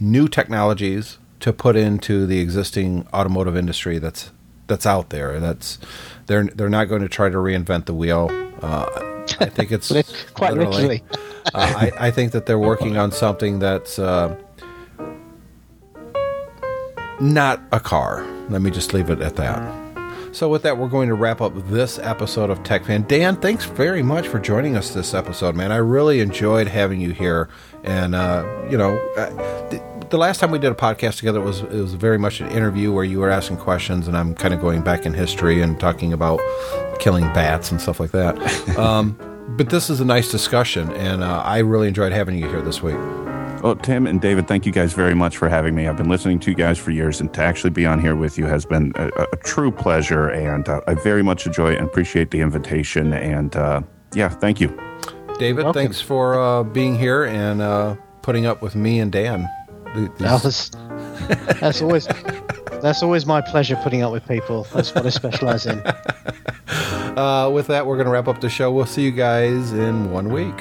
new 0.00 0.28
technologies 0.28 1.18
to 1.40 1.52
put 1.52 1.76
into 1.76 2.26
the 2.26 2.40
existing 2.40 3.06
automotive 3.12 3.56
industry 3.56 3.98
that's 3.98 4.30
that's 4.66 4.86
out 4.86 5.10
there. 5.10 5.38
That's 5.38 5.78
they're 6.26 6.44
they're 6.44 6.70
not 6.70 6.86
going 6.86 7.02
to 7.02 7.08
try 7.08 7.28
to 7.28 7.36
reinvent 7.36 7.84
the 7.84 7.94
wheel. 7.94 8.28
Uh, 8.62 8.86
I 9.40 9.46
think 9.46 9.72
it's 9.72 9.92
quite 10.34 10.54
literally. 10.54 11.02
uh, 11.54 11.90
I, 11.92 12.08
I 12.08 12.10
think 12.10 12.32
that 12.32 12.46
they're 12.46 12.58
working 12.58 12.96
on 12.96 13.12
something 13.12 13.58
that's 13.58 13.98
uh, 13.98 14.36
not 17.22 17.62
a 17.70 17.80
car. 17.80 18.26
Let 18.48 18.60
me 18.62 18.70
just 18.70 18.92
leave 18.92 19.08
it 19.08 19.20
at 19.20 19.36
that. 19.36 19.82
So, 20.32 20.48
with 20.48 20.62
that, 20.62 20.78
we're 20.78 20.88
going 20.88 21.08
to 21.08 21.14
wrap 21.14 21.42
up 21.42 21.52
this 21.68 21.98
episode 21.98 22.48
of 22.48 22.62
Tech 22.64 22.86
Fan. 22.86 23.02
Dan, 23.02 23.36
thanks 23.36 23.66
very 23.66 24.02
much 24.02 24.26
for 24.26 24.38
joining 24.38 24.76
us 24.76 24.94
this 24.94 25.12
episode, 25.12 25.54
man. 25.54 25.70
I 25.70 25.76
really 25.76 26.20
enjoyed 26.20 26.66
having 26.66 27.02
you 27.02 27.12
here. 27.12 27.50
And, 27.84 28.14
uh, 28.14 28.66
you 28.70 28.78
know, 28.78 28.96
uh, 29.16 29.28
the, 29.68 30.06
the, 30.08 30.16
last 30.16 30.40
time 30.40 30.50
we 30.50 30.58
did 30.58 30.72
a 30.72 30.74
podcast 30.74 31.18
together 31.18 31.38
it 31.38 31.44
was 31.44 31.60
it 31.60 31.72
was 31.72 31.94
very 31.94 32.18
much 32.18 32.40
an 32.40 32.50
interview 32.50 32.92
where 32.92 33.04
you 33.04 33.20
were 33.20 33.30
asking 33.30 33.58
questions, 33.58 34.08
and 34.08 34.16
I'm 34.16 34.34
kind 34.34 34.54
of 34.54 34.60
going 34.60 34.80
back 34.82 35.04
in 35.04 35.12
history 35.12 35.60
and 35.60 35.78
talking 35.78 36.14
about 36.14 36.40
killing 36.98 37.24
bats 37.34 37.70
and 37.70 37.80
stuff 37.80 38.00
like 38.00 38.12
that. 38.12 38.38
Um, 38.78 39.18
but 39.56 39.68
this 39.68 39.90
is 39.90 40.00
a 40.00 40.04
nice 40.04 40.30
discussion, 40.30 40.90
and 40.92 41.22
uh, 41.22 41.42
I 41.44 41.58
really 41.58 41.88
enjoyed 41.88 42.12
having 42.12 42.38
you 42.38 42.48
here 42.48 42.62
this 42.62 42.82
week. 42.82 42.96
Well, 43.62 43.76
Tim 43.76 44.08
and 44.08 44.20
David, 44.20 44.48
thank 44.48 44.66
you 44.66 44.72
guys 44.72 44.92
very 44.92 45.14
much 45.14 45.36
for 45.36 45.48
having 45.48 45.76
me. 45.76 45.86
I've 45.86 45.96
been 45.96 46.08
listening 46.08 46.40
to 46.40 46.50
you 46.50 46.56
guys 46.56 46.78
for 46.78 46.90
years, 46.90 47.20
and 47.20 47.32
to 47.34 47.42
actually 47.42 47.70
be 47.70 47.86
on 47.86 48.00
here 48.00 48.16
with 48.16 48.36
you 48.36 48.46
has 48.46 48.66
been 48.66 48.92
a, 48.96 49.08
a 49.32 49.36
true 49.36 49.70
pleasure. 49.70 50.30
And 50.30 50.68
uh, 50.68 50.80
I 50.88 50.94
very 50.94 51.22
much 51.22 51.46
enjoy 51.46 51.76
and 51.76 51.86
appreciate 51.86 52.32
the 52.32 52.40
invitation. 52.40 53.12
And 53.12 53.54
uh, 53.54 53.82
yeah, 54.14 54.30
thank 54.30 54.60
you. 54.60 54.76
David, 55.38 55.72
thanks 55.74 56.00
for 56.00 56.40
uh, 56.40 56.64
being 56.64 56.98
here 56.98 57.24
and 57.24 57.62
uh, 57.62 57.94
putting 58.22 58.46
up 58.46 58.62
with 58.62 58.74
me 58.74 58.98
and 58.98 59.12
Dan. 59.12 59.48
That 60.18 60.40
was, 60.42 60.70
that's 61.60 61.82
always 61.82 62.08
that's 62.82 63.02
always 63.02 63.26
my 63.26 63.40
pleasure 63.42 63.76
putting 63.76 64.02
up 64.02 64.10
with 64.10 64.26
people. 64.26 64.66
That's 64.74 64.92
what 64.92 65.06
I 65.06 65.10
specialize 65.10 65.66
in. 65.66 65.82
Uh, 67.12 67.50
with 67.52 67.66
that, 67.66 67.86
we're 67.86 67.96
going 67.96 68.06
to 68.06 68.10
wrap 68.10 68.26
up 68.26 68.40
the 68.40 68.48
show. 68.48 68.72
We'll 68.72 68.86
see 68.86 69.02
you 69.02 69.10
guys 69.10 69.72
in 69.74 70.10
one 70.10 70.32
week. 70.32 70.54